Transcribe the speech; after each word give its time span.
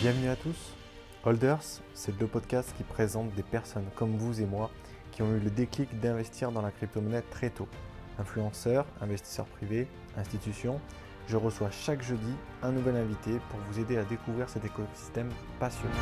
Bienvenue 0.00 0.30
à 0.30 0.36
tous. 0.36 0.56
Holders, 1.26 1.82
c'est 1.92 2.18
le 2.18 2.26
podcast 2.26 2.72
qui 2.74 2.84
présente 2.84 3.34
des 3.34 3.42
personnes 3.42 3.84
comme 3.96 4.16
vous 4.16 4.40
et 4.40 4.46
moi 4.46 4.70
qui 5.12 5.20
ont 5.20 5.30
eu 5.34 5.40
le 5.40 5.50
déclic 5.50 6.00
d'investir 6.00 6.52
dans 6.52 6.62
la 6.62 6.70
crypto-monnaie 6.70 7.20
très 7.30 7.50
tôt. 7.50 7.68
Influenceurs, 8.18 8.86
investisseurs 9.02 9.44
privés, 9.44 9.88
institutions, 10.16 10.80
je 11.28 11.36
reçois 11.36 11.70
chaque 11.70 12.00
jeudi 12.00 12.32
un 12.62 12.72
nouvel 12.72 12.96
invité 12.96 13.32
pour 13.50 13.60
vous 13.68 13.78
aider 13.78 13.98
à 13.98 14.04
découvrir 14.04 14.48
cet 14.48 14.64
écosystème 14.64 15.28
passionnant. 15.58 15.92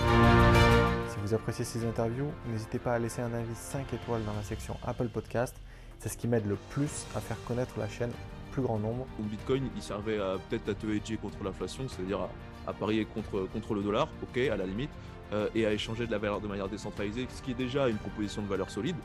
Si 1.09 1.17
vous 1.21 1.35
appréciez 1.35 1.65
ces 1.65 1.85
interviews, 1.85 2.31
n'hésitez 2.53 2.79
pas 2.79 2.95
à 2.95 3.01
laisser 3.01 3.23
un 3.23 3.35
avis 3.35 3.57
5 3.57 3.93
étoiles 3.95 4.25
dans 4.25 4.35
la 4.35 4.45
section 4.45 4.77
Apple 4.87 5.09
Podcast. 5.09 5.57
C'est 5.99 6.09
ce 6.09 6.17
qui 6.17 6.29
m'aide 6.29 6.47
le 6.47 6.55
plus 6.71 7.05
à 7.17 7.21
faire 7.21 7.43
connaître 7.49 7.77
la 7.81 7.89
chaîne 7.89 8.11
au 8.11 8.53
plus 8.53 8.63
grand 8.63 8.79
nombre. 8.79 9.09
Le 9.19 9.25
Bitcoin, 9.25 9.69
il 9.75 9.83
servait 9.83 10.19
peut-être 10.49 10.69
à 10.69 10.75
te 10.75 10.87
hedger 10.87 11.17
contre 11.17 11.43
l'inflation, 11.43 11.89
c'est-à-dire 11.89 12.21
à, 12.21 12.29
à, 12.69 12.73
parier 12.73 13.05
contre, 13.05 13.49
contre 13.53 13.75
le 13.75 13.83
dollar, 13.83 14.09
ok, 14.23 14.39
à 14.39 14.57
la 14.57 14.67
limite, 14.67 14.91
euh, 15.33 15.49
et 15.55 15.67
à 15.67 15.73
échanger 15.73 16.07
de 16.07 16.11
la 16.11 16.19
valeur 16.19 16.41
de 16.41 16.49
manière 16.49 16.69
décentralisée, 16.69 17.27
ce 17.31 17.43
qui 17.43 17.53
est 17.53 17.55
déjà 17.55 17.89
une 17.89 17.99
proposition 17.99 18.43
de 18.43 18.49
valeur 18.49 18.71
solide. 18.71 18.97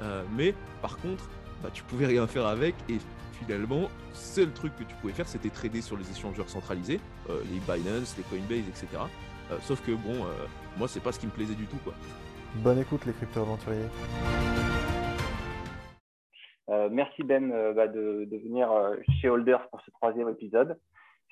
Euh, 0.00 0.22
mais 0.36 0.54
par 0.80 0.96
contre, 0.98 1.28
bah, 1.62 1.70
tu 1.72 1.82
pouvais 1.84 2.06
rien 2.06 2.26
faire 2.26 2.46
avec 2.46 2.74
et 2.88 2.98
finalement, 3.42 3.88
seul 4.12 4.52
truc 4.52 4.74
que 4.76 4.84
tu 4.84 4.94
pouvais 4.96 5.12
faire, 5.12 5.28
c'était 5.28 5.50
trader 5.50 5.80
sur 5.80 5.96
les 5.96 6.10
échangeurs 6.10 6.48
centralisés, 6.48 7.00
euh, 7.30 7.40
les 7.52 7.60
Binance, 7.60 8.16
les 8.16 8.24
Coinbase, 8.24 8.68
etc. 8.68 8.86
Euh, 9.50 9.58
sauf 9.60 9.84
que 9.84 9.92
bon, 9.92 10.24
euh, 10.24 10.46
moi, 10.78 10.88
c'est 10.88 11.02
pas 11.02 11.12
ce 11.12 11.20
qui 11.20 11.26
me 11.26 11.32
plaisait 11.32 11.54
du 11.54 11.66
tout, 11.66 11.78
quoi. 11.84 11.92
Bonne 12.56 12.78
écoute, 12.78 13.04
les 13.06 13.12
crypto-aventuriers. 13.12 13.88
Euh, 16.68 16.88
merci 16.90 17.22
Ben 17.22 17.50
bah, 17.74 17.88
de, 17.88 18.24
de, 18.24 18.36
venir 18.38 18.68
chez 19.20 19.28
Holders 19.28 19.68
pour 19.70 19.80
ce 19.82 19.90
troisième 19.90 20.28
épisode. 20.28 20.78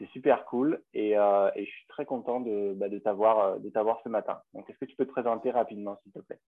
C'est 0.01 0.09
super 0.09 0.45
cool 0.47 0.83
et, 0.93 1.17
euh, 1.17 1.51
et, 1.55 1.67
je 1.67 1.71
suis 1.71 1.87
très 1.89 2.05
content 2.05 2.41
de, 2.41 2.73
bah, 2.75 2.89
de 2.89 2.99
t'avoir 2.99 4.01
ce 4.03 4.09
matin. 4.09 4.41
Donc, 4.55 4.69
est-ce 4.69 4.79
que 4.79 4.87
tu 4.87 4.97
peux 4.97 5.07
te 5.07 5.13
présenter 5.13 5.53
rapidement, 5.53 6.01
s'il 6.03 6.11
te 6.11 6.19
plaît? 6.19 6.41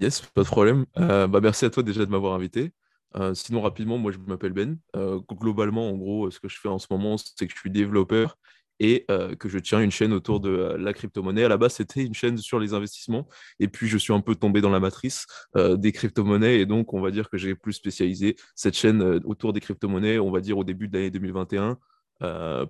Yes, 0.00 0.20
pas 0.20 0.42
de 0.42 0.46
problème. 0.46 0.84
bah, 0.94 1.40
merci 1.40 1.64
à 1.64 1.70
toi 1.70 1.82
déjà 1.82 2.04
de 2.04 2.10
m'avoir 2.10 2.34
invité. 2.34 2.72
Euh, 3.16 3.34
sinon, 3.34 3.60
rapidement, 3.62 3.98
moi, 3.98 4.12
je 4.12 4.18
m'appelle 4.18 4.52
Ben. 4.52 4.78
Euh, 4.96 5.20
globalement, 5.30 5.88
en 5.88 5.96
gros, 5.96 6.30
ce 6.30 6.40
que 6.40 6.48
je 6.48 6.58
fais 6.58 6.68
en 6.68 6.78
ce 6.78 6.86
moment, 6.90 7.16
c'est 7.16 7.46
que 7.46 7.52
je 7.52 7.58
suis 7.58 7.70
développeur 7.70 8.36
et 8.80 9.06
euh, 9.10 9.34
que 9.34 9.48
je 9.48 9.58
tiens 9.58 9.80
une 9.80 9.90
chaîne 9.90 10.12
autour 10.12 10.38
de 10.40 10.50
la 10.78 10.92
crypto-monnaie. 10.92 11.44
À 11.44 11.48
la 11.48 11.56
base, 11.56 11.74
c'était 11.74 12.04
une 12.04 12.14
chaîne 12.14 12.36
sur 12.36 12.60
les 12.60 12.74
investissements. 12.74 13.26
Et 13.58 13.68
puis, 13.68 13.88
je 13.88 13.98
suis 13.98 14.12
un 14.12 14.20
peu 14.20 14.34
tombé 14.34 14.60
dans 14.60 14.70
la 14.70 14.80
matrice 14.80 15.26
des 15.54 15.92
crypto-monnaies. 15.92 16.60
Et 16.60 16.66
donc, 16.66 16.94
on 16.94 17.00
va 17.00 17.10
dire 17.10 17.28
que 17.28 17.38
j'ai 17.38 17.54
plus 17.54 17.72
spécialisé 17.72 18.36
cette 18.54 18.76
chaîne 18.76 19.02
autour 19.24 19.52
des 19.52 19.60
crypto-monnaies, 19.60 20.18
on 20.18 20.30
va 20.30 20.40
dire 20.40 20.58
au 20.58 20.64
début 20.64 20.88
de 20.88 20.96
l'année 20.96 21.10
2021, 21.10 21.78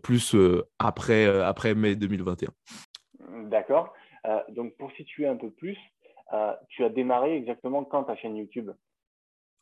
plus 0.02 0.36
après, 0.78 1.26
après 1.42 1.74
mai 1.74 1.96
2021. 1.96 2.50
D'accord. 3.48 3.94
donc, 4.50 4.76
pour 4.76 4.92
situer 4.92 5.26
un 5.26 5.36
peu 5.36 5.50
plus, 5.50 5.76
tu 6.68 6.84
as 6.84 6.88
démarré 6.90 7.36
exactement 7.36 7.84
quand 7.84 8.04
ta 8.04 8.16
chaîne 8.16 8.36
YouTube? 8.36 8.70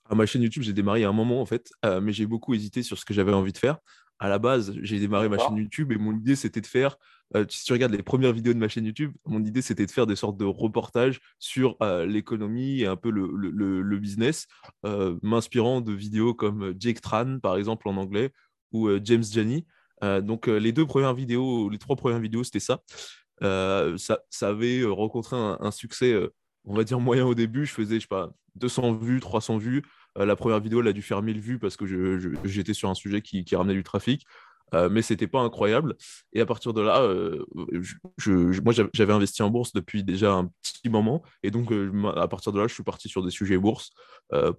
À 0.08 0.14
ma 0.14 0.26
chaîne 0.26 0.42
YouTube, 0.42 0.62
j'ai 0.62 0.72
démarré 0.72 1.04
à 1.04 1.08
un 1.08 1.12
moment 1.12 1.40
en 1.40 1.46
fait, 1.46 1.70
euh, 1.84 2.00
mais 2.00 2.12
j'ai 2.12 2.26
beaucoup 2.26 2.54
hésité 2.54 2.82
sur 2.82 2.98
ce 2.98 3.04
que 3.04 3.12
j'avais 3.12 3.32
envie 3.32 3.52
de 3.52 3.58
faire. 3.58 3.78
À 4.18 4.28
la 4.28 4.38
base, 4.38 4.72
j'ai 4.82 4.98
démarré 4.98 5.28
ma 5.28 5.36
chaîne 5.36 5.56
YouTube 5.56 5.92
et 5.92 5.96
mon 5.96 6.16
idée 6.16 6.36
c'était 6.36 6.60
de 6.62 6.66
faire, 6.66 6.96
euh, 7.34 7.44
si 7.50 7.64
tu 7.64 7.72
regardes 7.72 7.92
les 7.92 8.02
premières 8.02 8.32
vidéos 8.32 8.54
de 8.54 8.58
ma 8.58 8.68
chaîne 8.68 8.86
YouTube, 8.86 9.12
mon 9.26 9.44
idée 9.44 9.60
c'était 9.60 9.84
de 9.84 9.90
faire 9.90 10.06
des 10.06 10.16
sortes 10.16 10.38
de 10.38 10.44
reportages 10.44 11.20
sur 11.38 11.76
euh, 11.82 12.06
l'économie 12.06 12.80
et 12.80 12.86
un 12.86 12.96
peu 12.96 13.10
le, 13.10 13.28
le, 13.34 13.82
le 13.82 13.98
business, 13.98 14.46
euh, 14.86 15.18
m'inspirant 15.22 15.80
de 15.80 15.92
vidéos 15.92 16.34
comme 16.34 16.74
Jake 16.78 17.00
Tran 17.00 17.40
par 17.40 17.56
exemple 17.56 17.88
en 17.88 17.96
anglais 17.96 18.30
ou 18.72 18.88
James 19.04 19.24
Janney. 19.24 19.66
Donc 20.02 20.46
les 20.46 20.72
deux 20.72 20.86
premières 20.86 21.14
vidéos, 21.14 21.68
les 21.68 21.78
trois 21.78 21.96
premières 21.96 22.20
vidéos 22.20 22.44
c'était 22.44 22.60
ça. 22.60 22.80
ça. 23.40 24.18
ça. 24.30 24.48
avait 24.48 24.84
rencontré 24.84 25.36
un, 25.36 25.70
succès 25.70 26.14
on 26.66 26.74
va 26.74 26.84
dire 26.84 27.00
moyen 27.00 27.24
au 27.24 27.34
début. 27.34 27.64
Je 27.64 27.72
faisais, 27.72 27.96
je 27.96 28.00
sais 28.00 28.06
pas, 28.06 28.30
200 28.56 28.92
vues, 28.94 29.20
300 29.20 29.58
vues. 29.58 29.82
Euh, 30.18 30.26
la 30.26 30.36
première 30.36 30.60
vidéo, 30.60 30.80
elle 30.80 30.88
a 30.88 30.92
dû 30.92 31.02
faire 31.02 31.22
1000 31.22 31.40
vues 31.40 31.58
parce 31.58 31.76
que 31.76 31.86
j'étais 32.44 32.74
sur 32.74 32.90
un 32.90 32.94
sujet 32.94 33.22
qui, 33.22 33.44
ramenait 33.54 33.74
du 33.74 33.84
trafic. 33.84 34.26
Euh, 34.74 34.88
mais 34.90 35.00
c'était 35.00 35.28
pas 35.28 35.38
incroyable. 35.40 35.94
Et 36.32 36.40
à 36.40 36.46
partir 36.46 36.72
de 36.74 36.80
là, 36.80 37.00
euh, 37.00 37.46
moi 38.26 38.74
j'avais 38.92 39.12
investi 39.12 39.42
en 39.42 39.50
bourse 39.50 39.72
depuis 39.72 40.02
déjà 40.02 40.32
un 40.32 40.50
petit 40.60 40.88
moment. 40.88 41.22
Et 41.44 41.52
donc 41.52 41.72
à 42.16 42.26
partir 42.26 42.50
de 42.50 42.58
là, 42.58 42.66
je 42.66 42.74
suis 42.74 42.82
parti 42.82 43.08
sur 43.08 43.22
des 43.22 43.30
sujets 43.30 43.58
bourse 43.58 43.90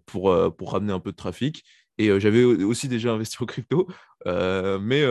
pour 0.06 0.32
ramener 0.62 0.94
un 0.94 1.02
peu 1.02 1.12
de 1.12 1.18
trafic. 1.18 1.64
Et 1.98 2.20
j'avais 2.20 2.44
aussi 2.44 2.88
déjà 2.88 3.12
investi 3.14 3.38
au 3.42 3.46
crypto. 3.46 3.88
mais 4.26 5.04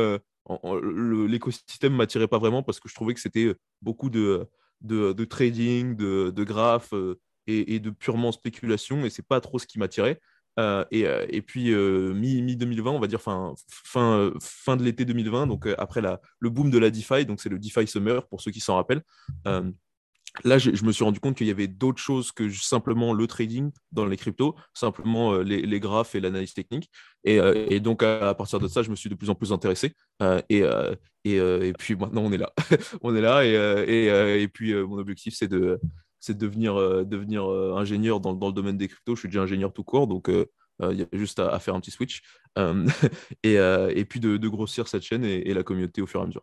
l'écosystème 1.28 1.92
ne 1.92 1.98
m'attirait 1.98 2.28
pas 2.28 2.38
vraiment 2.38 2.62
parce 2.62 2.80
que 2.80 2.88
je 2.88 2.94
trouvais 2.94 3.14
que 3.14 3.20
c'était 3.20 3.54
beaucoup 3.82 4.10
de, 4.10 4.48
de, 4.82 5.24
trading, 5.24 5.96
de, 5.96 6.30
de 6.30 6.44
graphes 6.44 6.92
euh, 6.92 7.18
et, 7.46 7.78
de 7.78 7.90
purement 7.90 8.32
spéculation, 8.32 9.04
et 9.04 9.10
c'est 9.10 9.26
pas 9.26 9.40
trop 9.40 9.58
ce 9.58 9.66
qui 9.66 9.78
m'attirait. 9.78 10.20
Euh, 10.58 10.84
et, 10.90 11.06
euh, 11.06 11.26
et, 11.28 11.42
puis 11.42 11.70
mi-2020, 11.70 12.88
on 12.88 12.98
va 12.98 13.06
dire 13.06 13.20
fin, 13.20 13.54
fin, 13.68 14.32
fin 14.40 14.76
de 14.76 14.82
l'été 14.82 15.04
2020, 15.04 15.46
donc 15.46 15.68
après 15.78 16.00
la, 16.00 16.20
le 16.40 16.50
boom 16.50 16.70
de 16.70 16.78
la 16.78 16.90
DeFi, 16.90 17.26
donc 17.26 17.40
c'est 17.40 17.50
le 17.50 17.58
DeFi 17.58 17.86
Summer 17.86 18.26
pour 18.26 18.40
ceux 18.40 18.50
qui 18.50 18.60
s'en 18.60 18.76
rappellent 18.76 19.02
là, 20.44 20.58
je, 20.58 20.84
me 20.84 20.92
suis 20.92 21.04
rendu 21.04 21.20
compte 21.20 21.36
qu'il 21.36 21.46
y 21.46 21.50
avait 21.50 21.68
d'autres 21.68 22.00
choses 22.00 22.32
que 22.32 22.50
simplement 22.50 23.12
le 23.12 23.26
trading 23.26 23.70
dans 23.92 24.06
les 24.06 24.16
cryptos, 24.16 24.54
simplement 24.74 25.34
euh, 25.34 25.42
les, 25.42 25.80
graphes 25.80 26.14
et 26.14 26.20
l'analyse 26.20 26.54
technique. 26.54 26.90
Et, 27.24 27.40
euh, 27.40 27.78
donc, 27.80 28.02
à, 28.02 28.34
partir 28.34 28.58
de 28.58 28.68
ça, 28.68 28.82
je 28.82 28.90
me 28.90 28.96
suis 28.96 29.10
de 29.10 29.14
plus 29.14 29.30
en 29.30 29.34
plus 29.34 29.52
intéressé. 29.52 29.92
Euh, 30.22 30.40
et, 30.48 31.72
puis 31.78 31.96
maintenant, 31.96 32.22
on 32.22 32.32
est 32.32 32.38
là. 32.38 32.52
on 33.02 33.14
est 33.14 33.20
là. 33.20 33.44
Et, 33.44 34.48
puis, 34.48 34.74
mon 34.74 34.98
objectif, 34.98 35.34
c'est 35.36 35.48
de, 35.48 35.80
de 36.28 36.32
devenir, 36.32 37.46
ingénieur 37.76 38.20
dans, 38.20 38.32
le 38.32 38.52
domaine 38.52 38.76
des 38.76 38.88
cryptos. 38.88 39.14
Je 39.14 39.20
suis 39.20 39.28
déjà 39.28 39.42
ingénieur 39.42 39.72
tout 39.72 39.84
court. 39.84 40.06
Donc, 40.06 40.28
il 40.28 40.98
y 40.98 41.02
a 41.02 41.06
juste 41.12 41.38
à, 41.38 41.58
faire 41.58 41.74
un 41.74 41.80
petit 41.80 41.90
switch. 41.90 42.22
et, 43.42 44.04
puis, 44.08 44.20
de, 44.20 44.48
grossir 44.48 44.88
cette 44.88 45.02
chaîne 45.02 45.24
et 45.24 45.54
la 45.54 45.62
communauté 45.62 46.02
au 46.02 46.06
fur 46.06 46.20
et 46.20 46.24
à 46.24 46.26
mesure. 46.26 46.42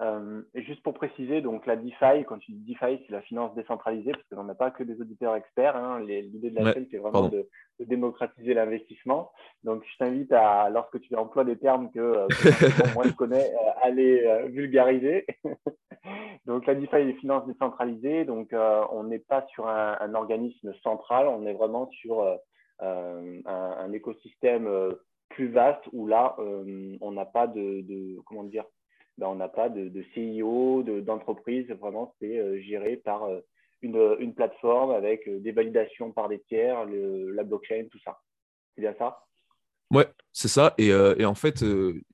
Euh, 0.00 0.42
et 0.54 0.62
juste 0.62 0.82
pour 0.82 0.94
préciser, 0.94 1.42
donc 1.42 1.66
la 1.66 1.76
DeFi, 1.76 2.24
quand 2.26 2.38
tu 2.38 2.52
dis 2.52 2.72
DeFi, 2.72 3.02
c'est 3.06 3.12
la 3.12 3.20
finance 3.20 3.54
décentralisée, 3.54 4.12
parce 4.12 4.24
qu'on 4.28 4.44
n'a 4.44 4.54
pas 4.54 4.70
que 4.70 4.82
des 4.82 4.98
auditeurs 5.00 5.36
experts. 5.36 5.76
Hein. 5.76 6.00
L'idée 6.00 6.50
de 6.50 6.58
la 6.58 6.72
chaîne, 6.72 6.86
c'est 6.90 6.96
vraiment 6.96 7.28
de, 7.28 7.48
de, 7.78 7.84
démocratiser 7.84 8.54
l'investissement. 8.54 9.30
Donc, 9.62 9.82
je 9.92 9.98
t'invite 9.98 10.32
à, 10.32 10.70
lorsque 10.70 11.00
tu 11.00 11.14
emploies 11.16 11.44
des 11.44 11.58
termes 11.58 11.90
que, 11.90 11.98
euh, 11.98 12.28
moi 12.94 13.04
je 13.06 13.12
connais, 13.12 13.44
euh, 13.44 13.70
à 13.82 13.90
les 13.90 14.48
vulgariser. 14.48 15.26
donc, 16.46 16.66
la 16.66 16.74
DeFi 16.74 16.96
est 16.96 17.20
finance 17.20 17.46
décentralisée. 17.46 18.24
Donc, 18.24 18.54
on 18.54 19.04
n'est 19.04 19.18
pas 19.18 19.46
sur 19.48 19.68
un, 19.68 19.98
un, 20.00 20.14
organisme 20.14 20.72
central, 20.82 21.28
on 21.28 21.44
est 21.44 21.52
vraiment 21.52 21.90
sur 21.90 22.22
un, 22.80 23.40
un, 23.44 23.92
écosystème 23.92 24.66
plus 25.28 25.48
vaste 25.48 25.82
où 25.92 26.06
là, 26.06 26.36
on 26.38 27.12
n'a 27.12 27.26
pas 27.26 27.46
de, 27.46 27.82
de, 27.82 28.18
comment 28.24 28.44
dire, 28.44 28.64
ben, 29.20 29.26
on 29.28 29.34
n'a 29.34 29.48
pas 29.48 29.68
de, 29.68 29.88
de 29.88 30.02
CIO, 30.14 30.82
d'entreprise. 30.82 31.70
vraiment, 31.72 32.14
c'est 32.18 32.38
euh, 32.38 32.58
géré 32.62 32.96
par 32.96 33.24
euh, 33.24 33.40
une, 33.82 34.16
une, 34.18 34.34
plateforme 34.34 34.92
avec 34.92 35.28
euh, 35.28 35.38
des 35.40 35.52
validations 35.52 36.10
par 36.10 36.30
des 36.30 36.40
tiers, 36.48 36.86
le, 36.86 37.30
la 37.32 37.44
blockchain, 37.44 37.84
tout 37.90 37.98
ça. 38.02 38.18
C'est 38.74 38.80
bien 38.80 38.94
ça? 38.98 39.22
Ouais, 39.90 40.06
c'est 40.32 40.48
ça. 40.48 40.72
Et, 40.78 40.88
et, 40.88 41.24
en 41.24 41.34
fait, 41.34 41.64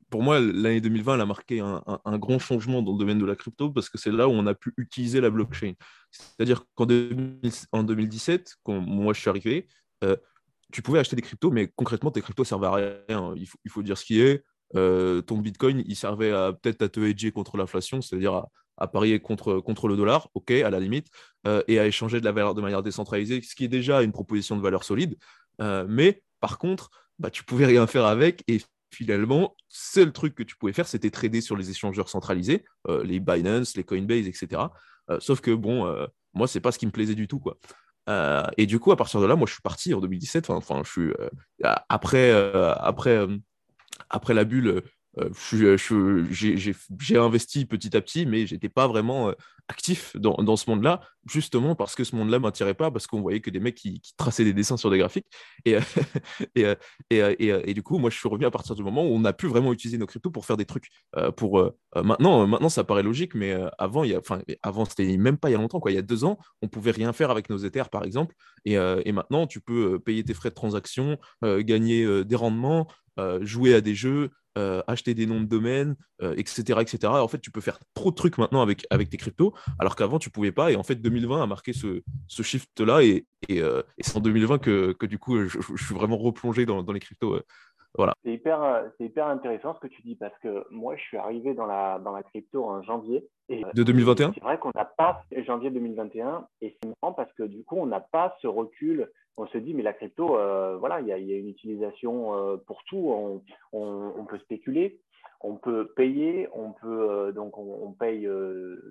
pour 0.09 0.23
moi, 0.23 0.41
l'année 0.41 0.81
2020, 0.81 1.15
elle 1.15 1.21
a 1.21 1.27
marqué 1.27 1.61
un, 1.61 1.85
un, 1.87 2.19
grand 2.19 2.39
changement 2.39 2.81
dans 2.81 2.93
le 2.93 2.99
domaine 2.99 3.19
de 3.19 3.27
la 3.27 3.37
crypto 3.37 3.71
parce 3.71 3.91
que 3.91 3.99
c'est 3.99 4.11
là 4.11 4.27
où 4.27 4.33
on 4.33 4.47
a 4.47 4.55
pu 4.55 4.73
utiliser 4.79 5.21
la 5.21 5.29
blockchain. 5.29 5.75
C'est-à-dire 6.11 6.65
qu'en 6.75 6.87
2017, 6.87 8.55
quand 8.63 8.81
moi 8.81 9.13
je 9.13 9.21
suis 9.21 9.29
arrivé, 9.29 9.69
tu 10.73 10.81
pouvais 10.81 11.01
acheter 11.01 11.17
des 11.17 11.23
cryptos, 11.23 11.51
mais 11.51 11.69
concrètement, 11.77 12.11
tes 12.11 12.23
cryptos 12.23 12.45
servaient 12.45 12.67
à 12.67 12.73
rien. 12.73 13.35
Il 13.37 13.47
faut, 13.47 13.59
il 13.63 13.71
faut 13.71 13.83
dire 13.83 13.99
ce 13.99 14.07
qui 14.07 14.23
est. 14.23 14.43
Euh, 14.75 15.23
ton 15.23 15.39
Bitcoin, 15.39 15.83
il 15.87 15.97
servait 15.97 16.33
peut-être 16.61 16.83
à 16.83 16.89
te 16.89 17.01
hedger 17.01 17.31
contre 17.31 17.57
l'inflation, 17.57 18.01
c'est-à-dire 18.01 18.47
à, 18.77 18.89
parier 18.89 19.21
contre, 19.21 19.61
contre 19.61 19.89
le 19.89 19.97
dollar, 19.97 20.29
ok, 20.35 20.51
à 20.51 20.71
la 20.71 20.81
limite, 20.81 21.09
euh, 21.47 21.63
et 21.69 21.79
à 21.79 21.87
échanger 21.87 22.21
de 22.21 22.25
la 22.25 22.33
valeur 22.33 22.55
de 22.55 22.61
manière 22.61 22.83
décentralisée, 22.83 23.41
ce 23.43 23.55
qui 23.55 23.65
est 23.65 23.69
déjà 23.69 24.03
une 24.03 24.13
proposition 24.13 24.57
de 24.57 24.63
valeur 24.63 24.85
solide. 24.85 25.17
Euh, 25.61 25.87
mais 25.89 26.23
par 26.41 26.59
contre, 26.59 26.91
bah, 27.19 27.31
tu 27.31 27.45
pouvais 27.45 27.67
rien 27.67 27.87
faire 27.87 28.05
avec 28.05 28.45
et 28.49 28.61
finalement, 28.91 29.57
seul 29.69 30.13
truc 30.13 30.35
que 30.35 30.43
tu 30.43 30.57
pouvais 30.57 30.73
faire, 30.73 30.89
c'était 30.89 31.11
trader 31.11 31.41
sur 31.41 31.57
les 31.57 31.71
échangeurs 31.71 32.09
centralisés, 32.09 32.65
les 33.05 33.21
Binance, 33.21 33.77
les 33.77 33.85
Coinbase, 33.85 34.27
etc. 34.27 34.63
sauf 35.19 35.41
que 35.41 35.51
bon, 35.51 35.93
moi, 36.33 36.47
c'est 36.47 36.61
pas 36.61 36.73
ce 36.73 36.79
qui 36.79 36.87
me 36.87 36.93
plaisait 36.93 37.17
du 37.17 37.27
tout, 37.27 37.41
quoi. 37.41 37.59
et 38.57 38.65
du 38.65 38.79
coup, 38.79 38.93
à 38.93 38.97
partir 38.97 39.21
de 39.21 39.27
là, 39.27 39.35
moi, 39.35 39.47
je 39.47 39.55
suis 39.55 39.61
parti 39.61 39.93
en 39.93 40.01
2017. 40.01 40.49
Enfin, 40.51 40.83
je 40.85 40.91
suis 40.91 41.13
après, 41.89 42.31
après 42.79 43.27
après 44.11 44.35
la 44.35 44.45
bulle, 44.45 44.83
euh, 45.19 45.31
j'ai 46.31 47.17
investi 47.17 47.65
petit 47.67 47.97
à 47.97 48.01
petit, 48.01 48.27
mais 48.27 48.47
j'étais 48.47 48.69
pas 48.69 48.87
vraiment 48.87 49.33
actif 49.69 50.17
dans, 50.17 50.35
dans 50.35 50.57
ce 50.57 50.71
monde-là, 50.71 51.01
justement 51.29 51.75
parce 51.75 51.95
que 51.95 52.05
ce 52.05 52.15
monde-là 52.17 52.39
m'attirait 52.39 52.75
pas, 52.75 52.91
parce 52.91 53.07
qu'on 53.07 53.21
voyait 53.21 53.41
que 53.41 53.51
des 53.51 53.61
mecs 53.61 53.75
qui, 53.75 54.01
traçaient 54.17 54.45
des 54.45 54.53
dessins 54.53 54.77
sur 54.77 54.91
des 54.91 54.99
graphiques. 54.99 55.27
Et, 55.65 55.77
et, 56.55 56.75
et, 57.11 57.49
et, 57.49 57.75
du 57.75 57.83
coup, 57.83 57.99
moi, 57.99 58.11
je 58.11 58.17
suis 58.17 58.29
revenu 58.29 58.47
à 58.47 58.51
partir 58.51 58.75
du 58.75 58.83
moment 58.83 59.05
où 59.05 59.15
on 59.15 59.25
a 59.25 59.33
pu 59.33 59.47
vraiment 59.47 59.73
utiliser 59.73 59.99
nos 59.99 60.07
cryptos 60.07 60.31
pour 60.31 60.47
faire 60.47 60.57
des 60.57 60.65
trucs. 60.65 60.89
pour, 61.37 61.73
maintenant, 61.95 62.47
maintenant, 62.47 62.69
ça 62.69 62.85
paraît 62.85 63.03
logique, 63.03 63.35
mais 63.35 63.57
avant, 63.79 64.05
avant, 64.63 64.85
c'était 64.85 65.17
même 65.17 65.37
pas 65.37 65.49
il 65.49 65.53
y 65.53 65.57
a 65.57 65.59
longtemps, 65.59 65.81
quoi. 65.81 65.91
Il 65.91 65.95
y 65.95 65.99
a 65.99 66.03
deux 66.03 66.25
ans, 66.25 66.39
on 66.63 66.69
pouvait 66.69 66.93
rien 66.93 67.13
faire 67.13 67.31
avec 67.31 67.51
nos 67.51 67.59
Ethers, 67.59 67.91
par 67.91 68.05
exemple. 68.05 68.35
Et, 68.65 68.77
maintenant, 69.13 69.47
tu 69.47 69.61
peux 69.61 69.99
payer 69.99 70.23
tes 70.25 70.35
frais 70.35 70.51
de 70.51 70.55
transaction, 70.55 71.19
gagner 71.43 72.25
des 72.25 72.37
rendements, 72.37 72.87
jouer 73.43 73.75
à 73.75 73.81
des 73.81 73.95
jeux, 73.95 74.31
euh, 74.57 74.83
acheter 74.87 75.13
des 75.13 75.27
noms 75.27 75.41
de 75.41 75.45
domaines, 75.45 75.97
etc., 76.23 76.65
euh, 76.71 76.81
etc. 76.81 76.99
En 77.13 77.29
fait, 77.29 77.41
tu 77.41 77.51
peux 77.51 77.61
faire 77.61 77.79
trop 77.93 78.11
de 78.11 78.17
trucs 78.17 78.39
maintenant 78.39 78.63
avec, 78.63 78.87
avec 78.89 79.11
tes 79.11 79.19
cryptos, 79.19 79.53
alors 79.79 79.97
qu'avant, 79.97 80.19
tu 80.19 80.31
pouvais 80.31 80.53
pas. 80.53 80.73
Et 80.73 80.77
en 80.77 80.83
fait, 80.83 80.97
2020 80.97 81.43
a 81.43 81.47
marqué 81.47 81.73
ce, 81.73 82.03
ce 82.29 82.43
shift-là. 82.43 83.03
Et, 83.03 83.27
euh, 83.51 83.83
et, 83.99 84.03
c'est 84.03 84.17
en 84.17 84.21
2020 84.21 84.59
que, 84.59 84.93
que 84.93 85.07
du 85.07 85.19
coup, 85.19 85.39
je, 85.47 85.59
suis 85.77 85.95
vraiment 85.95 86.17
replongé 86.17 86.67
dans, 86.67 86.83
dans 86.83 86.93
les 86.93 87.01
cryptos. 87.01 87.41
Voilà. 87.97 88.13
C'est 88.25 88.33
hyper, 88.33 88.85
hyper 89.01 89.27
intéressant 89.27 89.75
ce 89.75 89.81
que 89.81 89.87
tu 89.87 90.03
dis 90.03 90.17
parce 90.17 90.39
que 90.41 90.67
moi, 90.71 90.97
je 90.97 91.03
suis 91.03 91.17
arrivé 91.17 91.55
dans 91.55 91.67
la, 91.67 91.99
dans 91.99 92.13
la 92.13 92.23
crypto 92.23 92.65
en 92.65 92.83
janvier. 92.83 93.27
Et, 93.49 93.63
de 93.75 93.83
2021 93.83 94.33
C'est 94.35 94.43
vrai 94.43 94.59
qu'on 94.59 94.73
n'a 94.75 94.85
pas 94.85 95.23
janvier 95.47 95.71
2021 95.71 96.47
et 96.61 96.77
c'est 96.83 96.91
marrant 97.01 97.15
parce 97.15 97.33
que 97.35 97.45
du 97.45 97.65
coup, 97.65 97.77
on 97.77 97.87
n'a 97.87 98.01
pas 98.01 98.37
ce 98.43 98.47
recul 98.47 99.09
on 99.37 99.47
se 99.49 99.59
dit, 99.59 99.75
mais 99.75 99.83
la 99.83 99.93
crypto, 99.93 100.39
euh, 100.39 100.77
voilà, 100.79 101.01
il 101.01 101.09
y, 101.09 101.13
a 101.13 101.17
une 101.17 101.49
utilisation 101.49 102.35
euh, 102.35 102.57
pour 102.57 102.83
tout. 102.85 103.43
On, 103.73 104.25
peut 104.25 104.39
spéculer, 104.39 104.99
on 105.41 105.57
peut 105.57 105.93
payer, 105.97 106.49
on 106.53 106.73
peut 106.73 107.11
euh, 107.11 107.33
donc 107.33 107.59
on, 107.59 107.93
paye 107.93 108.29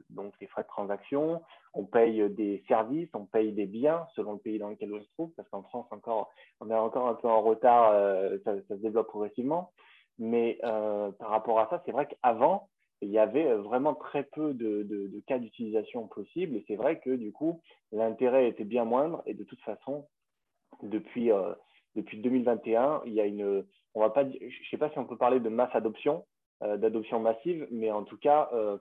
donc 0.09 0.33
les 0.39 0.47
frais 0.47 0.63
de 0.63 0.67
transaction, 0.67 1.41
on 1.73 1.85
paye 1.85 2.29
des 2.31 2.63
services, 2.67 3.09
on 3.13 3.25
paye 3.25 3.51
des 3.51 3.65
biens 3.65 4.07
selon 4.15 4.33
le 4.33 4.39
pays 4.39 4.59
dans 4.59 4.69
lequel 4.69 4.93
on 4.93 5.01
se 5.01 5.09
trouve, 5.13 5.31
parce 5.35 5.49
qu'en 5.49 5.63
France 5.63 5.87
encore, 5.91 6.31
on 6.59 6.69
est 6.69 6.75
encore 6.75 7.07
un 7.07 7.15
peu 7.15 7.27
en 7.27 7.41
retard, 7.41 7.93
ça, 8.43 8.53
se 8.67 8.73
développe 8.75 9.07
progressivement. 9.07 9.71
Mais 10.17 10.57
par 10.61 11.29
rapport 11.29 11.59
à 11.59 11.67
ça, 11.69 11.83
c'est 11.85 11.91
vrai 11.91 12.07
qu'avant, 12.07 12.69
il 13.01 13.09
y 13.09 13.19
avait 13.19 13.53
vraiment 13.55 13.93
très 13.93 14.23
peu 14.23 14.53
de, 14.53 14.83
de 14.83 15.19
cas 15.27 15.37
d'utilisation 15.37 16.07
possibles. 16.07 16.55
Et 16.55 16.65
c'est 16.67 16.77
vrai 16.77 16.99
que 16.99 17.11
du 17.11 17.31
coup, 17.31 17.61
l'intérêt 17.91 18.47
était 18.47 18.63
bien 18.63 18.85
moindre. 18.85 19.21
Et 19.25 19.33
de 19.33 19.43
toute 19.43 19.61
façon, 19.61 20.07
depuis, 20.83 21.31
euh, 21.31 21.53
depuis 21.95 22.17
2021, 22.19 23.01
il 23.05 23.13
y 23.13 23.21
a 23.21 23.25
une, 23.25 23.65
on 23.93 24.01
va 24.01 24.09
pas, 24.09 24.25
je 24.29 24.69
sais 24.69 24.77
pas 24.77 24.89
si 24.89 24.99
on 24.99 25.05
peut 25.05 25.17
parler 25.17 25.39
de 25.39 25.49
masse 25.49 25.73
adoption, 25.73 26.17
euh, 26.17 26.25
d'adoption 26.61 27.19
massive, 27.19 27.67
mais 27.71 27.91
en 27.91 28.03
tout 28.03 28.17
cas, 28.17 28.49
euh, 28.53 28.77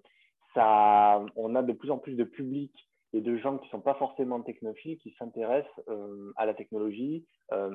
ça, 0.54 1.24
on 1.36 1.54
a 1.54 1.62
de 1.62 1.72
plus 1.72 1.90
en 1.90 1.98
plus 1.98 2.14
de 2.14 2.24
public 2.24 2.72
et 3.12 3.20
de 3.20 3.36
gens 3.36 3.58
qui 3.58 3.66
ne 3.66 3.70
sont 3.70 3.80
pas 3.80 3.94
forcément 3.94 4.40
technophiles 4.40 4.98
qui 4.98 5.14
s'intéressent 5.18 5.80
à 6.36 6.46
la 6.46 6.54
technologie, 6.54 7.24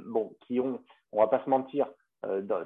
bon, 0.06 0.34
qui 0.46 0.60
ont, 0.60 0.82
on 1.14 1.20
va 1.20 1.28
pas 1.28 1.44
se 1.44 1.50
mentir, 1.50 1.88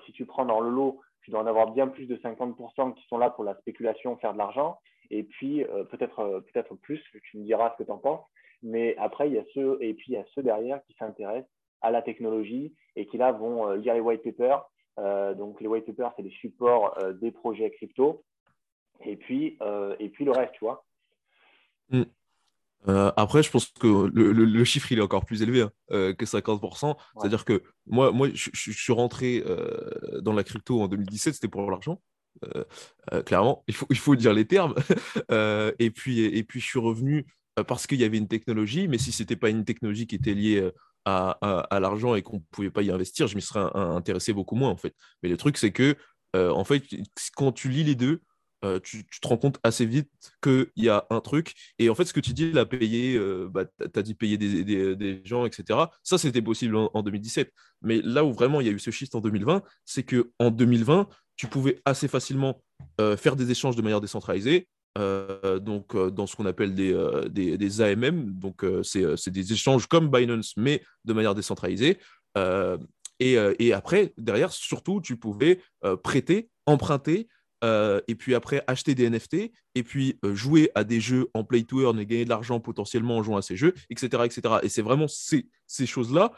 si 0.06 0.12
tu 0.12 0.26
prends 0.26 0.46
dans 0.46 0.60
le 0.60 0.72
lot, 0.72 1.00
tu 1.22 1.30
dois 1.30 1.42
en 1.42 1.46
avoir 1.46 1.72
bien 1.72 1.88
plus 1.88 2.08
de 2.08 2.16
50% 2.18 2.96
qui 2.96 3.08
sont 3.08 3.20
là 3.20 3.30
pour 3.30 3.44
la 3.44 3.56
spéculation, 3.60 4.18
faire 4.18 4.34
de 4.34 4.40
l'argent, 4.40 4.80
et 5.12 5.22
puis 5.22 5.64
peut-être 5.92 6.44
peut-être 6.52 6.74
plus, 6.76 7.00
tu 7.30 7.38
me 7.38 7.44
diras 7.44 7.72
ce 7.74 7.84
que 7.84 7.88
tu 7.88 7.92
en 7.92 8.00
penses, 8.00 8.26
mais 8.64 8.96
après, 8.98 9.28
il 9.28 9.34
y 9.34 9.40
a 9.40 9.44
ceux, 9.54 9.78
et 9.82 9.94
puis 9.94 10.06
il 10.08 10.14
y 10.14 10.18
a 10.18 10.26
ceux 10.34 10.42
derrière 10.42 10.84
qui 10.86 10.96
s'intéressent 10.96 11.52
à 11.84 11.92
la 11.92 12.02
technologie 12.02 12.74
et 12.96 13.06
qui 13.06 13.18
là 13.18 13.32
vont 13.32 13.70
euh, 13.70 13.76
lire 13.76 13.94
les 13.94 14.00
white 14.00 14.24
papers. 14.24 14.66
Euh, 15.00 15.34
donc 15.34 15.60
les 15.62 15.68
white 15.68 15.86
papers, 15.86 16.14
c'est 16.16 16.24
les 16.24 16.32
supports 16.32 16.98
euh, 17.00 17.14
des 17.14 17.32
projets 17.32 17.72
crypto. 17.72 18.24
Et 19.06 19.18
puis, 19.18 19.58
et 20.00 20.10
puis 20.10 20.24
le 20.24 20.32
reste, 20.32 20.54
tu 20.54 20.64
vois. 20.64 20.86
Hmm. 21.90 22.04
après, 23.18 23.44
je 23.44 23.52
pense 23.52 23.66
que 23.68 24.10
le, 24.14 24.64
chiffre 24.64 24.94
il 24.94 25.00
est 25.00 25.02
encore 25.02 25.26
plus 25.26 25.42
élevé 25.42 25.64
hein, 25.64 25.72
que 25.90 26.24
50%. 26.24 26.96
C'est-à-dire 27.18 27.44
que 27.44 27.64
moi, 27.86 28.12
moi 28.12 28.30
je, 28.34 28.50
suis 28.54 28.94
rentré 28.94 29.44
dans 30.22 30.32
la 30.32 30.46
crypto 30.46 30.80
en 30.80 30.88
2017, 30.88 31.34
c'était 31.34 31.50
pour 31.50 31.70
l'argent. 31.70 32.00
clairement, 33.26 33.66
il 33.68 33.74
faut, 33.74 33.88
il 33.90 33.98
faut 33.98 34.16
dire 34.16 34.34
les 34.34 34.46
termes. 34.46 34.76
et, 35.80 35.92
puis, 35.92 36.24
et 36.24 36.44
puis, 36.44 36.62
je 36.62 36.66
suis 36.66 36.80
revenu 36.80 37.26
euh, 37.60 37.64
parce 37.64 37.88
qu'il 37.88 38.00
y 38.00 38.04
avait 38.04 38.18
une 38.18 38.28
technologie, 38.28 38.88
mais 38.88 38.98
si 38.98 39.12
ce 39.12 39.22
n'était 39.22 39.36
pas 39.36 39.50
une 39.50 39.66
technologie 39.66 40.08
qui 40.08 40.16
était 40.16 40.34
liée 40.34 40.70
euh, 41.08 41.34
à, 41.70 41.80
l'argent 41.82 42.16
et 42.16 42.22
qu'on 42.22 42.38
ne 42.38 42.44
pouvait 42.52 42.72
pas 42.72 42.82
y 42.82 42.92
investir, 42.92 43.28
je 43.28 43.36
m'y 43.36 43.42
serais 43.42 43.66
intéressé 43.76 44.32
beaucoup 44.32 44.56
moins 44.56 44.70
en 44.70 44.78
fait. 44.78 44.96
Mais 45.22 45.30
le 45.30 45.38
truc, 45.38 45.58
c'est 45.58 45.72
que 45.72 45.96
euh, 46.36 46.50
en 46.52 46.64
fait, 46.64 46.84
quand 47.36 47.52
tu 47.52 47.70
lis 47.70 47.84
les 47.84 47.96
deux, 47.96 48.22
tu, 48.82 49.06
te 49.06 49.28
rends 49.28 49.38
compte 49.38 49.60
assez 49.64 49.86
vite 49.86 50.10
qu'il 50.42 50.70
y 50.78 50.88
a 50.88 51.06
un 51.10 51.20
truc. 51.20 51.54
Et 51.80 51.90
en 51.90 51.96
fait, 51.96 52.06
ce 52.06 52.14
que 52.14 52.22
tu 52.22 52.32
dis, 52.32 52.54
là, 52.54 52.66
payer, 52.66 53.20
bah, 53.50 53.66
tu 53.66 54.00
as 54.00 54.02
dit 54.02 54.14
payer 54.14 54.38
des, 54.38 55.22
gens, 55.26 55.46
etc. 55.46 55.80
Ça, 56.02 56.18
c'était 56.18 56.42
possible 56.42 56.78
en, 56.78 56.90
en, 56.94 57.04
2017. 57.04 57.52
Mais 57.82 58.02
là 58.02 58.24
où 58.24 58.32
vraiment 58.32 58.62
il 58.62 58.68
y 58.68 58.70
a 58.70 58.74
eu 58.74 58.80
ce 58.80 58.90
shift 58.90 59.14
en 59.16 59.20
2020, 59.20 59.64
c'est 59.84 60.04
qu'en 60.04 60.50
2020, 60.50 61.10
tu 61.36 61.48
pouvais 61.48 61.82
assez 61.84 62.08
facilement 62.08 62.64
faire 63.18 63.36
des 63.36 63.52
échanges 63.52 63.76
de 63.76 63.82
manière 63.82 64.00
décentralisée, 64.00 64.70
euh, 64.98 65.58
donc 65.58 65.96
euh, 65.96 66.12
dans 66.12 66.28
ce 66.28 66.36
qu'on 66.36 66.46
appelle 66.46 66.76
des, 66.76 66.94
euh, 66.94 67.28
des, 67.28 67.82
AMM. 67.82 68.32
Donc 68.34 68.66
c'est 68.84 69.30
des 69.30 69.54
échanges 69.54 69.88
comme 69.88 70.10
Binance, 70.10 70.54
mais 70.58 70.84
de 71.06 71.14
manière 71.14 71.36
décentralisée. 71.36 71.98
Et, 73.20 73.38
et, 73.60 73.74
après, 73.74 74.14
derrière, 74.18 74.52
surtout, 74.52 75.00
tu 75.00 75.18
pouvais 75.18 75.62
prêter, 76.04 76.50
emprunter, 76.66 77.28
et 77.64 78.16
puis 78.16 78.36
après 78.36 78.64
acheter 78.68 78.96
des 78.96 79.10
NFT, 79.10 79.52
et 79.76 79.84
puis 79.84 80.20
jouer 80.24 80.72
à 80.76 80.84
des 80.84 81.00
jeux 81.00 81.30
en 81.34 81.44
play 81.44 81.64
to 81.64 81.82
earn 81.82 81.98
et 82.00 82.06
gagner 82.06 82.26
de 82.26 82.30
l'argent 82.30 82.60
potentiellement 82.60 83.18
en 83.18 83.24
jouant 83.24 83.38
à 83.38 83.42
ces 83.42 83.56
jeux, 83.56 83.74
etc. 83.90 84.24
etc. 84.26 84.56
Et 84.64 84.70
c'est 84.70 84.82
vraiment 84.82 85.08
ces, 85.08 85.48
ces 85.68 85.86
choses-là, 85.86 86.34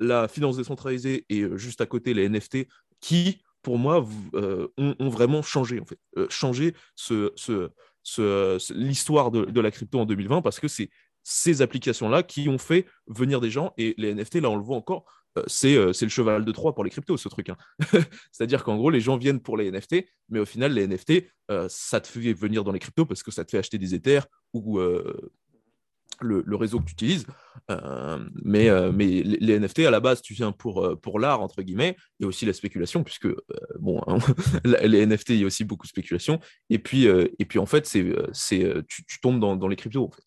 la, 0.00 0.26
finance 0.26 0.56
décentralisée 0.56 1.24
et 1.28 1.44
juste 1.56 1.80
à 1.80 1.86
côté 1.86 2.14
les 2.14 2.28
NFT, 2.28 2.66
qui, 3.00 3.42
pour 3.62 3.78
moi, 3.78 4.04
ont, 4.34 5.08
vraiment 5.10 5.42
changé, 5.42 5.78
en 5.78 5.84
fait. 5.84 5.98
changé 6.30 6.74
ce, 6.96 7.32
l'histoire 8.70 9.30
de, 9.30 9.60
la 9.60 9.70
crypto 9.70 9.98
en 9.98 10.06
2020 10.06 10.42
parce 10.42 10.60
que 10.60 10.68
c'est 10.68 10.90
ces 11.22 11.62
applications-là 11.62 12.22
qui 12.22 12.48
ont 12.48 12.58
fait 12.58 12.86
venir 13.06 13.40
des 13.40 13.50
gens 13.50 13.72
et 13.78 13.94
les 13.96 14.14
NFT, 14.14 14.36
là 14.36 14.50
on 14.50 14.56
le 14.56 14.62
voit 14.62 14.76
encore, 14.76 15.06
euh, 15.38 15.42
euh, 15.64 15.92
c'est 15.92 16.04
le 16.04 16.10
cheval 16.10 16.44
de 16.44 16.52
Troie 16.52 16.74
pour 16.74 16.84
les 16.84 16.90
cryptos, 16.90 17.16
ce 17.16 17.28
truc. 17.28 17.48
Hein. 17.48 17.56
C'est-à-dire 18.32 18.64
qu'en 18.64 18.76
gros, 18.76 18.90
les 18.90 19.00
gens 19.00 19.16
viennent 19.16 19.40
pour 19.40 19.56
les 19.56 19.70
NFT, 19.70 20.06
mais 20.28 20.38
au 20.38 20.44
final, 20.44 20.72
les 20.72 20.86
NFT, 20.86 21.28
euh, 21.50 21.66
ça 21.68 22.00
te 22.00 22.06
fait 22.06 22.32
venir 22.32 22.64
dans 22.64 22.72
les 22.72 22.78
cryptos 22.78 23.06
parce 23.06 23.22
que 23.22 23.30
ça 23.30 23.44
te 23.44 23.50
fait 23.50 23.58
acheter 23.58 23.78
des 23.78 23.94
Ethers 23.94 24.26
ou, 24.52 24.80
le, 26.20 26.56
réseau 26.56 26.80
que 26.80 26.86
tu 26.86 26.92
utilises. 26.92 27.26
Euh, 27.70 28.18
mais, 28.42 28.68
euh, 28.68 28.92
mais 28.92 29.22
les, 29.22 29.58
NFT, 29.58 29.80
à 29.80 29.90
la 29.90 30.00
base, 30.00 30.22
tu 30.22 30.34
viens 30.34 30.52
pour, 30.52 30.84
euh, 30.84 30.96
pour 30.96 31.18
l'art, 31.18 31.40
entre 31.40 31.62
guillemets, 31.62 31.96
et 32.20 32.24
aussi 32.24 32.46
la 32.46 32.52
spéculation, 32.52 33.04
puisque, 33.04 33.28
bon, 33.78 34.02
hein, 34.06 34.18
les 34.64 35.06
NFT, 35.06 35.30
il 35.30 35.40
y 35.40 35.42
a 35.44 35.46
aussi 35.46 35.64
beaucoup 35.64 35.86
de 35.86 35.90
spéculation. 35.90 36.40
Et 36.70 36.78
puis, 36.78 37.06
et 37.06 37.44
puis 37.44 37.58
en 37.58 37.66
fait, 37.66 37.86
c'est, 37.86 38.14
c'est, 38.32 38.74
tu, 38.88 39.20
tombes 39.20 39.40
dans, 39.40 39.56
dans, 39.56 39.68
les 39.68 39.76
cryptos, 39.76 40.04
en 40.04 40.10
fait. 40.10 40.24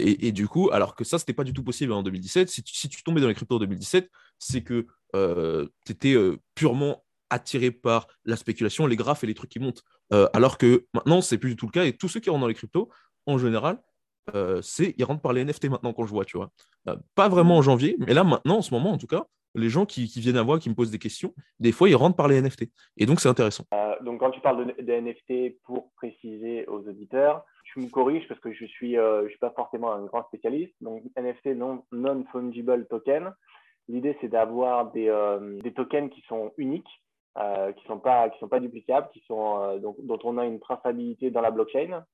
Et, 0.00 0.32
du 0.32 0.46
coup, 0.46 0.70
alors 0.72 0.94
que 0.94 1.04
ça, 1.04 1.18
c'était 1.18 1.32
pas 1.32 1.44
du 1.44 1.52
tout 1.52 1.64
possible 1.64 1.92
en 1.92 2.02
2017, 2.02 2.50
si 2.50 2.62
tu, 2.62 2.74
si 2.74 2.88
tu 2.88 3.02
tombais 3.02 3.20
dans 3.20 3.28
les 3.28 3.34
cryptos 3.34 3.56
en 3.56 3.60
2017, 3.60 4.10
c'est 4.38 4.62
que 4.62 4.86
tu 5.84 5.92
étais 5.92 6.16
purement 6.54 7.04
attiré 7.30 7.70
par 7.70 8.06
la 8.24 8.36
spéculation, 8.36 8.86
les 8.86 8.96
graphes 8.96 9.24
et 9.24 9.26
les 9.26 9.34
trucs 9.34 9.50
qui 9.50 9.58
montent. 9.58 9.82
alors 10.32 10.58
que 10.58 10.86
maintenant, 10.92 11.20
c'est 11.20 11.38
plus 11.38 11.50
du 11.50 11.56
tout 11.56 11.66
le 11.66 11.72
cas. 11.72 11.84
Et 11.84 11.96
tous 11.96 12.08
ceux 12.08 12.20
qui 12.20 12.30
rentrent 12.30 12.42
dans 12.42 12.48
les 12.48 12.54
cryptos, 12.54 12.90
en 13.26 13.38
général, 13.38 13.78
euh, 14.34 14.62
c'est 14.62 14.94
ils 14.96 15.04
rentrent 15.04 15.22
par 15.22 15.32
les 15.32 15.44
NFT 15.44 15.68
maintenant 15.68 15.92
quand 15.92 16.06
je 16.06 16.10
vois, 16.10 16.24
tu 16.24 16.36
vois. 16.36 16.50
Euh, 16.88 16.96
pas 17.14 17.28
vraiment 17.28 17.58
en 17.58 17.62
janvier, 17.62 17.96
mais 17.98 18.14
là 18.14 18.24
maintenant, 18.24 18.58
en 18.58 18.62
ce 18.62 18.72
moment 18.72 18.92
en 18.92 18.98
tout 18.98 19.06
cas, 19.06 19.26
les 19.54 19.68
gens 19.68 19.86
qui, 19.86 20.06
viennent 20.06 20.36
à 20.36 20.44
moi, 20.44 20.58
qui 20.58 20.68
me 20.68 20.74
posent 20.74 20.90
des 20.90 20.98
questions, 20.98 21.34
des 21.60 21.72
fois 21.72 21.88
ils 21.88 21.94
rentrent 21.94 22.16
par 22.16 22.28
les 22.28 22.40
NFT. 22.40 22.64
Et 22.96 23.06
donc 23.06 23.20
c'est 23.20 23.28
intéressant. 23.28 23.64
Euh, 23.74 23.94
donc 24.02 24.20
quand 24.20 24.30
tu 24.30 24.40
parles 24.40 24.74
de, 24.78 24.92
NFT, 24.92 25.60
pour 25.64 25.92
préciser 25.96 26.66
aux 26.66 26.88
auditeurs, 26.88 27.44
tu 27.64 27.80
me 27.80 27.88
corriges 27.88 28.26
parce 28.28 28.40
que 28.40 28.52
je 28.52 28.64
suis, 28.64 28.94
je 28.94 29.28
suis 29.28 29.38
pas 29.38 29.52
forcément 29.54 29.92
un 29.92 30.04
grand 30.04 30.24
spécialiste. 30.28 30.74
Donc 30.80 31.02
NFT 31.16 31.56
non, 31.56 31.84
non 31.92 32.24
fungible 32.32 32.86
token. 32.86 33.32
L'idée 33.88 34.16
c'est 34.20 34.28
d'avoir 34.28 34.92
des, 34.92 35.12
des, 35.62 35.72
tokens 35.72 36.10
qui 36.10 36.22
sont 36.22 36.52
uniques, 36.56 36.88
qui 37.36 37.86
sont 37.86 37.98
pas 37.98 38.30
qui 38.30 38.38
sont 38.38 38.48
pas 38.48 38.60
duplicables, 38.60 39.08
qui 39.12 39.22
sont 39.26 39.78
donc, 39.78 39.96
dont 40.00 40.18
on 40.24 40.38
a 40.38 40.46
une 40.46 40.60
traçabilité 40.60 41.30
dans 41.30 41.42
la 41.42 41.50
blockchain 41.50 42.04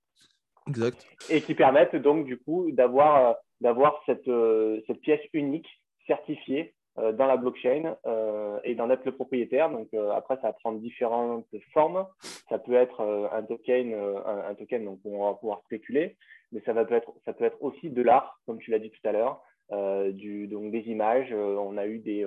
Exact. 0.69 1.07
Et 1.31 1.41
qui 1.41 1.55
permettent 1.55 1.97
donc 1.97 2.27
du 2.27 2.39
coup 2.39 2.71
d'avoir 2.73 3.27
euh, 3.27 3.33
d'avoir 3.61 4.03
cette, 4.07 4.29
euh, 4.29 4.81
cette 4.87 5.01
pièce 5.01 5.21
unique 5.33 5.69
certifiée 6.07 6.75
euh, 6.99 7.13
dans 7.13 7.27
la 7.27 7.37
blockchain 7.37 7.97
et 8.65 8.75
d'en 8.75 8.91
être 8.91 9.05
le 9.05 9.13
propriétaire. 9.13 9.71
Donc 9.71 9.89
après, 10.15 10.37
ça 10.37 10.49
va 10.49 10.53
prendre 10.53 10.81
différentes 10.81 11.47
formes. 11.73 12.07
Ça 12.49 12.59
peut 12.59 12.75
être 12.75 13.01
un 13.33 13.43
token, 13.43 13.95
un, 13.95 14.55
token 14.55 14.85
donc 14.85 15.01
on 15.05 15.25
va 15.25 15.35
pouvoir 15.35 15.63
spéculer, 15.65 16.17
mais 16.53 16.61
ça 16.67 16.73
va 16.73 16.85
peut 16.85 16.95
être 16.95 17.13
ça 17.25 17.33
peut 17.33 17.45
être 17.45 17.63
aussi 17.63 17.91
de 17.91 18.03
l'art, 18.03 18.39
comme 18.47 18.59
tu 18.59 18.71
l'as 18.71 18.79
dit 18.79 18.91
tout 18.91 19.09
à 19.09 19.13
l'heure, 19.13 19.43
du 20.13 20.47
donc 20.47 20.73
des 20.73 20.83
images. 20.89 21.33
on 21.33 21.77
a 21.77 21.87
eu 21.87 21.99
des 22.01 22.27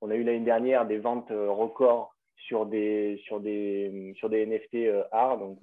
on 0.00 0.10
a 0.10 0.16
eu 0.16 0.24
l'année 0.24 0.44
dernière 0.44 0.86
des 0.86 0.98
ventes 0.98 1.30
records 1.30 2.14
sur 2.36 2.66
des 2.66 3.20
sur 3.24 3.38
des 3.40 4.12
sur 4.16 4.28
des 4.28 4.46
NFT 4.46 4.88
art. 5.12 5.38
Donc 5.38 5.58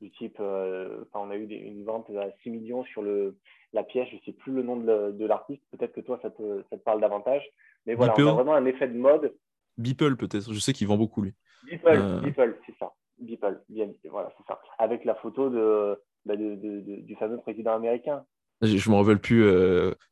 du 0.00 0.10
type, 0.10 0.38
on 0.38 1.30
a 1.30 1.36
eu 1.36 1.46
une 1.46 1.84
vente 1.84 2.10
à 2.10 2.30
6 2.42 2.50
millions 2.50 2.84
sur 2.84 3.02
le, 3.02 3.36
la 3.72 3.82
pièce, 3.82 4.08
je 4.10 4.16
ne 4.16 4.20
sais 4.20 4.32
plus 4.32 4.52
le 4.52 4.62
nom 4.62 4.76
de, 4.76 5.26
l'artiste, 5.26 5.62
peut-être 5.70 5.92
que 5.92 6.00
toi, 6.00 6.18
ça 6.22 6.30
te, 6.30 6.62
ça 6.70 6.76
te, 6.76 6.82
parle 6.82 7.00
davantage. 7.00 7.42
Mais 7.86 7.94
voilà, 7.94 8.14
on 8.18 8.28
a 8.28 8.32
vraiment 8.32 8.54
un 8.54 8.66
effet 8.66 8.88
de 8.88 8.98
mode. 8.98 9.34
Beeple, 9.78 10.16
peut-être, 10.16 10.52
je 10.52 10.58
sais 10.58 10.72
qu'il 10.72 10.86
vend 10.86 10.96
beaucoup, 10.96 11.22
lui. 11.22 11.34
Beeple, 11.70 12.58
c'est 12.66 12.74
ça. 12.78 12.92
Beeple, 13.18 13.62
bien, 13.68 13.90
voilà, 14.10 14.32
c'est 14.36 14.46
ça. 14.46 14.60
Avec 14.78 15.04
la 15.04 15.14
photo 15.14 15.48
de, 15.48 15.98
bah, 16.24 16.36
de, 16.36 17.00
du 17.00 17.16
fameux 17.16 17.38
président 17.38 17.74
américain. 17.74 18.24
Je 18.62 18.72
ne 18.72 18.94
me 18.94 19.00
rappelle 19.00 19.20
plus. 19.20 19.42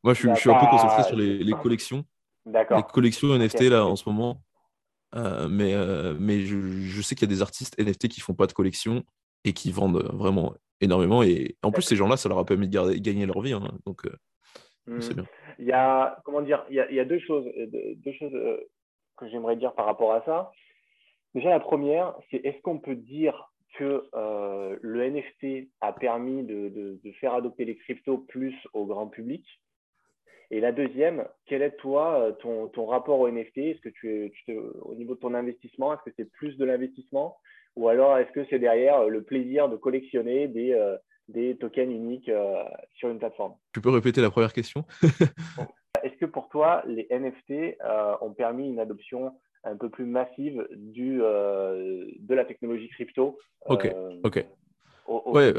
Moi, 0.03 0.13
je, 0.13 0.33
suis, 0.35 0.49
un 0.49 0.59
peu 0.59 0.67
concentré 0.67 1.03
sur 1.03 1.15
les, 1.15 1.39
les 1.39 1.53
collections. 1.53 2.03
D'accord. 2.45 2.77
Les 2.77 2.83
collections 2.83 3.35
NFT, 3.35 3.61
là, 3.69 3.85
en 3.85 3.95
ce 3.95 4.07
moment. 4.07 4.41
Euh, 5.15 5.47
mais 5.47 5.73
euh, 5.73 6.13
mais 6.19 6.41
je, 6.41 7.01
sais 7.01 7.15
qu'il 7.15 7.29
y 7.29 7.31
a 7.31 7.33
des 7.33 7.41
artistes 7.41 7.79
NFT 7.79 8.09
qui 8.09 8.19
font 8.19 8.33
pas 8.33 8.47
de 8.47 8.53
collection 8.53 9.03
et 9.45 9.53
qui 9.53 9.71
vendent 9.71 10.03
vraiment 10.13 10.53
énormément. 10.81 11.23
Et 11.23 11.55
en 11.63 11.71
plus, 11.71 11.83
ces 11.83 11.95
gens-là, 11.95 12.17
ça 12.17 12.27
leur 12.27 12.39
a 12.39 12.45
permis 12.45 12.67
de 12.67 12.93
gagner 12.99 13.25
leur 13.25 13.41
vie. 13.41 13.53
Hein. 13.53 13.61
donc, 13.85 14.05
euh, 14.05 14.99
c'est 14.99 15.13
hmm. 15.13 15.15
bien. 15.15 15.25
Il 15.59 15.65
y 15.65 15.71
a, 15.71 16.19
comment 16.25 16.41
dire, 16.41 16.65
il 16.69 16.75
y 16.75 16.79
a, 16.81 16.89
il 16.89 16.95
y 16.95 16.99
a 16.99 17.05
deux 17.05 17.19
choses, 17.19 17.45
deux 17.55 18.11
choses 18.19 18.33
que 19.17 19.29
j'aimerais 19.29 19.55
dire 19.55 19.73
par 19.73 19.85
rapport 19.85 20.11
à 20.11 20.21
ça. 20.25 20.51
Déjà, 21.33 21.49
la 21.49 21.61
première, 21.61 22.13
c'est 22.29 22.45
est-ce 22.45 22.61
qu'on 22.61 22.79
peut 22.79 22.95
dire 22.95 23.53
que 23.77 24.03
le 24.81 25.09
NFT 25.09 25.69
a 25.79 25.93
permis 25.93 26.43
de, 26.43 26.67
de, 26.69 26.99
de, 27.01 27.11
faire 27.13 27.33
adopter 27.33 27.63
les 27.63 27.77
cryptos 27.77 28.17
plus 28.17 28.55
au 28.73 28.85
grand 28.85 29.07
public? 29.07 29.45
Et 30.51 30.59
la 30.59 30.71
deuxième, 30.71 31.25
quel 31.45 31.61
est 31.61 31.75
toi 31.77 32.19
euh, 32.19 32.31
ton, 32.33 32.67
ton 32.67 32.85
rapport 32.85 33.19
au 33.19 33.29
NFT 33.29 33.57
Est-ce 33.57 33.81
que 33.81 33.89
tu, 33.89 34.31
es, 34.47 34.57
au 34.81 34.93
niveau 34.95 35.15
de 35.15 35.19
ton 35.19 35.33
investissement, 35.33 35.93
est-ce 35.93 36.09
que 36.09 36.15
c'est 36.17 36.31
plus 36.31 36.55
de 36.57 36.65
l'investissement? 36.65 37.37
Ou 37.75 37.89
alors 37.89 38.17
est-ce 38.17 38.31
que 38.31 38.45
c'est 38.49 38.59
derrière 38.59 38.99
euh, 39.01 39.09
le 39.09 39.23
plaisir 39.23 39.69
de 39.69 39.75
collectionner 39.75 40.47
des, 40.47 40.73
euh, 40.73 40.97
des 41.27 41.57
tokens 41.57 41.91
uniques 41.91 42.31
sur 42.95 43.09
une 43.09 43.19
plateforme? 43.19 43.55
Tu 43.73 43.81
peux 43.81 43.89
répéter 43.89 44.21
la 44.21 44.29
première 44.29 44.53
question? 44.53 44.85
Est-ce 46.03 46.15
que 46.17 46.25
pour 46.25 46.49
toi, 46.49 46.83
les 46.85 47.07
NFT 47.09 47.77
ont 48.21 48.31
permis 48.33 48.69
une 48.69 48.79
adoption 48.79 49.33
un 49.63 49.75
peu 49.75 49.89
plus 49.89 50.05
massive 50.05 50.67
du, 50.75 51.17
de 51.17 52.35
la 52.35 52.45
technologie 52.45 52.89
crypto 52.89 53.39
Ok, 53.65 53.91
ok. 54.23 54.45
ouais, 55.07 55.51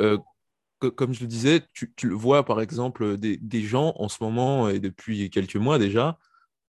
comme 0.78 1.14
je 1.14 1.21
le 1.21 1.26
disais, 1.26 1.62
tu, 1.73 1.90
le 2.02 2.14
vois 2.14 2.45
par 2.45 2.61
exemple 2.61 3.16
des, 3.16 3.62
gens 3.62 3.95
en 3.97 4.09
ce 4.09 4.23
moment 4.23 4.68
et 4.68 4.78
depuis 4.78 5.30
quelques 5.30 5.56
mois 5.56 5.78
déjà, 5.78 6.18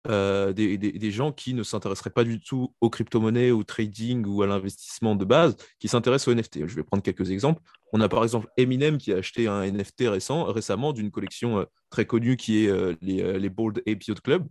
euh, 0.09 0.53
des, 0.53 1.11
gens 1.11 1.31
qui 1.31 1.53
ne 1.53 1.63
s'intéresseraient 1.63 2.11
pas 2.11 2.23
du 2.23 2.39
tout 2.39 2.73
aux 2.79 2.89
crypto-monnaies, 2.89 3.51
au 3.51 3.63
trading 3.63 4.25
ou 4.25 4.41
à 4.41 4.47
l'investissement 4.47 5.15
de 5.15 5.25
base, 5.25 5.57
qui 5.79 5.87
s'intéressent 5.87 6.29
aux 6.29 6.35
NFT. 6.35 6.65
Je 6.67 6.75
vais 6.75 6.83
prendre 6.83 7.03
quelques 7.03 7.29
exemples. 7.31 7.61
On 7.91 7.99
a 7.99 8.07
par 8.07 8.23
exemple 8.23 8.47
Eminem 8.57 8.97
qui 8.97 9.11
a 9.11 9.17
acheté 9.17 9.47
un 9.47 9.69
NFT 9.69 10.05
récent, 10.07 10.45
récemment 10.45 10.93
d'une 10.93 11.11
collection 11.11 11.59
euh, 11.59 11.65
très 11.89 12.05
connue 12.05 12.37
qui 12.37 12.65
est 12.65 12.69
euh, 12.69 12.95
les, 13.01 13.49
Bold 13.49 13.79
Ape 13.87 14.03
Yacht 14.03 14.21
Club. 14.21 14.47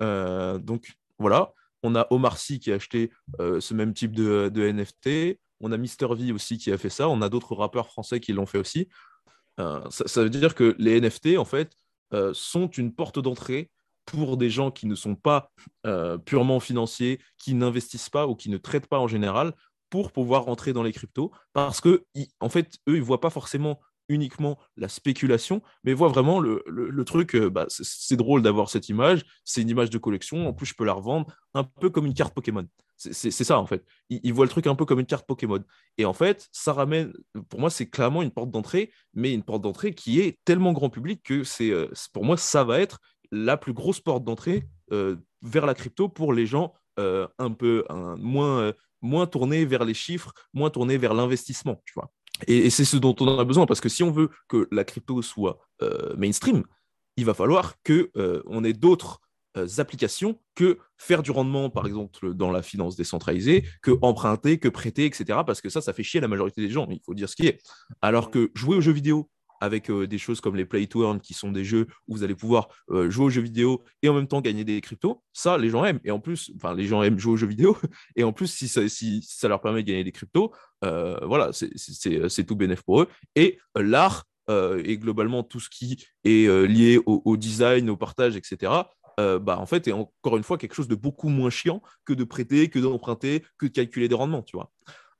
donc 0.00 0.92
voilà. 1.18 1.52
On 1.82 1.94
a 1.94 2.06
Omar 2.08 2.38
Sy 2.38 2.60
qui 2.60 2.72
a 2.72 2.76
acheté 2.76 3.10
ce 3.38 3.74
même 3.74 3.92
type 3.92 4.12
de 4.12 4.72
NFT. 4.72 5.38
On 5.64 5.72
a 5.72 5.78
Mister 5.78 6.06
V 6.10 6.30
aussi 6.30 6.58
qui 6.58 6.70
a 6.70 6.76
fait 6.76 6.90
ça. 6.90 7.08
On 7.08 7.22
a 7.22 7.30
d'autres 7.30 7.54
rappeurs 7.54 7.88
français 7.88 8.20
qui 8.20 8.34
l'ont 8.34 8.44
fait 8.44 8.58
aussi. 8.58 8.88
Euh, 9.58 9.80
ça, 9.88 10.22
veut 10.22 10.28
dire 10.28 10.54
que 10.54 10.76
les 10.78 11.00
NFT, 11.00 11.38
en 11.38 11.46
fait, 11.46 11.72
euh, 12.12 12.32
sont 12.34 12.68
une 12.68 12.92
porte 12.92 13.18
d'entrée 13.18 13.70
pour 14.04 14.36
des 14.36 14.50
gens 14.50 14.70
qui 14.70 14.86
ne 14.86 14.94
sont 14.94 15.14
pas 15.14 15.50
euh, 15.86 16.18
purement 16.18 16.60
financiers, 16.60 17.18
qui 17.38 17.54
n'investissent 17.54 18.10
pas 18.10 18.26
ou 18.26 18.34
qui 18.34 18.50
ne 18.50 18.58
traitent 18.58 18.88
pas 18.88 18.98
en 18.98 19.08
général, 19.08 19.54
pour 19.88 20.12
pouvoir 20.12 20.44
rentrer 20.44 20.74
dans 20.74 20.82
les 20.82 20.92
cryptos. 20.92 21.32
Parce 21.54 21.80
que, 21.80 22.04
en 22.40 22.50
fait, 22.50 22.74
eux, 22.88 22.96
ils 22.96 23.00
ne 23.00 23.04
voient 23.04 23.20
pas 23.20 23.30
forcément 23.30 23.80
uniquement 24.10 24.58
la 24.76 24.88
spéculation, 24.90 25.62
mais 25.82 25.94
voient 25.94 26.08
vraiment 26.08 26.40
le, 26.40 27.04
truc, 27.06 27.36
bah, 27.36 27.64
c'est 27.70 28.16
drôle 28.16 28.42
d'avoir 28.42 28.68
cette 28.68 28.90
image, 28.90 29.24
c'est 29.44 29.62
une 29.62 29.70
image 29.70 29.88
de 29.88 29.96
collection, 29.96 30.46
en 30.46 30.52
plus 30.52 30.66
je 30.66 30.74
peux 30.74 30.84
la 30.84 30.92
revendre, 30.92 31.34
un 31.54 31.64
peu 31.64 31.88
comme 31.88 32.04
une 32.04 32.12
carte 32.12 32.34
Pokémon. 32.34 32.66
C'est 33.12 33.30
ça, 33.30 33.58
en 33.58 33.66
fait. 33.66 33.84
Ils, 34.08 34.32
voient 34.32 34.44
le 34.44 34.50
truc 34.50 34.66
un 34.66 34.74
peu 34.74 34.84
comme 34.84 35.00
une 35.00 35.06
carte 35.06 35.26
Pokémon. 35.26 35.62
Et 35.98 36.04
en 36.04 36.12
fait, 36.12 36.48
ça 36.52 36.72
ramène, 36.72 37.12
pour 37.48 37.60
moi, 37.60 37.70
c'est 37.70 37.88
clairement 37.88 38.22
une 38.22 38.30
porte 38.30 38.50
d'entrée, 38.50 38.92
mais 39.12 39.32
une 39.32 39.42
porte 39.42 39.62
d'entrée 39.62 39.94
qui 39.94 40.20
est 40.20 40.38
tellement 40.44 40.72
grand 40.72 40.90
public 40.90 41.22
que 41.22 41.44
c'est, 41.44 41.70
euh, 41.70 41.88
pour 42.12 42.24
moi, 42.24 42.36
ça 42.36 42.64
va 42.64 42.80
être 42.80 43.00
la 43.30 43.56
plus 43.56 43.72
grosse 43.72 44.00
porte 44.00 44.24
d'entrée 44.24 44.68
euh, 44.92 45.16
vers 45.42 45.66
la 45.66 45.74
crypto 45.74 46.08
pour 46.08 46.32
les 46.32 46.46
gens 46.46 46.72
euh, 46.98 47.26
un 47.38 47.50
peu 47.50 47.84
moins, 48.18 48.72
tournés 49.26 49.64
vers 49.64 49.84
les 49.84 49.94
chiffres, 49.94 50.32
moins 50.52 50.70
tournés 50.70 50.98
vers 50.98 51.14
l'investissement, 51.14 51.82
tu 51.84 51.94
vois. 51.94 52.10
Et, 52.46 52.70
c'est 52.70 52.84
ce 52.84 52.96
dont 52.96 53.14
on 53.20 53.38
a 53.38 53.44
besoin, 53.44 53.66
parce 53.66 53.80
que 53.80 53.88
si 53.88 54.02
on 54.02 54.10
veut 54.10 54.30
que 54.48 54.68
la 54.70 54.84
crypto 54.84 55.20
soit 55.22 55.58
mainstream, 56.16 56.64
il 57.16 57.24
va 57.24 57.34
falloir 57.34 57.74
qu'on 57.84 58.64
ait 58.64 58.72
d'autres 58.72 59.20
applications 59.78 60.38
que 60.54 60.78
faire 60.96 61.22
du 61.22 61.30
rendement, 61.30 61.70
par 61.70 61.86
exemple, 61.86 62.34
dans 62.34 62.50
la 62.50 62.62
finance 62.62 62.96
décentralisée, 62.96 63.64
que 63.82 63.92
emprunter, 64.02 64.58
que 64.58 64.68
prêter, 64.68 65.06
etc. 65.06 65.40
Parce 65.46 65.60
que 65.60 65.68
ça, 65.68 65.80
ça 65.80 65.92
fait 65.92 66.02
chier 66.02 66.20
la 66.20 66.28
majorité 66.28 66.60
des 66.60 66.70
gens, 66.70 66.86
il 66.90 67.00
faut 67.04 67.14
dire 67.14 67.28
ce 67.28 67.36
qui 67.36 67.46
est. 67.46 67.60
Alors 68.02 68.30
que 68.30 68.50
jouer 68.54 68.76
aux 68.76 68.80
jeux 68.80 68.92
vidéo 68.92 69.28
avec 69.64 69.90
euh, 69.90 70.06
des 70.06 70.18
choses 70.18 70.40
comme 70.40 70.56
les 70.56 70.64
Play 70.64 70.86
qui 71.22 71.34
sont 71.34 71.50
des 71.50 71.64
jeux 71.64 71.86
où 72.06 72.16
vous 72.16 72.22
allez 72.22 72.34
pouvoir 72.34 72.68
euh, 72.90 73.10
jouer 73.10 73.26
aux 73.26 73.30
jeux 73.30 73.42
vidéo 73.42 73.82
et 74.02 74.08
en 74.08 74.14
même 74.14 74.28
temps 74.28 74.40
gagner 74.40 74.64
des 74.64 74.80
cryptos, 74.80 75.22
ça, 75.32 75.56
les 75.58 75.70
gens 75.70 75.84
aiment. 75.84 76.00
Et 76.04 76.10
en 76.10 76.20
plus, 76.20 76.52
enfin, 76.56 76.74
les 76.74 76.86
gens 76.86 77.02
aiment 77.02 77.18
jouer 77.18 77.32
aux 77.32 77.36
jeux 77.36 77.46
vidéo. 77.46 77.76
Et 78.16 78.24
en 78.24 78.32
plus, 78.32 78.46
si 78.46 78.68
ça, 78.68 79.48
leur 79.48 79.60
permet 79.60 79.82
de 79.82 79.88
gagner 79.88 80.04
des 80.04 80.12
cryptos, 80.12 80.52
voilà, 80.82 81.50
c'est 81.52 82.44
tout 82.44 82.56
bénéf 82.56 82.82
pour 82.82 83.02
eux. 83.02 83.08
Et 83.34 83.58
l'art, 83.74 84.24
et 84.48 84.98
globalement 84.98 85.42
tout 85.42 85.60
ce 85.60 85.70
qui 85.70 86.04
est 86.24 86.46
lié 86.66 87.00
au, 87.06 87.36
design, 87.36 87.88
au 87.88 87.96
partage, 87.96 88.36
etc., 88.36 88.72
euh, 89.20 89.38
bah, 89.38 89.58
en 89.58 89.66
fait, 89.66 89.88
est 89.88 89.92
encore 89.92 90.36
une 90.36 90.42
fois 90.42 90.58
quelque 90.58 90.74
chose 90.74 90.88
de 90.88 90.94
beaucoup 90.94 91.28
moins 91.28 91.50
chiant 91.50 91.82
que 92.04 92.12
de 92.12 92.24
prêter, 92.24 92.68
que 92.68 92.78
d'emprunter, 92.78 93.44
que 93.58 93.66
de 93.66 93.72
calculer 93.72 94.08
des 94.08 94.14
rendements, 94.14 94.42
tu 94.42 94.56
vois. 94.56 94.70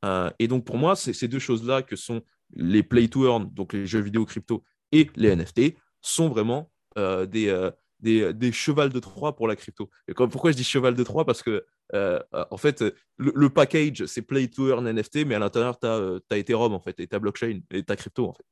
Euh, 0.05 0.31
et 0.39 0.49
donc, 0.49 0.65
pour 0.65 0.77
moi, 0.77 0.97
ces 0.97 1.29
deux 1.29 1.39
choses-là 1.39 1.83
que 1.83 1.97
sont 1.97 2.23
les 2.55 2.83
play 2.83 3.09
to 3.09 3.27
earn, 3.27 3.49
donc 3.53 3.73
les 3.73 3.87
jeux 3.87 4.01
vidéo 4.01 4.25
crypto 4.25 4.65
et 4.93 5.11
les 5.17 5.35
NFT, 5.35 5.77
sont 6.01 6.29
vraiment 6.29 6.71
euh, 6.99 7.27
des, 7.27 7.73
des, 8.01 8.53
chevals 8.53 8.91
de 8.91 8.99
Troie 9.01 9.35
pour 9.35 9.49
la 9.49 9.57
crypto. 9.57 9.91
Et 10.09 10.15
pourquoi 10.15 10.53
je 10.53 10.57
dis 10.57 10.65
cheval 10.65 10.95
de 10.95 11.03
Troie? 11.03 11.25
Parce 11.25 11.43
que, 11.43 11.65
en 11.93 12.57
fait, 12.57 12.85
le, 13.17 13.49
package, 13.49 14.05
c'est 14.07 14.23
play 14.23 14.49
to 14.49 14.69
earn 14.69 14.91
NFT, 14.91 15.25
mais 15.27 15.35
à 15.35 15.39
l'intérieur, 15.39 15.79
tu 15.79 15.87
as, 15.87 16.19
as, 16.31 16.39
Ethereum, 16.39 16.75
en 16.75 16.81
fait, 16.81 17.01
et 17.01 17.07
ta 17.07 17.19
blockchain, 17.19 17.61
et 17.71 17.83
ta 17.83 17.97
crypto, 17.97 18.29
en 18.29 18.33
fait. 18.35 18.45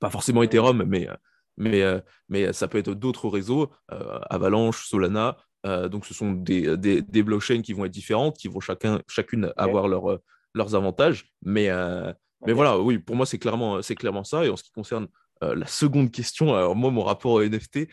Pas 0.00 0.10
forcément 0.10 0.42
Ethereum, 0.42 0.82
mais 0.84 1.08
mais, 1.56 1.82
euh, 1.82 2.00
mais 2.28 2.52
ça 2.52 2.68
peut 2.68 2.78
être 2.78 2.94
d'autres 2.94 3.28
réseaux, 3.28 3.70
euh, 3.92 4.18
Avalanche, 4.30 4.86
Solana. 4.86 5.36
Euh, 5.66 5.88
donc, 5.88 6.06
ce 6.06 6.14
sont 6.14 6.32
des, 6.32 6.76
des, 6.76 7.02
des, 7.02 7.22
blockchains 7.22 7.62
qui 7.62 7.72
vont 7.72 7.84
être 7.84 7.92
différentes, 7.92 8.36
qui 8.36 8.48
vont 8.48 8.60
chacun, 8.60 9.00
chacune 9.08 9.52
avoir 9.56 9.88
leur, 9.88 10.18
leurs 10.54 10.74
avantages. 10.74 11.32
Mais, 11.42 11.68
mais 12.46 12.52
voilà, 12.52 12.78
oui, 12.78 12.98
pour 12.98 13.16
moi, 13.16 13.24
c'est 13.24 13.38
clairement, 13.38 13.80
clairement 13.80 14.24
ça. 14.24 14.44
Et 14.44 14.50
en 14.50 14.56
ce 14.56 14.62
qui 14.62 14.72
concerne 14.72 15.08
la 15.40 15.66
seconde 15.66 16.10
question, 16.10 16.54
alors 16.54 16.76
moi, 16.76 16.90
mon 16.90 17.02
rapport 17.02 17.32
au 17.32 17.42
NFT, 17.42 17.88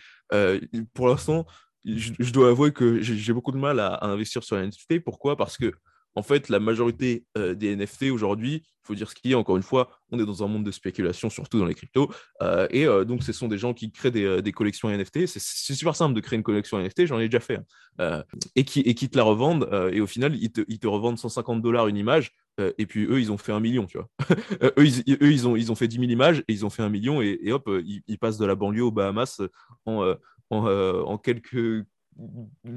pour 0.94 1.08
l'instant, 1.08 1.46
je, 1.86 2.32
dois 2.32 2.50
avouer 2.50 2.74
que 2.74 3.02
j'ai 3.02 3.34
beaucoup 3.34 3.54
de 3.54 3.58
mal 3.58 3.80
à, 3.80 3.94
à 3.94 4.08
investir 4.08 4.44
sur 4.44 4.58
les 4.58 4.68
NFT. 4.68 5.00
Pourquoi? 5.00 5.38
Parce 5.38 5.58
que 5.58 5.72
en 6.16 6.24
fait, 6.24 6.50
la 6.50 6.60
majorité 6.60 7.26
euh, 7.38 7.54
des 7.54 7.76
NFT 7.76 8.04
aujourd'hui, 8.12 8.64
il 8.66 8.88
faut 8.88 8.96
dire 8.96 9.10
ce 9.10 9.16
qui 9.16 9.32
est, 9.32 9.36
encore 9.36 9.58
une 9.58 9.64
fois, 9.64 9.90
on 10.10 10.20
est 10.20 10.26
dans 10.26 10.44
un 10.44 10.48
monde 10.48 10.66
de 10.66 10.72
spéculation, 10.72 11.30
surtout 11.30 11.60
dans 11.60 11.66
les 11.66 11.76
cryptos. 11.76 12.12
Euh, 12.42 12.68
et 12.72 12.86
euh, 12.86 13.06
donc, 13.06 13.24
ce 13.24 13.32
sont 13.32 13.48
des 13.48 13.58
gens 13.58 13.74
qui 13.74 13.92
créent 13.92 14.12
des, 14.12 14.52
collections 14.52 14.90
NFT. 14.90 15.28
C'est 15.28 15.76
super 15.76 15.96
simple 15.96 16.14
de 16.14 16.20
créer 16.20 16.38
une 16.38 16.44
collection 16.44 16.80
NFT, 16.80 17.06
j'en 17.06 17.20
ai 17.20 17.30
déjà 17.30 17.40
fait. 17.40 17.60
Hein. 18.00 18.24
et, 18.56 18.66
qui, 18.66 19.10
te 19.10 19.18
la 19.18 19.24
revendent. 19.24 19.70
et 19.94 20.02
au 20.02 20.08
final, 20.08 20.36
ils 20.36 20.52
te, 20.52 20.88
revendent 20.88 21.18
150 21.18 21.62
dollars 21.62 21.88
une 21.88 21.98
image. 21.98 22.32
et 22.78 22.86
puis 22.86 23.06
eux, 23.06 23.20
ils 23.20 23.32
ont 23.32 23.38
fait 23.38 23.52
un 23.52 23.60
million, 23.60 23.86
tu 23.86 23.98
vois. 23.98 24.10
eux, 24.78 24.86
ils, 24.86 25.48
ont, 25.48 25.76
fait 25.76 25.88
10 25.88 25.96
000 25.98 26.10
images 26.10 26.40
et 26.48 26.54
ils 26.54 26.66
ont 26.66 26.70
fait 26.70 26.84
un 26.84 26.90
million. 26.90 27.22
Et, 27.22 27.52
hop, 27.52 27.70
ils, 27.86 28.18
passent 28.18 28.38
de 28.38 28.46
la 28.46 28.56
banlieue 28.56 28.84
aux 28.84 28.92
Bahamas 28.92 29.42
en 29.86 31.18
quelques 31.20 31.86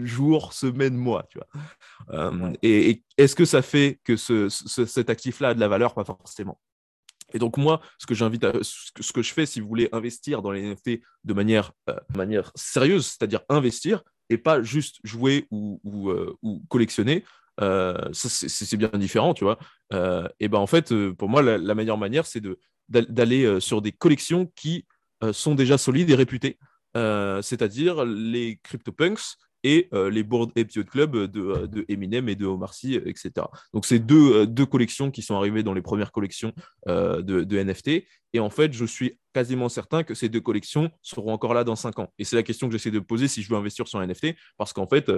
jours, 0.03 0.53
semaines, 0.53 0.97
mois. 0.97 1.27
Tu 1.31 1.39
vois. 1.39 1.49
Euh, 2.11 2.53
et, 2.63 3.03
est-ce 3.17 3.35
que 3.35 3.45
ça 3.45 3.63
fait 3.63 4.01
que 4.05 4.17
ce, 4.17 4.49
cet 4.49 5.11
actif-là 5.11 5.51
a 5.51 5.55
de 5.55 5.61
la 5.61 5.69
valeur? 5.69 5.95
Pas 5.95 6.05
forcément. 6.05 6.61
Et 7.33 7.39
donc 7.39 7.57
moi, 7.57 7.81
ce 7.99 8.07
que 8.07 8.15
j'invite, 8.15 8.47
ce 8.63 9.13
que 9.13 9.23
je 9.23 9.33
fais, 9.33 9.47
si 9.47 9.61
vous 9.61 9.67
voulez 9.67 9.89
investir 9.93 10.43
dans 10.43 10.53
les 10.53 10.63
NFT 10.63 11.01
de 11.25 11.35
manière, 11.35 11.73
euh, 11.91 11.97
manière 12.15 12.53
sérieuse, 12.55 13.07
c'est-à-dire 13.07 13.41
investir 13.49 14.03
et 14.31 14.39
pas 14.39 14.63
juste 14.63 14.99
jouer 15.05 15.47
ou, 15.51 15.81
ou, 15.85 16.11
euh, 16.11 16.37
collectionner, 16.69 17.25
c'est 18.13 18.77
bien 18.77 18.91
différent, 18.95 19.35
tu 19.35 19.45
vois. 19.45 19.59
et 20.41 20.49
ben 20.49 20.59
en 20.59 20.67
fait, 20.67 20.93
pour 21.13 21.29
moi, 21.29 21.43
la, 21.43 21.75
meilleure 21.75 21.99
manière, 21.99 22.27
c'est 22.27 22.43
d'aller 22.89 23.61
sur 23.61 23.81
des 23.81 23.93
collections 23.93 24.51
qui 24.57 24.87
sont 25.33 25.55
déjà 25.55 25.79
solides 25.79 26.11
et 26.11 26.15
réputées. 26.15 26.59
Euh, 26.97 27.43
c'est-à-dire 27.43 28.05
les 28.05 28.59
CryptoPunks 28.63 29.37
et 29.67 29.89
les 30.11 30.23
Board 30.23 30.51
Ape 30.59 30.85
Club 30.85 31.17
de, 31.17 31.67
de, 31.67 31.87
Eminem 31.89 32.29
et 32.29 32.35
de 32.35 32.45
Omar 32.45 32.75
Sy, 32.75 32.97
etc. 32.97 33.47
Donc, 33.73 33.87
c'est 33.87 33.99
deux, 33.99 34.47
deux 34.47 34.67
collections 34.67 35.11
qui 35.11 35.23
sont 35.23 35.37
arrivées 35.37 35.63
dans 35.63 35.73
les 35.73 35.81
premières 35.81 36.13
collections 36.13 36.53
de, 36.87 37.23
de, 37.23 37.59
NFT. 37.59 38.05
Et 38.35 38.41
en 38.41 38.51
fait, 38.51 38.75
je 38.75 38.85
suis 38.85 39.19
quasiment 39.33 39.71
certain 39.71 40.03
que 40.03 40.13
ces 40.13 40.29
deux 40.29 40.43
collections 40.43 40.91
seront 41.01 41.33
encore 41.33 41.55
là 41.55 41.65
dans 41.65 41.77
cinq 41.77 41.99
ans. 41.99 42.13
Et 42.19 42.25
c'est 42.25 42.37
la 42.37 42.43
question 42.43 42.69
que 42.69 42.73
j'essaie 42.73 42.91
de 42.91 42.99
poser 42.99 43.27
si 43.27 43.43
je 43.43 43.49
veux 43.49 43.57
investir 43.57 43.89
sur 43.89 44.01
un 44.01 44.07
NFT, 44.07 44.35
parce 44.59 44.75
qu'en 44.75 44.87
fait, 44.87 45.11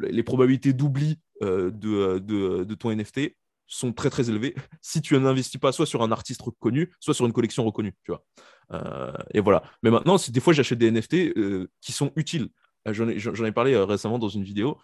les 0.00 0.22
probabilités 0.22 0.72
d'oubli 0.72 1.18
de, 1.40 2.20
de 2.20 2.74
ton 2.76 2.94
NFT 2.94 3.34
sont 3.70 3.92
très 3.92 4.10
très 4.10 4.28
élevés 4.28 4.54
si 4.82 5.00
tu 5.00 5.18
n'investis 5.18 5.58
pas 5.58 5.72
soit 5.72 5.86
sur 5.86 6.02
un 6.02 6.12
artiste 6.12 6.42
reconnu, 6.42 6.92
soit 7.00 7.14
sur 7.14 7.24
une 7.24 7.32
collection 7.32 7.64
reconnue, 7.64 7.94
tu 8.04 8.12
vois. 8.12 8.24
Euh, 8.72 9.12
et 9.32 9.40
voilà. 9.40 9.62
Mais 9.82 9.90
maintenant, 9.90 10.16
des 10.28 10.40
fois 10.40 10.52
j'achète 10.52 10.78
des 10.78 10.90
NFT 10.90 11.14
euh, 11.36 11.70
qui 11.80 11.92
sont 11.92 12.12
utiles, 12.16 12.50
euh, 12.88 12.92
j'en 12.92 13.08
ai, 13.08 13.48
ai, 13.48 13.52
parlé 13.52 13.76
récemment 13.76 14.18
dans 14.18 14.28
une 14.28 14.44
vidéo. 14.44 14.78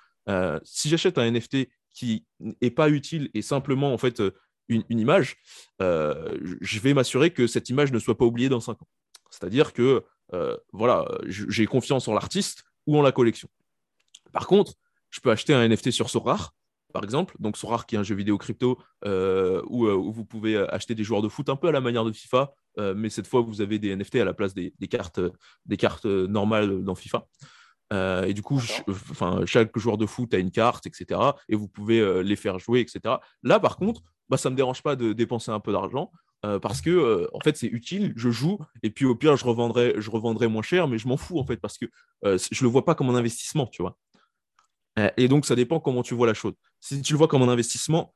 si 0.63 0.89
j'achète 0.89 1.19
un 1.19 1.31
NFT 1.31 1.69
qui 1.93 2.27
n'est 2.41 2.71
pas 2.71 2.89
utile 2.89 3.31
et 3.35 3.43
simplement 3.43 3.93
en 3.93 3.99
fait 3.99 4.23
une, 4.69 4.85
image, 4.91 5.37
je 5.81 6.79
vais 6.81 6.95
m'assurer 6.95 7.31
que 7.33 7.47
cette 7.47 7.69
image 7.69 7.93
ne 7.93 7.99
soit 7.99 8.17
pas 8.17 8.25
oubliée 8.25 8.49
dans 8.49 8.61
5 8.61 8.83
ans. 8.83 8.89
C'est-à-dire 9.31 9.73
que 9.73 10.05
voilà, 10.73 11.07
j'ai 11.27 11.67
confiance 11.67 12.09
en 12.09 12.15
l'artiste 12.15 12.65
ou 12.87 12.99
en 12.99 13.03
la 13.03 13.13
collection. 13.13 13.49
Par 14.33 14.47
contre, 14.47 14.75
je 15.11 15.21
peux 15.21 15.31
acheter 15.31 15.55
un 15.55 15.67
NFT 15.67 15.91
sur 15.93 16.11
Sorare 16.11 16.56
par 16.97 17.05
exemple. 17.05 17.37
Donc, 17.39 17.59
Sorare, 17.59 17.85
qui 17.85 17.95
est 17.95 17.99
un 17.99 18.03
jeu 18.03 18.15
vidéo 18.15 18.39
crypto 18.39 18.79
euh, 19.05 19.61
euh, 19.71 19.95
où, 19.95 20.13
vous 20.13 20.25
pouvez 20.25 20.57
acheter 20.57 20.95
des 20.95 21.05
joueurs 21.05 21.21
de 21.21 21.29
foot 21.29 21.51
un 21.51 21.57
peu 21.57 21.69
à 21.69 21.73
la 21.73 21.83
manière 21.83 22.07
de 22.07 22.13
FIFA, 22.13 22.55
euh, 22.79 22.95
mais 22.97 23.11
cette 23.11 23.27
fois, 23.27 23.43
vous 23.43 23.61
avez 23.61 23.79
des 23.79 23.95
NFT 23.95 24.17
à 24.17 24.25
la 24.25 24.33
place 24.33 24.55
des, 24.55 24.73
cartes, 24.89 25.21
des 25.67 25.77
cartes 25.77 26.07
normales 26.07 26.83
dans 26.83 26.95
FIFA. 26.95 27.27
et 27.93 28.33
du 28.33 28.41
coup, 28.41 28.63
enfin, 28.89 29.43
chaque 29.45 29.77
joueur 29.77 29.99
de 29.99 30.07
foot 30.07 30.33
a 30.33 30.39
une 30.39 30.51
carte, 30.51 30.87
etc. 30.87 31.21
Et 31.51 31.55
vous 31.55 31.69
pouvez 31.69 32.23
les 32.25 32.37
faire 32.37 32.59
jouer, 32.59 32.81
etc. 32.81 33.17
Là, 33.43 33.61
par 33.61 33.77
contre, 33.77 34.01
bah, 34.31 34.39
ça 34.39 34.49
ne 34.49 34.55
me 34.55 34.57
dérange 34.57 34.83
pas 34.83 34.97
de 34.97 35.13
dépenser 35.13 35.51
un 35.51 35.61
peu 35.61 35.73
d'argent. 35.73 36.11
parce 36.63 36.81
que 36.81 37.29
en 37.35 37.41
fait 37.41 37.57
c'est 37.57 37.67
utile, 37.67 38.13
je 38.15 38.31
joue 38.31 38.57
et 38.85 38.91
puis 38.91 39.05
au 39.05 39.17
pire 39.17 39.37
je 39.37 39.45
revendrai, 39.45 39.95
je 39.99 40.11
revendrai 40.11 40.47
moins 40.47 40.63
cher, 40.63 40.87
mais 40.87 40.97
je 40.97 41.09
m'en 41.09 41.17
fous 41.17 41.39
en 41.41 41.45
fait 41.45 41.59
parce 41.59 41.77
que 41.77 41.87
je 42.23 42.65
le 42.65 42.71
vois 42.71 42.85
pas 42.87 42.95
comme 42.95 43.11
un 43.11 43.17
investissement, 43.17 43.67
tu 43.67 43.83
vois. 43.83 43.99
Euh, 44.99 45.11
et 45.17 45.29
donc, 45.29 45.47
ça 45.47 45.55
dépend 45.55 45.81
comment 45.81 46.03
tu 46.03 46.15
vois 46.15 46.27
la 46.27 46.35
chose. 46.35 46.55
Si 46.81 47.03
tu 47.03 47.13
le 47.13 47.19
vois 47.19 47.29
comme 47.29 47.43
un 47.43 47.49
investissement, 47.49 48.15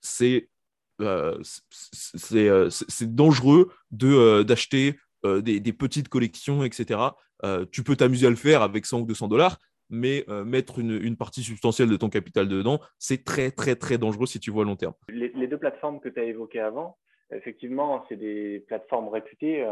c'est 0.00 0.48
euh, 1.00 1.40
euh, 2.32 2.70
dangereux 3.02 3.72
d'acheter 3.90 4.98
des, 5.24 5.72
petites 5.72 6.08
collections, 6.08 6.64
etc. 6.64 7.00
tu 7.72 7.82
peux 7.82 7.96
t'amuser 7.96 8.26
à 8.26 8.30
le 8.30 8.36
faire 8.36 8.62
avec 8.62 8.86
100 8.86 9.00
ou 9.00 9.06
200 9.06 9.28
dollars, 9.28 9.58
mais 9.90 10.24
mettre 10.44 10.78
une, 10.78 11.16
partie 11.16 11.42
substantielle 11.42 11.88
de 11.88 11.96
ton 11.96 12.08
capital 12.08 12.48
dedans, 12.48 12.80
c'est 12.98 13.24
très, 13.24 13.50
très, 13.50 13.76
très 13.76 13.98
dangereux 13.98 14.26
si 14.26 14.40
tu 14.40 14.50
vois 14.50 14.64
à 14.64 14.66
long 14.66 14.76
terme. 14.76 14.94
Les, 15.08 15.46
deux 15.46 15.58
plateformes 15.58 16.00
que 16.00 16.08
tu 16.08 16.20
as 16.20 16.24
évoquées 16.24 16.60
avant, 16.60 16.96
effectivement, 17.32 18.04
c'est 18.08 18.16
des 18.16 18.64
plateformes 18.66 19.08
réputées. 19.08 19.62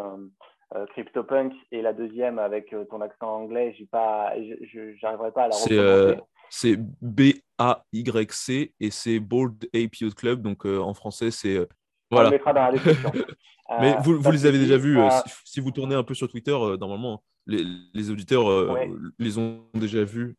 Euh, 0.75 0.85
CryptoPunk 0.89 1.55
et 1.73 1.81
la 1.81 1.95
deuxième 1.95 2.39
avec 2.39 2.75
ton 2.91 3.01
accent 3.01 3.35
anglais, 3.35 3.75
je 3.75 5.03
n'arriverai 5.03 5.33
pas 5.33 5.45
à 5.45 5.49
la. 5.49 6.17
C'est 6.51 6.77
B-A-Y-C 7.03 8.75
et 8.81 8.91
c'est 8.91 9.21
Bold 9.21 9.69
Ape 9.75 9.97
Youth 9.97 10.15
Club. 10.15 10.43
Donc 10.43 10.67
euh, 10.67 10.79
en 10.79 10.95
français, 10.95 11.31
c'est. 11.31 11.57
Euh, 11.57 11.67
voilà. 12.11 12.29
On 12.29 12.31
le 12.31 12.37
mettra 12.37 12.53
dans 12.53 12.63
la 12.63 12.73
description. 12.73 13.13
Mais 13.81 13.97
vous, 14.03 14.19
vous 14.19 14.31
les 14.31 14.47
avez 14.47 14.59
déjà 14.59 14.79
vus. 14.79 14.99
Euh, 14.99 15.11
si, 15.45 15.61
vous 15.61 15.71
tournez 15.71 15.95
un 15.95 16.03
peu 16.03 16.15
sur 16.15 16.27
Twitter, 16.29 16.57
normalement, 16.81 17.23
les, 17.47 17.63
les 17.93 18.11
auditeurs 18.11 18.79
les 19.19 19.39
ont 19.39 19.67
déjà 19.75 20.05
vus. 20.05 20.39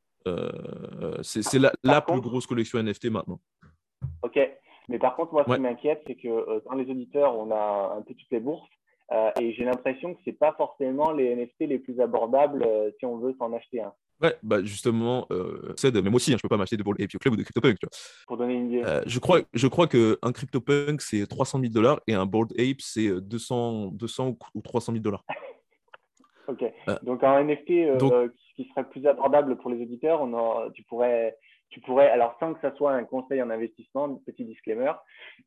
c'est 1.21 1.59
la, 1.59 1.71
la 1.83 2.01
plus 2.01 2.21
grosse 2.21 2.47
collection 2.47 2.81
NFT 2.81 3.11
maintenant. 3.11 3.39
Ok. 4.23 4.39
Mais 4.87 4.97
par 4.97 5.15
contre, 5.15 5.33
moi, 5.33 5.45
ce 5.47 5.53
qui 5.53 5.61
m'inquiète, 5.61 6.01
c'est 6.07 6.15
que 6.15 6.63
dans 6.65 6.73
les 6.73 6.89
auditeurs, 6.89 7.37
on 7.37 7.51
a 7.51 7.95
un 7.97 8.01
peu 8.01 8.15
toutes 8.15 8.31
les 8.31 8.39
bourses. 8.39 8.67
Et 9.39 9.53
j'ai 9.53 9.63
l'impression 9.63 10.13
que 10.13 10.21
ce 10.23 10.29
n'est 10.29 10.35
pas 10.35 10.53
forcément 10.53 11.11
les 11.11 11.35
NFT 11.35 11.61
les 11.61 11.79
plus 11.79 11.99
abordables 11.99 12.65
si 12.99 13.05
on 13.05 13.17
veut 13.17 13.35
s'en 13.39 13.53
acheter 13.53 13.81
un. 13.81 13.93
Ouais, 14.21 14.35
bah 14.43 14.61
justement, 14.63 15.25
euh, 15.31 15.73
c'est 15.77 15.93
moi 15.95 16.15
aussi, 16.15 16.33
hein, 16.33 16.35
je 16.37 16.41
peux 16.41 16.49
pas 16.49 16.57
m'acheter 16.57 16.75
de 16.75 16.83
Ball 16.83 16.95
Ape 16.99 17.09
Club 17.09 17.33
ou 17.33 17.37
de 17.37 17.43
CryptoPunk. 17.43 17.79
Tu 17.79 17.85
vois. 17.85 17.97
Pour 18.27 18.37
donner 18.37 18.55
une 18.55 18.67
idée. 18.67 18.83
Euh, 18.83 19.01
je 19.05 19.17
crois, 19.19 19.41
je 19.53 19.67
crois 19.67 19.87
qu'un 19.87 20.31
CryptoPunk, 20.33 21.01
c'est 21.01 21.25
300 21.25 21.59
000 21.59 21.71
dollars 21.71 22.01
et 22.05 22.13
un 22.13 22.25
Board 22.25 22.51
Ape, 22.59 22.81
c'est 22.81 23.09
200, 23.09 23.91
200 23.93 24.37
ou 24.55 24.61
300 24.61 24.91
000 24.91 25.01
dollars. 25.01 25.23
ok. 26.49 26.63
Euh, 26.89 26.97
donc, 27.03 27.23
un 27.23 27.43
NFT 27.43 27.69
euh, 27.69 28.27
qui 28.57 28.65
serait 28.65 28.89
plus 28.89 29.05
abordable 29.07 29.55
pour 29.57 29.71
les 29.71 29.81
auditeurs, 29.81 30.21
on 30.21 30.69
tu 30.71 30.83
pourrais 30.83 31.37
tu 31.69 31.81
pourrais, 31.81 32.09
alors 32.09 32.35
sans 32.39 32.53
que 32.53 32.61
ça 32.61 32.73
soit 32.75 32.93
un 32.93 33.03
conseil 33.03 33.41
en 33.41 33.49
investissement, 33.49 34.15
petit 34.25 34.45
disclaimer, 34.45 34.91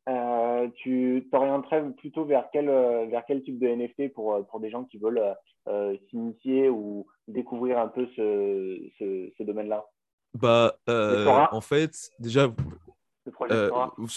euh, 0.07 0.67
tu 0.75 1.27
t'orienterais 1.31 1.83
plutôt 1.97 2.25
vers 2.25 2.45
quel, 2.51 2.69
euh, 2.69 3.05
vers 3.07 3.23
quel 3.27 3.43
type 3.43 3.59
de 3.59 3.67
NFT 3.67 4.13
pour, 4.13 4.33
euh, 4.33 4.43
pour 4.43 4.59
des 4.59 4.69
gens 4.69 4.85
qui 4.85 4.97
veulent 4.97 5.35
s'initier 6.09 6.69
ou 6.69 7.07
découvrir 7.27 7.79
un 7.79 7.87
peu 7.87 8.07
ce, 8.15 8.89
ce, 8.99 9.43
domaine-là? 9.43 9.85
Bah, 10.33 10.73
En 11.51 11.61
fait, 11.61 11.91
déjà, 12.19 12.47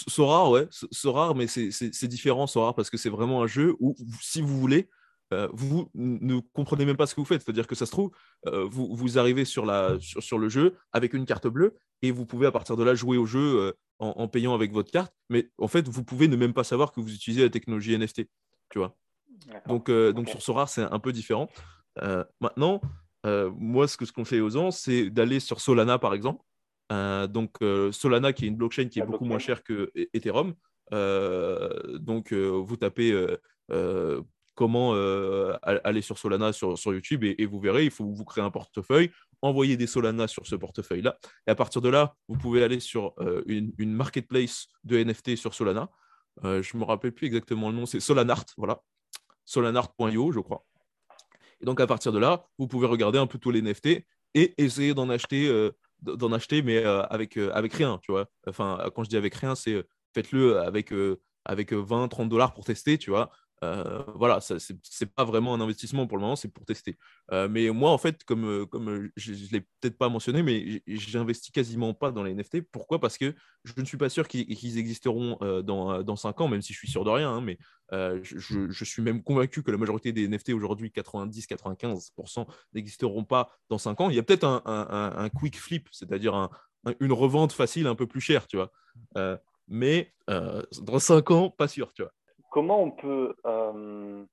Sora. 0.07 0.49
ouais, 0.49 0.67
Sora, 0.71 1.33
mais 1.33 1.47
c'est 1.47 2.07
différent, 2.07 2.47
Sora, 2.47 2.73
parce 2.73 2.89
que 2.89 2.97
c'est 2.97 3.09
vraiment 3.09 3.43
un 3.43 3.47
jeu 3.47 3.75
où, 3.79 3.95
si 4.21 4.41
vous 4.41 4.57
voulez, 4.59 4.89
euh, 5.33 5.49
vous 5.51 5.89
ne 5.93 6.39
comprenez 6.53 6.85
même 6.85 6.95
pas 6.95 7.05
ce 7.05 7.15
que 7.15 7.21
vous 7.21 7.25
faites. 7.25 7.41
C'est-à-dire 7.41 7.67
que 7.67 7.75
ça 7.75 7.85
se 7.85 7.91
trouve, 7.91 8.11
euh, 8.47 8.65
vous, 8.69 8.95
vous, 8.95 9.17
arrivez 9.17 9.45
sur, 9.45 9.65
la, 9.65 9.97
sur, 9.99 10.23
sur, 10.23 10.39
le 10.39 10.49
jeu 10.49 10.75
avec 10.93 11.13
une 11.13 11.25
carte 11.25 11.47
bleue 11.47 11.75
et 12.01 12.11
vous 12.11 12.25
pouvez 12.25 12.47
à 12.47 12.51
partir 12.51 12.77
de 12.77 12.83
là 12.83 12.95
jouer 12.95 13.17
au 13.17 13.25
jeu 13.25 13.59
euh, 13.59 13.73
en, 13.99 14.27
payant 14.27 14.53
avec 14.53 14.71
votre 14.71 14.91
carte. 14.91 15.13
Mais 15.29 15.49
en 15.57 15.67
fait, 15.67 15.87
vous 15.87 16.03
pouvez 16.03 16.27
ne 16.27 16.35
même 16.35 16.53
pas 16.53 16.63
savoir 16.63 16.91
que 16.91 17.01
vous 17.01 17.13
utilisez 17.13 17.43
la 17.43 17.49
technologie 17.49 17.97
NFT. 17.97 18.27
Tu 18.69 18.79
vois 18.79 18.95
donc, 19.67 19.91
donc 19.91 20.29
sur 20.29 20.41
Sora, 20.41 20.65
c'est 20.67 20.81
un 20.81 20.99
peu 20.99 21.11
différent. 21.11 21.49
maintenant, 22.41 22.81
moi, 23.23 23.87
ce 23.87 23.97
que 23.97 24.05
ce 24.05 24.11
qu'on 24.11 24.25
fait 24.25 24.39
aux 24.39 24.49
gens, 24.49 24.71
c'est 24.71 25.09
d'aller 25.09 25.39
sur 25.39 25.61
Solana, 25.61 25.99
par 25.99 26.13
exemple. 26.13 26.43
donc 26.89 27.57
Solana, 27.91 28.33
qui 28.33 28.45
est 28.45 28.47
une 28.47 28.55
blockchain 28.55 28.87
qui 28.87 28.99
est 28.99 29.05
beaucoup 29.05 29.25
moins 29.25 29.39
chère 29.39 29.63
que 29.63 29.91
e-, 29.95 30.09
Ethereum. 30.13 30.55
donc, 30.91 32.33
vous 32.33 32.77
tapez 32.77 33.13
comment 34.57 34.95
euh, 34.95 35.55
aller 35.61 36.01
sur 36.01 36.17
Solana 36.17 36.51
sur, 36.51 36.75
YouTube 36.87 37.23
et, 37.23 37.45
vous 37.45 37.59
verrez, 37.59 37.85
il 37.85 37.91
faut 37.91 38.05
vous 38.05 38.25
créer 38.25 38.43
un 38.43 38.49
portefeuille, 38.49 39.11
envoyer 39.43 39.77
des 39.77 39.85
Solana 39.85 40.27
sur 40.27 40.47
ce 40.47 40.55
portefeuille-là. 40.55 41.17
Et 41.45 41.51
à 41.51 41.55
partir 41.55 41.79
de 41.79 41.89
là, 41.89 42.15
vous 42.27 42.37
pouvez 42.37 42.63
aller 42.63 42.79
sur 42.79 43.13
euh, 43.19 43.43
une, 43.45 43.93
marketplace 43.93 44.67
de 44.83 44.97
NFT 44.97 45.35
sur 45.35 45.53
Solana. 45.53 45.89
Euh, 46.43 46.63
je 46.63 46.75
ne 46.75 46.81
me 46.81 46.85
rappelle 46.85 47.11
plus 47.11 47.27
exactement 47.27 47.69
le 47.69 47.75
nom, 47.75 47.85
c'est 47.85 47.99
Solanart, 47.99 48.45
voilà. 48.57 48.81
Solanart.io, 49.45 50.31
je 50.31 50.39
crois. 50.39 50.65
Et 51.61 51.65
donc 51.65 51.79
à 51.79 51.85
partir 51.85 52.11
de 52.11 52.19
là, 52.19 52.43
vous 52.57 52.67
pouvez 52.67 52.87
regarder 52.87 53.19
un 53.19 53.27
peu 53.27 53.37
tous 53.37 53.51
les 53.51 53.61
NFT 53.61 54.05
et 54.33 54.55
essayer 54.57 54.95
d'en 54.95 55.09
acheter, 55.09 55.51
mais 56.63 56.83
avec, 56.83 57.37
avec 57.37 57.73
rien, 57.73 57.99
tu 58.01 58.11
vois. 58.11 58.25
Enfin, 58.47 58.89
quand 58.95 59.03
je 59.03 59.09
dis 59.09 59.17
avec 59.17 59.35
rien, 59.35 59.53
c'est 59.53 59.85
faites-le 60.15 60.59
avec, 60.59 60.91
avec 61.45 61.73
20, 61.73 62.07
30 62.07 62.29
dollars 62.29 62.53
pour 62.53 62.65
tester, 62.65 62.97
tu 62.97 63.11
vois. 63.11 63.31
Euh, 63.63 64.03
voilà, 64.13 64.39
ce 64.39 64.53
n'est 64.53 65.09
pas 65.09 65.23
vraiment 65.23 65.53
un 65.53 65.61
investissement 65.61 66.05
pour 66.05 66.17
le 66.17 66.21
moment, 66.21 66.35
c'est 66.35 66.47
pour 66.47 66.65
tester. 66.65 66.97
Euh, 67.31 67.47
mais 67.49 67.69
moi, 67.69 67.91
en 67.91 67.97
fait, 67.97 68.23
comme, 68.23 68.45
euh, 68.45 68.65
comme 68.65 69.09
je 69.15 69.31
ne 69.31 69.51
l'ai 69.51 69.61
peut-être 69.61 69.97
pas 69.97 70.09
mentionné, 70.09 70.43
mais 70.43 70.83
j'investis 70.85 71.51
quasiment 71.51 71.93
pas 71.93 72.11
dans 72.11 72.23
les 72.23 72.33
NFT. 72.33 72.61
Pourquoi? 72.61 72.99
Parce 72.99 73.17
que 73.17 73.33
je 73.63 73.73
ne 73.77 73.85
suis 73.85 73.97
pas 73.97 74.09
sûr 74.09 74.27
qu'ils 74.27 74.77
existeront 74.77 75.37
dans, 75.63 76.03
dans 76.03 76.15
5 76.15 76.41
ans, 76.41 76.47
même 76.47 76.61
si 76.61 76.73
je 76.73 76.77
suis 76.77 76.89
sûr 76.89 77.03
de 77.03 77.09
rien. 77.09 77.31
Hein, 77.31 77.41
mais 77.41 77.57
je, 78.23 78.83
suis 78.83 79.01
même 79.01 79.23
convaincu 79.23 79.63
que 79.63 79.71
la 79.71 79.77
majorité 79.77 80.11
des 80.11 80.27
NFT 80.27 80.49
aujourd'hui, 80.49 80.91
90-95%, 80.95 82.45
n'existeront 82.73 83.23
pas 83.23 83.51
dans 83.69 83.77
5 83.77 84.01
ans. 84.01 84.09
Il 84.09 84.15
y 84.15 84.19
a 84.19 84.23
peut-être 84.23 84.45
un, 84.45 84.61
un, 84.65 85.13
un, 85.17 85.29
quick 85.29 85.57
flip, 85.57 85.89
c'est-à-dire 85.91 86.35
un, 86.35 86.49
une 86.99 87.13
revente 87.13 87.51
facile 87.53 87.87
un 87.87 87.95
peu 87.95 88.05
plus 88.05 88.21
chère, 88.21 88.47
tu 88.47 88.57
vois. 88.57 88.71
mais 89.67 90.13
dans 90.27 90.99
5 90.99 91.31
ans, 91.31 91.49
pas 91.49 91.67
sûr, 91.67 91.91
tu 91.93 92.03
vois 92.03 92.11
comment 92.51 92.81
on 92.81 92.91
peut 92.91 93.35
euh, 93.45 94.23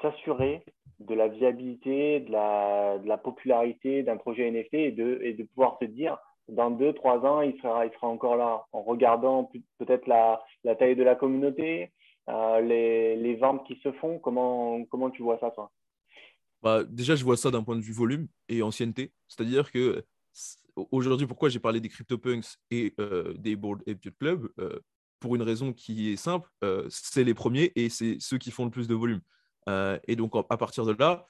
s'assurer 0.00 0.64
de 1.00 1.14
la 1.14 1.28
viabilité, 1.28 2.20
de 2.20 2.30
la, 2.30 3.18
popularité 3.18 4.02
d'un 4.02 4.16
projet 4.16 4.50
NFT 4.50 4.74
et 4.74 4.92
de, 4.92 5.42
pouvoir 5.54 5.78
se 5.80 5.86
dire 5.86 6.18
dans 6.48 6.70
deux, 6.70 6.92
trois 6.92 7.18
ans, 7.20 7.40
il 7.40 7.56
sera, 7.60 7.86
encore 8.02 8.36
là, 8.36 8.64
en 8.72 8.82
regardant 8.82 9.50
peut-être 9.78 10.06
la, 10.06 10.40
taille 10.76 10.96
de 10.96 11.02
la 11.02 11.14
communauté, 11.14 11.90
euh, 12.28 12.60
les, 12.60 13.34
ventes 13.36 13.66
qui 13.66 13.80
se 13.82 13.92
font. 13.92 14.18
Comment, 14.18 14.84
comment 14.84 15.10
tu 15.10 15.22
vois 15.22 15.38
ça, 15.38 15.50
toi? 15.50 15.70
Bah, 16.62 16.84
Déjà, 16.84 17.16
je 17.16 17.24
vois 17.24 17.36
ça 17.36 17.50
d'un 17.50 17.62
point 17.62 17.76
de 17.76 17.80
vue 17.80 17.92
volume 17.92 18.28
et 18.48 18.62
ancienneté. 18.62 19.12
C'est-à-dire 19.26 19.72
que 19.72 20.04
aujourd'hui, 20.90 21.26
pourquoi 21.26 21.48
j'ai 21.48 21.60
parlé 21.60 21.80
des 21.80 21.88
CryptoPunks 21.88 22.56
et 22.70 22.94
euh, 23.00 23.32
des 23.34 23.56
Board 23.56 23.82
Ape 23.88 24.10
Club? 24.18 24.48
Pour 25.24 25.36
une 25.36 25.42
raison 25.42 25.72
qui 25.72 26.12
est 26.12 26.16
simple, 26.16 26.50
euh, 26.62 26.86
c'est 26.90 27.24
les 27.24 27.32
premiers 27.32 27.72
et 27.76 27.88
c'est 27.88 28.18
ceux 28.20 28.36
qui 28.36 28.50
font 28.50 28.66
le 28.66 28.70
plus 28.70 28.88
de 28.88 28.94
volume. 28.94 29.22
Euh, 29.70 29.98
et 30.06 30.16
donc, 30.16 30.32
à 30.36 30.56
partir 30.58 30.84
de 30.84 30.92
là, 30.92 31.26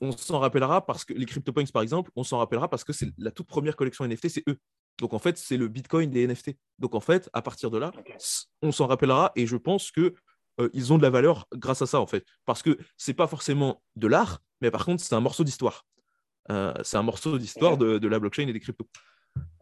on 0.00 0.12
s'en 0.12 0.38
rappellera 0.38 0.86
parce 0.86 1.04
que 1.04 1.12
les 1.12 1.26
CryptoPunks, 1.26 1.72
par 1.72 1.82
exemple, 1.82 2.12
on 2.14 2.22
s'en 2.22 2.38
rappellera 2.38 2.68
parce 2.70 2.84
que 2.84 2.92
c'est 2.92 3.10
la 3.18 3.32
toute 3.32 3.48
première 3.48 3.74
collection 3.74 4.06
NFT, 4.06 4.28
c'est 4.28 4.48
eux. 4.48 4.60
Donc 5.00 5.12
en 5.12 5.18
fait, 5.18 5.38
c'est 5.38 5.56
le 5.56 5.66
Bitcoin 5.66 6.08
des 6.08 6.24
NFT. 6.24 6.52
Donc 6.78 6.94
en 6.94 7.00
fait, 7.00 7.28
à 7.32 7.42
partir 7.42 7.72
de 7.72 7.78
là, 7.78 7.90
on 8.62 8.70
s'en 8.70 8.86
rappellera 8.86 9.32
et 9.34 9.44
je 9.44 9.56
pense 9.56 9.90
que 9.90 10.14
euh, 10.60 10.70
ils 10.72 10.92
ont 10.92 10.96
de 10.96 11.02
la 11.02 11.10
valeur 11.10 11.48
grâce 11.52 11.82
à 11.82 11.86
ça 11.86 12.00
en 12.00 12.06
fait, 12.06 12.24
parce 12.44 12.62
que 12.62 12.78
c'est 12.96 13.14
pas 13.14 13.26
forcément 13.26 13.82
de 13.96 14.06
l'art, 14.06 14.40
mais 14.60 14.70
par 14.70 14.84
contre 14.84 15.02
c'est 15.02 15.16
un 15.16 15.20
morceau 15.20 15.42
d'histoire. 15.42 15.84
C'est 16.82 16.96
un 16.96 17.02
morceau 17.02 17.38
d'histoire 17.38 17.76
de, 17.76 18.06
la 18.06 18.18
blockchain 18.20 18.46
et 18.46 18.52
des 18.52 18.60
cryptos. 18.60 18.88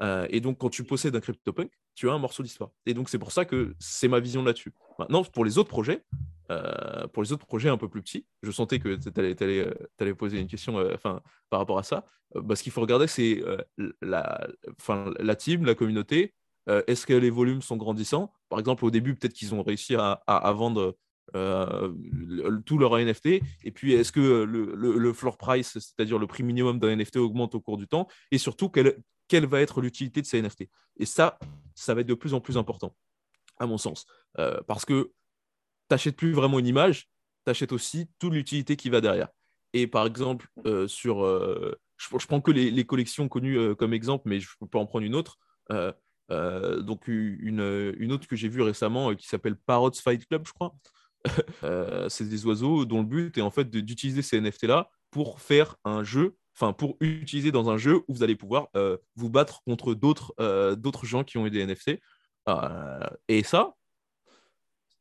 Euh, 0.03 0.27
et 0.31 0.41
donc, 0.41 0.59
quand 0.59 0.71
tu 0.71 0.85
possèdes 0.85 1.17
un 1.17 1.21
CryptoPunk, 1.21 1.71
tu 1.95 2.09
as 2.09 2.13
un 2.13 2.19
morceau 2.19 2.43
d'histoire. 2.43 2.71
Et 2.87 2.95
donc, 2.95 3.09
c'est 3.09 3.19
pour 3.19 3.33
ça 3.33 3.45
que 3.45 3.75
c'est 3.79 4.09
ma 4.09 4.21
vision 4.21 4.43
là-dessus. 4.43 4.73
Maintenant, 4.99 5.25
pour 5.25 5.45
les 5.45 5.59
autres 5.59 5.69
projets, 5.69 6.05
euh, 6.51 7.07
pour 7.09 7.23
les 7.23 7.33
autres 7.33 7.47
projets 7.47 7.69
un 7.69 7.77
peu 7.77 7.89
plus 7.89 8.03
petits, 8.03 8.27
je 8.43 8.51
sentais 8.51 8.79
que 8.79 8.97
tu 8.97 9.43
allais, 9.45 9.67
euh, 9.67 10.15
poser 10.15 10.41
une 10.41 10.47
question 10.47 10.77
enfin, 10.95 11.21
par 11.51 11.61
rapport 11.61 11.79
à 11.79 11.83
ça. 11.83 12.05
Bah, 12.35 12.57
ce 12.57 12.63
qu'il 12.63 12.73
faut 12.73 12.81
regarder, 12.81 13.07
c'est 13.07 13.43
la, 14.01 14.47
la 15.19 15.37
team, 15.37 15.65
la 15.65 15.75
communauté. 15.75 16.35
Est-ce 16.87 17.07
que 17.07 17.15
les 17.15 17.31
volumes 17.31 17.63
sont 17.63 17.77
grandissants? 17.77 18.33
Par 18.51 18.59
exemple, 18.59 18.85
au 18.85 18.91
début, 18.91 19.15
peut-être 19.15 19.33
qu'ils 19.33 19.55
ont 19.55 19.63
réussi 19.63 19.97
à, 19.97 20.53
vendre 20.53 20.97
tout 22.65 22.79
leur 22.79 22.99
NFT 22.99 23.27
Et 23.65 23.71
puis, 23.73 23.95
est-ce 23.95 24.13
que 24.13 24.21
le, 24.21 24.75
le, 24.75 25.13
floor 25.13 25.39
price, 25.39 25.79
c'est-à-dire 25.79 26.19
le 26.19 26.27
prix 26.27 26.43
minimum 26.43 26.79
d'un 26.79 26.95
NFT, 26.95 27.17
augmente 27.17 27.55
au 27.55 27.61
cours 27.61 27.79
du 27.79 27.89
temps? 27.89 28.07
Et 28.31 28.39
surtout, 28.39 28.69
quelle, 28.69 28.99
quelle 29.29 29.47
va 29.47 29.61
être 29.61 29.81
l'utilité 29.81 30.21
de 30.21 30.27
ces 30.27 30.43
NFT. 30.43 30.69
Et 30.97 31.07
ça, 31.07 31.39
ça 31.75 31.95
va 31.95 32.01
être 32.01 32.07
de 32.07 32.15
plus 32.15 32.35
en 32.35 32.41
plus 32.41 32.57
important, 32.57 32.97
à 33.59 33.67
mon 33.67 33.79
sens. 33.79 34.07
Euh, 34.39 34.61
parce 34.67 34.85
que 34.85 35.05
tu 35.05 35.11
n'achètes 35.95 36.17
plus 36.17 36.33
vraiment 36.33 36.59
une 36.59 36.67
image, 36.67 37.09
tu 37.45 37.51
achètes 37.51 37.73
aussi 37.73 38.09
toute 38.19 38.33
l'utilité 38.33 38.77
qui 38.77 38.91
va 38.91 39.01
derrière. 39.01 39.29
Et 39.75 39.87
par 39.87 40.07
exemple, 40.07 40.49
euh, 40.67 40.89
sur, 40.89 41.25
euh, 41.25 41.79
je, 41.97 42.27
prends 42.27 42.41
que 42.41 42.51
les, 42.51 42.85
collections 42.85 43.29
connues 43.29 43.77
comme 43.77 43.93
exemple, 43.93 44.29
mais 44.29 44.41
je 44.41 44.49
peux 44.71 44.79
en 44.79 44.87
prendre 44.87 45.05
une 45.05 45.15
autre. 45.15 45.39
donc 46.31 47.07
une, 47.07 47.95
une, 47.99 48.13
autre 48.13 48.27
que 48.27 48.37
j'ai 48.37 48.49
vue 48.49 48.63
récemment 48.63 49.15
qui 49.15 49.27
s'appelle 49.27 49.57
Parrots 49.57 49.93
Fight 49.93 50.27
Club, 50.27 50.47
je 50.47 50.53
crois. 50.53 50.75
c'est 52.09 52.29
des 52.29 52.47
oiseaux 52.47 52.85
dont 52.85 53.01
le 53.01 53.07
but 53.07 53.39
est 53.39 53.43
en 53.43 53.51
fait 53.51 53.69
d'utiliser 53.69 54.23
ces 54.23 54.41
NFT 54.41 54.65
là 54.65 54.89
pour 55.11 55.41
faire 55.41 55.77
un 55.85 56.05
jeu 56.05 56.37
enfin 56.59 56.73
pour 56.73 56.97
utiliser 57.01 57.53
dans 57.53 57.71
un 57.71 57.77
jeu 57.77 58.03
où 58.09 58.15
vous 58.15 58.23
allez 58.23 58.35
pouvoir 58.35 58.69
euh, 58.77 58.97
vous 59.15 59.31
battre 59.31 59.63
contre 59.63 59.95
d'autres 59.95 60.35
euh, 60.41 60.75
d'autres 60.75 61.07
gens 61.07 61.23
qui 61.23 61.39
ont 61.39 61.47
eu 61.47 61.51
des 61.51 61.65
NFT. 61.65 62.01
Euh, 62.49 63.07
et 63.29 63.45
ça, 63.45 63.75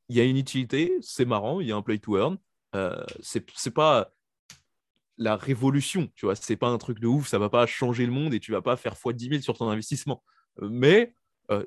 il 0.09 0.15
y 0.15 0.21
a 0.21 0.23
une 0.23 0.37
utilité, 0.37 0.93
c'est 1.01 1.25
marrant, 1.25 1.59
il 1.59 1.67
y 1.67 1.71
a 1.71 1.75
un 1.75 1.81
play 1.81 1.97
to 1.97 2.17
earn. 2.17 2.37
c'est 3.21 3.73
pas 3.73 4.11
la 5.17 5.35
révolution, 5.35 6.09
tu 6.15 6.27
vois, 6.27 6.35
c'est 6.35 6.57
pas 6.57 6.67
un 6.67 6.77
truc 6.77 6.99
de 6.99 7.07
ouf, 7.07 7.27
ça 7.27 7.39
va 7.39 7.49
pas 7.49 7.65
changer 7.65 8.05
le 8.05 8.11
monde 8.11 8.35
et 8.35 8.39
tu 8.39 8.51
vas 8.51 8.61
pas 8.61 8.77
faire 8.77 8.93
x10 8.93 9.29
000 9.29 9.41
sur 9.41 9.57
ton 9.57 9.69
investissement. 9.69 10.23
Mais 10.61 11.15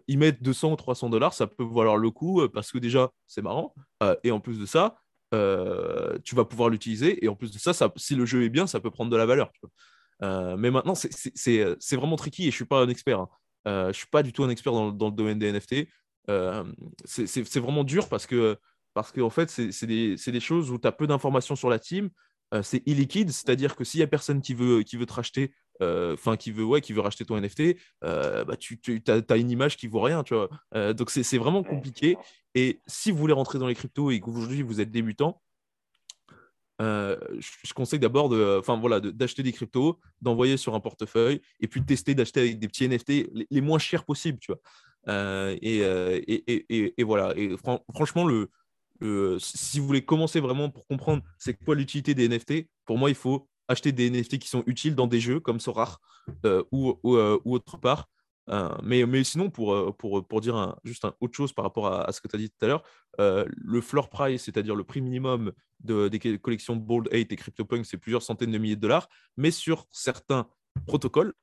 y 0.06 0.16
mettre 0.16 0.40
200 0.42 0.72
ou 0.72 0.76
300 0.76 1.08
dollars, 1.08 1.34
ça 1.34 1.48
peut 1.48 1.64
valoir 1.64 1.96
le 1.96 2.10
coup 2.10 2.46
parce 2.52 2.70
que 2.70 2.78
déjà, 2.78 3.10
c'est 3.26 3.42
marrant. 3.42 3.74
et 4.22 4.30
en 4.30 4.38
plus 4.38 4.60
de 4.60 4.66
ça, 4.66 4.99
euh, 5.32 6.18
tu 6.24 6.34
vas 6.34 6.44
pouvoir 6.44 6.68
l'utiliser. 6.68 7.24
Et 7.24 7.28
en 7.28 7.36
plus 7.36 7.52
de 7.52 7.58
ça, 7.58 7.72
ça, 7.72 7.92
si 7.96 8.14
le 8.14 8.26
jeu 8.26 8.44
est 8.44 8.48
bien, 8.48 8.66
ça 8.66 8.80
peut 8.80 8.90
prendre 8.90 9.10
de 9.10 9.16
la 9.16 9.26
valeur. 9.26 9.52
Euh, 10.22 10.56
mais 10.56 10.70
maintenant, 10.70 10.94
c'est 10.94 11.96
vraiment 11.96 12.16
tricky 12.16 12.48
et 12.48 12.50
je 12.50 12.56
suis 12.56 12.64
pas 12.64 12.80
un 12.80 12.88
expert. 12.88 13.20
Hein. 13.20 13.28
Euh, 13.68 13.92
je 13.92 13.98
suis 13.98 14.06
pas 14.06 14.22
du 14.22 14.32
tout 14.32 14.42
un 14.44 14.50
expert 14.50 14.72
dans, 14.72 14.90
dans 14.90 15.06
le 15.06 15.14
domaine 15.14 15.38
des 15.38 15.52
NFT. 15.52 15.88
c'est 17.04 17.60
vraiment 17.60 17.84
dur 17.84 18.08
parce 18.08 18.26
que, 18.26 18.58
parce 18.94 19.12
que 19.12 19.20
en 19.20 19.30
fait, 19.30 19.50
c'est 19.50 19.86
des, 19.86 20.16
des, 20.16 20.40
choses 20.40 20.70
où 20.70 20.78
tu 20.78 20.88
as 20.88 20.92
peu 20.92 21.06
d'informations 21.06 21.56
sur 21.56 21.70
la 21.70 21.78
team. 21.78 22.10
c'est 22.62 22.82
illiquide, 22.86 23.30
c'est-à-dire 23.30 23.76
que 23.76 23.84
s'il 23.84 24.00
y 24.00 24.02
a 24.02 24.08
personne 24.08 24.40
qui 24.42 24.54
veut, 24.54 24.82
qui 24.82 24.96
veut 24.96 25.06
te 25.06 25.12
racheter, 25.12 25.54
enfin 25.80 26.36
qui 26.36 26.50
veut 26.50 26.64
ouais, 26.64 26.80
qui 26.80 26.92
veut 26.92 27.00
racheter 27.00 27.24
ton 27.24 27.40
NFT, 27.40 27.76
bah, 28.02 28.56
tu, 28.58 28.80
tu 28.80 29.02
as, 29.06 29.36
une 29.36 29.50
image 29.50 29.76
qui 29.76 29.86
vaut 29.86 30.00
rien, 30.00 30.24
tu 30.24 30.34
vois. 30.34 30.48
donc 30.92 31.10
c'est 31.10 31.38
vraiment 31.38 31.62
compliqué. 31.62 32.16
Et 32.54 32.80
si 32.86 33.10
vous 33.10 33.18
voulez 33.18 33.32
rentrer 33.32 33.58
dans 33.58 33.66
les 33.66 33.74
cryptos 33.74 34.10
et 34.10 34.20
qu'aujourd'hui 34.20 34.62
vous 34.62 34.80
êtes 34.80 34.90
débutant, 34.90 35.40
euh, 36.80 37.16
je, 37.38 37.74
conseille 37.74 37.98
d'abord 37.98 38.30
de, 38.30 38.58
enfin 38.58 38.78
voilà, 38.78 39.00
d'acheter 39.00 39.42
des 39.42 39.52
cryptos, 39.52 40.00
d'envoyer 40.22 40.56
sur 40.56 40.74
un 40.74 40.80
portefeuille 40.80 41.42
et 41.60 41.68
puis 41.68 41.82
de 41.82 41.86
tester 41.86 42.14
d'acheter 42.14 42.40
avec 42.40 42.58
des 42.58 42.68
petits 42.68 42.88
NFT 42.88 43.46
les, 43.50 43.60
moins 43.60 43.78
chers 43.78 44.04
possibles, 44.04 44.38
tu 44.38 44.52
vois. 44.52 44.60
Euh, 45.08 45.56
euh, 45.62 46.20
et, 46.26 46.94
et, 46.98 47.04
voilà. 47.04 47.34
Et 47.36 47.54
franchement, 47.92 48.24
le, 48.24 48.48
si 49.38 49.78
vous 49.78 49.86
voulez 49.86 50.04
commencer 50.04 50.40
vraiment 50.40 50.70
pour 50.70 50.86
comprendre 50.86 51.22
c'est 51.38 51.54
quoi 51.54 51.74
l'utilité 51.74 52.14
des 52.14 52.28
NFT, 52.28 52.66
pour 52.86 52.96
moi, 52.96 53.10
il 53.10 53.16
faut 53.16 53.46
acheter 53.68 53.92
des 53.92 54.10
NFT 54.10 54.38
qui 54.38 54.48
sont 54.48 54.62
utiles 54.66 54.94
dans 54.94 55.06
des 55.06 55.20
jeux 55.20 55.40
comme 55.40 55.60
Sorar 55.60 56.00
ou, 56.72 56.98
ou, 57.02 57.18
ou, 57.18 57.54
autre 57.54 57.76
part. 57.76 58.08
Euh, 58.50 58.68
mais, 58.82 59.06
mais 59.06 59.22
sinon, 59.24 59.50
pour, 59.50 59.74
euh, 59.74 59.92
pour, 59.96 60.26
pour 60.26 60.40
dire 60.40 60.76
juste 60.84 61.04
un, 61.04 61.14
autre 61.20 61.36
chose 61.36 61.52
par 61.52 61.64
rapport 61.64 61.86
à, 61.86 62.10
ce 62.12 62.20
que 62.20 62.28
tu 62.28 62.36
as 62.36 62.38
dit 62.38 62.50
tout 62.50 62.64
à 62.64 62.68
l'heure, 62.68 62.82
euh, 63.20 63.44
le 63.50 63.80
floor 63.80 64.08
price, 64.08 64.44
c'est-à-dire 64.44 64.74
le 64.74 64.84
prix 64.84 65.00
minimum 65.00 65.52
de, 65.80 66.08
des 66.08 66.38
collections 66.38 66.76
Bold 66.76 67.08
8 67.12 67.32
et 67.32 67.36
CryptoPunk, 67.36 67.86
c'est 67.86 67.96
plusieurs 67.96 68.22
centaines 68.22 68.50
de 68.50 68.58
milliers 68.58 68.76
de 68.76 68.80
dollars. 68.80 69.08
Mais 69.36 69.50
sur 69.50 69.86
certains 69.90 70.48
protocoles, 70.86 71.34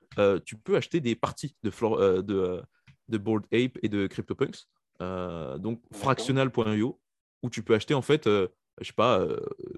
tu 0.46 0.58
peux 0.58 0.76
acheter 0.76 1.00
des 1.00 1.16
parties 1.16 1.56
de, 1.64 1.70
floor, 1.70 2.24
de, 2.24 2.62
de 3.08 3.18
Bold 3.18 3.46
Ape 3.54 3.78
et 3.82 3.90
de 3.90 4.08
CryptoPunks. 4.08 4.68
donc 5.00 5.82
fractional.io, 5.92 7.00
où 7.44 7.50
tu 7.50 7.64
peux 7.64 7.76
acheter 7.76 7.94
en 7.94 8.02
fait, 8.02 8.26
je 8.26 8.48
sais 8.82 8.94
pas, 8.94 9.26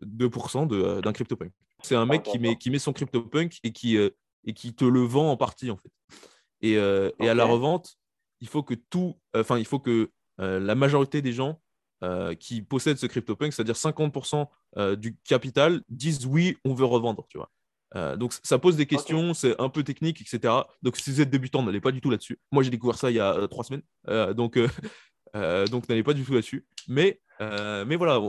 2% 0.05 1.01
d'un 1.01 1.13
CryptoPunk. 1.13 1.51
C'est 1.81 1.95
un 1.95 2.05
mec 2.05 2.23
qui 2.23 2.39
met, 2.39 2.57
qui 2.57 2.69
met 2.69 2.79
son 2.79 2.93
CryptoPunk 2.93 3.59
et 3.63 3.71
qui, 3.71 3.97
et 3.97 4.53
qui 4.53 4.73
te 4.73 4.85
le 4.85 5.01
vend 5.01 5.31
en 5.31 5.37
partie 5.37 5.71
en 5.71 5.77
fait. 5.77 5.91
Et, 6.61 6.77
euh, 6.77 7.11
et 7.19 7.29
à 7.29 7.33
la 7.33 7.45
revente, 7.45 7.97
il 8.41 8.47
faut 8.47 8.63
que 8.63 8.73
tout, 8.73 9.15
enfin, 9.35 9.57
il 9.57 9.65
faut 9.65 9.79
que 9.79 10.11
euh, 10.39 10.59
la 10.59 10.75
majorité 10.75 11.21
des 11.21 11.33
gens 11.33 11.61
euh, 12.03 12.33
qui 12.35 12.61
possèdent 12.61 12.97
ce 12.97 13.05
CryptoPunk, 13.05 13.53
c'est-à-dire 13.53 13.75
50% 13.75 14.47
du 14.97 15.17
capital, 15.23 15.81
disent 15.89 16.25
oui, 16.25 16.57
on 16.63 16.73
veut 16.73 16.85
revendre, 16.85 17.25
tu 17.27 17.37
vois. 17.37 18.15
donc 18.17 18.33
ça 18.43 18.59
pose 18.59 18.75
des 18.75 18.85
questions, 18.85 19.33
c'est 19.33 19.59
un 19.59 19.69
peu 19.69 19.83
technique, 19.83 20.21
etc. 20.21 20.53
Donc 20.83 20.95
si 20.97 21.09
vous 21.09 21.21
êtes 21.21 21.29
débutant, 21.29 21.63
n'allez 21.63 21.81
pas 21.81 21.91
du 21.91 22.01
tout 22.01 22.11
là-dessus. 22.11 22.39
Moi 22.51 22.61
j'ai 22.61 22.69
découvert 22.69 22.97
ça 22.97 23.09
il 23.09 23.15
y 23.15 23.19
a 23.19 23.47
trois 23.47 23.63
semaines, 23.63 23.81
donc 24.35 24.59
donc 25.71 25.89
n'allez 25.89 26.03
pas 26.03 26.13
du 26.13 26.23
tout 26.23 26.33
là-dessus. 26.33 26.67
Mais 26.87 27.19
mais 27.39 27.95
voilà, 27.95 28.21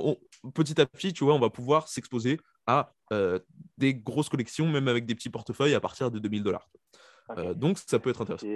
petit 0.54 0.80
à 0.80 0.86
petit, 0.86 1.12
tu 1.12 1.24
vois, 1.24 1.34
on 1.34 1.40
va 1.40 1.50
pouvoir 1.50 1.88
s'exposer 1.88 2.40
à 2.66 2.94
des 3.76 3.94
grosses 3.94 4.30
collections, 4.30 4.66
même 4.66 4.88
avec 4.88 5.04
des 5.04 5.14
petits 5.14 5.30
portefeuilles 5.30 5.74
à 5.74 5.80
partir 5.80 6.10
de 6.10 6.18
2000 6.18 6.42
dollars. 6.42 6.70
Euh, 7.38 7.54
donc, 7.54 7.78
ça 7.78 7.98
peut 7.98 8.10
être 8.10 8.22
intéressant. 8.22 8.46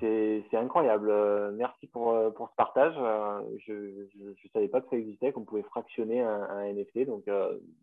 C'est 0.00 0.44
incroyable. 0.54 1.08
Euh, 1.10 1.50
merci 1.52 1.86
pour, 1.86 2.10
euh, 2.10 2.30
pour 2.30 2.50
ce 2.50 2.54
partage. 2.56 2.94
Je 3.66 3.72
ne 3.72 4.34
savais 4.52 4.68
pas 4.68 4.80
que 4.80 4.88
ça 4.90 4.96
existait, 4.96 5.32
qu'on 5.32 5.44
pouvait 5.44 5.62
fractionner 5.62 6.20
un, 6.20 6.72
NFT. 6.72 7.06
Donc, 7.06 7.24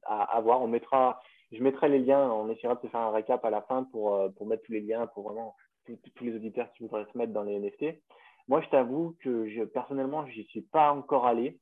à, 0.04 0.24
à, 0.24 0.42
voir. 0.42 0.62
On 0.62 0.68
mettra, 0.68 1.20
je 1.52 1.62
mettrai 1.62 1.90
les 1.90 2.00
liens. 2.00 2.30
On 2.32 2.50
essaiera 2.50 2.76
de 2.76 2.82
se 2.82 2.88
faire 2.88 3.02
un 3.02 3.12
récap 3.12 3.44
à 3.44 3.50
la 3.50 3.62
fin 3.64 3.84
pour, 3.84 4.20
pour 4.36 4.48
mettre 4.48 4.64
tous 4.64 4.74
les 4.74 4.82
liens 4.82 5.08
pour 5.08 5.24
vraiment 5.24 5.56
tous 5.86 6.24
les 6.24 6.36
auditeurs 6.36 6.72
qui 6.74 6.84
voudraient 6.84 7.06
se 7.12 7.18
mettre 7.18 7.32
dans 7.32 7.44
les 7.44 7.60
NFT. 7.60 8.00
Moi, 8.48 8.62
je 8.62 8.70
t'avoue 8.70 9.16
que 9.22 9.48
je, 9.50 9.64
personnellement, 9.64 10.26
je 10.28 10.40
n'y 10.40 10.46
suis 10.46 10.62
pas 10.62 10.92
encore 10.92 11.26
allé. 11.26 11.60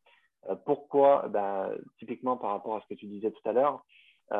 pourquoi? 0.66 1.28
Ben, 1.30 1.72
Typiquement 2.00 2.38
par 2.38 2.52
rapport 2.52 2.76
à 2.76 2.82
ce 2.82 2.94
que 2.94 3.00
tu 3.00 3.06
disais 3.06 3.32
tout 3.32 3.50
à 3.50 3.54
l'heure. 3.54 3.86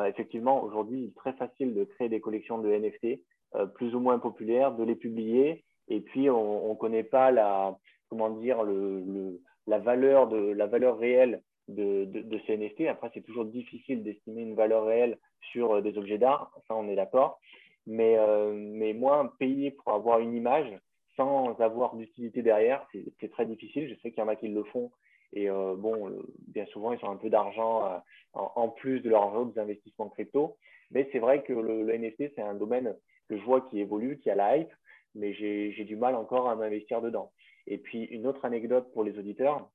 effectivement, 0.06 0.64
aujourd'hui, 0.64 1.00
il 1.00 1.08
est 1.08 1.16
très 1.16 1.34
facile 1.34 1.74
de 1.74 1.86
créer 1.86 2.10
des 2.10 2.20
collections 2.20 2.60
de 2.60 2.70
NFT. 2.70 3.22
Euh, 3.56 3.68
plus 3.68 3.94
ou 3.94 4.00
moins 4.00 4.18
populaires, 4.18 4.74
de 4.74 4.84
les 4.84 4.96
publier. 4.96 5.64
Et 5.88 6.00
puis, 6.00 6.28
on 6.28 6.70
ne 6.70 6.76
connaît 6.76 7.04
pas 7.04 7.30
la, 7.30 7.78
comment 8.10 8.32
dire, 8.32 8.64
le, 8.64 9.40
la, 9.68 9.78
valeur 9.78 10.28
de, 10.28 10.38
la 10.38 10.66
valeur 10.66 10.98
réelle 10.98 11.44
de, 11.68 12.06
de, 12.06 12.40
ces 12.48 12.58
NFT. 12.58 12.88
Après, 12.88 13.12
c'est 13.14 13.22
toujours 13.22 13.46
difficile 13.46 14.02
d'estimer 14.02 14.42
une 14.42 14.56
valeur 14.56 14.86
réelle 14.86 15.20
sur 15.52 15.74
euh, 15.74 15.82
des 15.82 16.00
objets 16.00 16.18
d'art, 16.18 16.52
ça 16.68 16.74
on 16.74 16.90
est 16.90 16.96
d'accord. 16.96 17.40
Mais, 17.86 18.16
euh, 18.18 18.54
mais 18.56 18.94
moi, 18.94 19.32
payer 19.38 19.70
pour 19.70 19.94
avoir 19.94 20.18
une 20.20 20.34
image 20.34 20.74
sans 21.16 21.54
avoir 21.60 21.96
d'utilité 21.96 22.42
derrière, 22.42 22.88
c'est 23.20 23.30
très 23.30 23.46
difficile. 23.46 23.88
Je 23.88 24.02
sais 24.02 24.10
qu'il 24.10 24.24
y 24.24 24.26
en 24.26 24.30
a 24.30 24.36
qui 24.36 24.48
le 24.48 24.64
font. 24.64 24.90
Et 25.32 25.48
bon, 25.50 26.12
bien 26.48 26.66
souvent, 26.68 26.92
ils 26.94 27.06
ont 27.06 27.12
un 27.12 27.18
peu 27.18 27.30
d'argent 27.30 28.02
en, 28.34 28.70
plus 28.70 29.00
de 29.02 29.10
leurs 29.10 29.36
autres 29.36 29.60
investissements 29.60 30.10
crypto. 30.10 30.58
Mais 30.90 31.08
c'est 31.12 31.20
vrai 31.20 31.44
que 31.44 31.54
le, 31.54 31.84
le 31.84 31.98
NFT, 31.98 32.34
c'est 32.36 32.42
un 32.42 32.56
domaine 32.56 32.96
que 33.30 33.38
je 33.38 33.44
vois 33.44 33.62
qui 33.62 33.80
évolue, 33.80 34.20
qui 34.20 34.30
a 34.30 34.36
la 34.36 34.58
hype, 34.58 34.74
mais 35.16 35.34
j'ai 35.34 35.84
du 35.86 35.96
mal 35.96 36.16
encore 36.16 36.50
à 36.50 36.56
m'investir 36.56 37.02
dedans. 37.02 37.32
Et 37.68 37.78
puis, 37.78 38.04
une 38.06 38.28
autre 38.28 38.46
anecdote 38.46 38.92
pour 38.94 39.04
les 39.04 39.18
auditeurs 39.18 39.70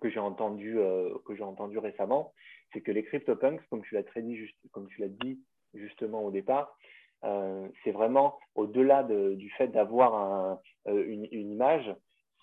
que 0.00 0.10
j'ai 0.10 0.20
entendu, 0.20 0.78
euh, 0.78 1.14
entendu 1.40 1.78
récemment, 1.78 2.32
c'est 2.72 2.80
que 2.80 2.92
les 2.92 3.04
CryptoPunks, 3.04 3.62
comme 3.70 3.82
tu 3.82 3.94
l'as 3.94 4.02
juste, 4.34 4.56
comme 4.72 4.88
tu 4.88 5.00
l'as 5.00 5.08
dit 5.08 5.40
justement 5.74 6.24
au 6.24 6.30
départ, 6.30 6.76
euh, 7.24 7.68
c'est 7.82 7.90
vraiment 7.90 8.38
au-delà 8.54 9.02
du 9.02 9.50
fait 9.50 9.68
d'avoir 9.68 10.60
euh, 10.88 11.04
une, 11.06 11.26
une, 11.30 11.50
image, 11.50 11.94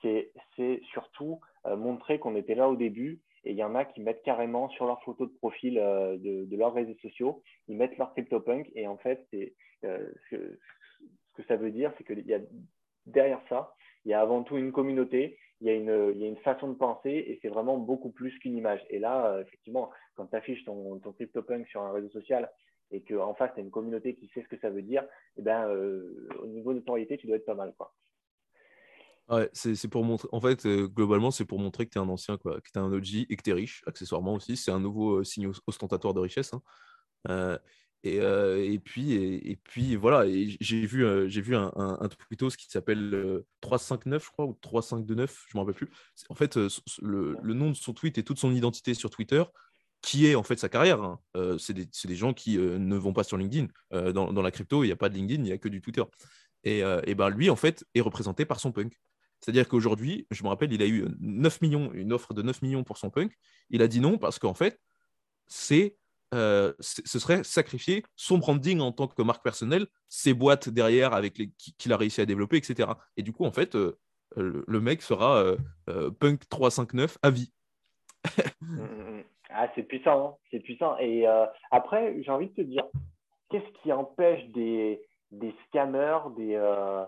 c'est 0.01 0.31
surtout 0.91 1.39
montrer 1.65 2.17
qu'on 2.17 2.35
était 2.35 2.55
là 2.55 2.67
au 2.67 2.75
début 2.75 3.21
Et 3.43 3.51
il 3.51 3.57
y 3.57 3.63
en 3.63 3.75
a 3.75 3.85
qui 3.85 4.01
mettent 4.01 4.23
carrément 4.23 4.69
sur 4.69 4.85
leur 4.85 5.01
photo 5.03 5.25
de 5.25 5.33
profil 5.33 5.75
de, 5.75 6.45
de, 6.45 6.57
leurs 6.57 6.73
réseaux 6.73 6.97
sociaux, 7.01 7.41
ils 7.67 7.75
mettent 7.75 7.97
leur 7.97 8.13
CryptoPunk. 8.13 8.69
Et 8.75 8.87
en 8.87 8.97
fait, 8.97 9.25
c'est, 9.31 9.53
ce, 9.81 10.35
que 11.35 11.43
ça 11.47 11.55
veut 11.55 11.71
dire, 11.71 11.91
c'est 11.97 12.03
qu'il 12.03 12.25
y 12.27 12.33
a 12.33 12.39
derrière 13.07 13.41
ça, 13.49 13.73
il 14.05 14.11
y 14.11 14.13
a 14.13 14.21
avant 14.21 14.43
tout 14.43 14.57
une 14.57 14.71
communauté, 14.71 15.37
il 15.59 15.67
y 15.67 15.69
a 15.69 15.73
une, 15.75 16.37
façon 16.37 16.69
de 16.69 16.75
penser 16.75 17.09
et 17.09 17.39
c'est 17.41 17.49
vraiment 17.49 17.77
beaucoup 17.77 18.11
plus 18.11 18.37
qu'une 18.39 18.57
image. 18.57 18.83
Et 18.89 18.99
là, 18.99 19.39
effectivement, 19.41 19.89
quand 20.15 20.27
tu 20.27 20.35
affiches 20.35 20.63
ton, 20.65 20.99
ton 20.99 21.11
CryptoPunk 21.11 21.67
sur 21.67 21.81
un 21.81 21.91
réseau 21.91 22.09
social 22.09 22.49
et 22.91 23.01
qu'en 23.01 23.33
face, 23.33 23.51
tu 23.53 23.59
as 23.59 23.63
une 23.63 23.71
communauté 23.71 24.15
qui 24.15 24.27
sait 24.29 24.41
ce 24.41 24.47
que 24.47 24.59
ça 24.59 24.69
veut 24.69 24.81
dire, 24.81 25.03
eh 25.37 25.41
ben, 25.41 25.67
euh, 25.69 26.27
au 26.41 26.47
niveau 26.47 26.73
de 26.73 26.79
notoriété, 26.79 27.17
tu 27.17 27.27
dois 27.27 27.37
être 27.37 27.45
pas 27.45 27.55
mal. 27.55 27.73
Quoi. 27.77 27.93
Ouais, 29.31 29.49
c'est 29.53 29.87
pour 29.87 30.03
montrer. 30.03 30.27
En 30.31 30.41
fait, 30.41 30.65
euh, 30.65 30.87
globalement, 30.87 31.31
c'est 31.31 31.45
pour 31.45 31.57
montrer 31.57 31.85
que 31.85 31.91
tu 31.91 31.97
es 31.97 32.01
un 32.01 32.09
ancien, 32.09 32.37
quoi, 32.37 32.59
que 32.59 32.69
tu 32.71 32.77
es 32.77 32.81
un 32.81 32.91
OG 32.91 33.27
et 33.29 33.35
que 33.35 33.41
tu 33.41 33.49
es 33.49 33.53
riche, 33.53 33.81
accessoirement 33.87 34.33
aussi. 34.33 34.57
C'est 34.57 34.71
un 34.71 34.79
nouveau 34.79 35.19
euh, 35.19 35.23
signe 35.23 35.49
ostentatoire 35.67 36.13
de 36.13 36.19
richesse. 36.19 36.51
Hein. 37.27 37.57
et, 38.03 38.17
et, 38.17 38.79
puis, 38.79 39.13
et, 39.13 39.55
puis, 39.63 39.95
voilà. 39.95 40.25
J'ai 40.59 40.85
vu, 40.85 41.05
vu 41.27 41.55
un, 41.55 41.71
un, 41.75 42.09
tweetos 42.09 42.49
qui 42.57 42.67
s'appelle 42.69 43.43
359, 43.61 44.25
je 44.25 44.29
crois, 44.31 44.45
ou 44.45 44.57
3529, 44.61 45.45
je 45.47 45.57
ne 45.57 45.61
me 45.61 45.65
rappelle 45.65 45.75
plus. 45.75 45.89
En 46.29 46.35
fait, 46.35 46.57
le, 47.01 47.53
nom 47.53 47.69
de 47.69 47.75
son 47.75 47.93
tweet 47.93 48.17
et 48.17 48.23
toute 48.23 48.39
son 48.39 48.53
identité 48.53 48.93
sur 48.93 49.09
Twitter 49.09 49.43
qui 50.01 50.27
est 50.27 50.35
en 50.35 50.43
fait 50.43 50.59
sa 50.59 50.69
carrière. 50.69 51.01
Hein. 51.01 51.19
Euh, 51.37 51.57
c'est 51.57 51.73
des, 51.73 52.15
gens 52.15 52.33
qui 52.33 52.57
euh, 52.57 52.77
ne 52.77 52.95
vont 52.95 53.13
pas 53.13 53.23
sur 53.23 53.37
LinkedIn. 53.37 53.67
Euh, 53.93 54.11
dans, 54.11 54.41
la 54.41 54.51
crypto, 54.51 54.83
il 54.83 54.87
n'y 54.87 54.93
a 54.93 54.97
pas 54.97 55.09
de 55.09 55.15
LinkedIn, 55.15 55.43
il 55.43 55.45
n'y 55.45 55.51
a 55.51 55.57
que 55.57 55.69
du 55.69 55.81
Twitter. 55.81 56.03
Et, 56.63 56.83
ben 57.15 57.29
lui, 57.29 57.49
en 57.49 57.55
fait, 57.55 57.85
est 57.95 58.01
représenté 58.01 58.45
par 58.45 58.59
son 58.59 58.71
punk. 58.71 58.99
C'est-à-dire 59.41 59.67
qu'aujourd'hui, 59.67 60.27
je 60.31 60.43
me 60.43 60.49
rappelle, 60.49 60.71
il 60.71 60.81
a 60.81 60.87
eu 60.87 61.05
9 61.19 61.61
millions, 61.61 61.91
une 61.93 62.13
offre 62.13 62.33
de 62.33 62.41
9 62.41 62.61
millions 62.61 62.83
pour 62.83 62.97
son 62.97 63.09
punk. 63.09 63.33
Il 63.69 63.81
a 63.81 63.87
dit 63.87 63.99
non 63.99 64.17
parce 64.17 64.39
qu'en 64.39 64.53
fait, 64.53 64.79
c'est, 65.47 65.97
ce 66.31 67.19
serait 67.19 67.43
sacrifier 67.43 68.03
son 68.15 68.37
branding 68.37 68.79
en 68.79 68.91
tant 68.91 69.07
que 69.07 69.21
marque 69.21 69.43
personnelle, 69.43 69.87
ses 70.09 70.33
boîtes 70.33 70.69
derrière 70.69 71.13
avec 71.13 71.41
qu'il 71.77 71.91
a 71.91 71.97
réussi 71.97 72.21
à 72.21 72.25
développer, 72.25 72.57
etc. 72.57 72.91
Et 73.17 73.23
du 73.23 73.33
coup, 73.33 73.45
en 73.45 73.51
fait, 73.51 73.75
le, 74.35 74.79
mec 74.79 75.01
sera 75.01 75.55
punk 76.19 76.47
359 76.47 77.17
à 77.23 77.31
vie. 77.31 77.51
Mmh, 78.61 78.75
mmh, 78.75 79.17
mmh. 79.17 79.23
Ah, 79.53 79.67
c'est 79.75 79.83
puissant, 79.83 80.27
hein. 80.27 80.35
c'est 80.49 80.59
puissant. 80.59 80.97
Et 80.97 81.27
euh, 81.27 81.45
après, 81.71 82.21
j'ai 82.21 82.31
envie 82.31 82.47
de 82.47 82.53
te 82.53 82.61
dire, 82.61 82.85
qu'est-ce 83.49 83.81
qui 83.81 83.91
empêche 83.91 84.45
des, 84.49 85.01
des 85.31 85.53
scammers, 85.67 86.19
des, 86.37 86.55
euh, 86.55 87.03
euh, 87.03 87.05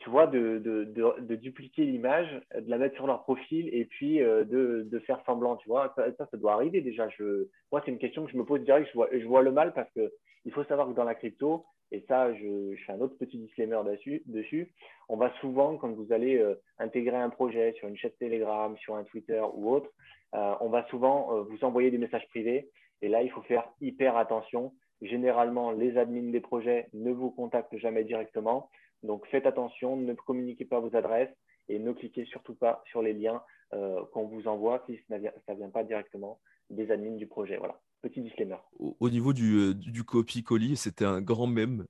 tu 0.00 0.10
vois, 0.10 0.26
de, 0.26 0.58
de, 0.58 0.84
de, 0.84 1.34
dupliquer 1.36 1.84
l'image, 1.84 2.28
de 2.54 2.68
la 2.68 2.76
mettre 2.76 2.96
sur 2.96 3.06
leur 3.06 3.22
profil 3.22 3.68
et 3.72 3.86
puis 3.86 4.18
de, 4.18 4.86
de, 4.90 4.98
faire 5.00 5.22
semblant, 5.24 5.56
tu 5.56 5.68
vois. 5.68 5.94
Ça, 5.96 6.26
ça, 6.30 6.36
doit 6.36 6.52
arriver 6.52 6.80
déjà. 6.82 7.08
Je, 7.08 7.48
moi, 7.72 7.80
c'est 7.84 7.90
une 7.90 7.98
question 7.98 8.26
que 8.26 8.32
je 8.32 8.36
me 8.36 8.44
pose 8.44 8.62
direct. 8.62 8.88
Je 8.88 8.94
vois, 8.94 9.08
je 9.10 9.24
vois 9.26 9.42
le 9.42 9.52
mal 9.52 9.72
parce 9.72 9.90
que 9.92 10.12
il 10.44 10.52
faut 10.52 10.64
savoir 10.64 10.88
que 10.88 10.94
dans 10.94 11.04
la 11.04 11.14
crypto, 11.14 11.64
et 11.92 12.04
ça, 12.08 12.34
je, 12.34 12.74
fais 12.84 12.92
un 12.92 13.00
autre 13.00 13.16
petit 13.16 13.38
disclaimer 13.38 13.80
dessus, 13.86 14.22
dessus, 14.26 14.72
on 15.08 15.16
va 15.16 15.32
souvent, 15.40 15.76
quand 15.76 15.90
vous 15.92 16.12
allez 16.12 16.44
intégrer 16.78 17.16
un 17.16 17.30
projet 17.30 17.72
sur 17.78 17.88
une 17.88 17.96
chaîne 17.96 18.12
Telegram, 18.18 18.76
sur 18.78 18.96
un 18.96 19.04
Twitter 19.04 19.42
ou 19.54 19.70
autre, 19.70 19.90
euh, 20.34 20.54
on 20.60 20.68
va 20.68 20.86
souvent 20.86 21.34
euh, 21.34 21.42
vous 21.42 21.64
envoyer 21.64 21.90
des 21.90 21.98
messages 21.98 22.26
privés. 22.28 22.70
Et 23.02 23.08
là, 23.08 23.22
il 23.22 23.30
faut 23.30 23.42
faire 23.42 23.68
hyper 23.80 24.16
attention. 24.16 24.72
Généralement, 25.02 25.70
les 25.72 25.96
admins 25.96 26.30
des 26.30 26.40
projets 26.40 26.88
ne 26.92 27.10
vous 27.10 27.30
contactent 27.30 27.76
jamais 27.78 28.04
directement. 28.04 28.68
Donc, 29.02 29.26
faites 29.28 29.46
attention, 29.46 29.96
ne 29.96 30.14
communiquez 30.14 30.64
pas 30.64 30.80
vos 30.80 30.94
adresses 30.96 31.34
et 31.68 31.78
ne 31.78 31.92
cliquez 31.92 32.24
surtout 32.26 32.54
pas 32.54 32.82
sur 32.90 33.02
les 33.02 33.12
liens 33.12 33.42
euh, 33.72 34.04
qu'on 34.12 34.26
vous 34.26 34.48
envoie 34.48 34.82
si 34.86 34.98
ça 35.08 35.18
ne 35.18 35.56
vient 35.56 35.70
pas 35.70 35.84
directement 35.84 36.40
des 36.68 36.90
admins 36.90 37.16
du 37.16 37.26
projet. 37.26 37.56
Voilà, 37.56 37.80
petit 38.02 38.20
disclaimer. 38.20 38.56
Au, 38.78 39.10
niveau 39.10 39.32
du, 39.32 39.74
du 39.74 40.04
copy-colis, 40.04 40.76
c'était 40.76 41.04
un 41.04 41.20
grand 41.20 41.46
mème 41.46 41.86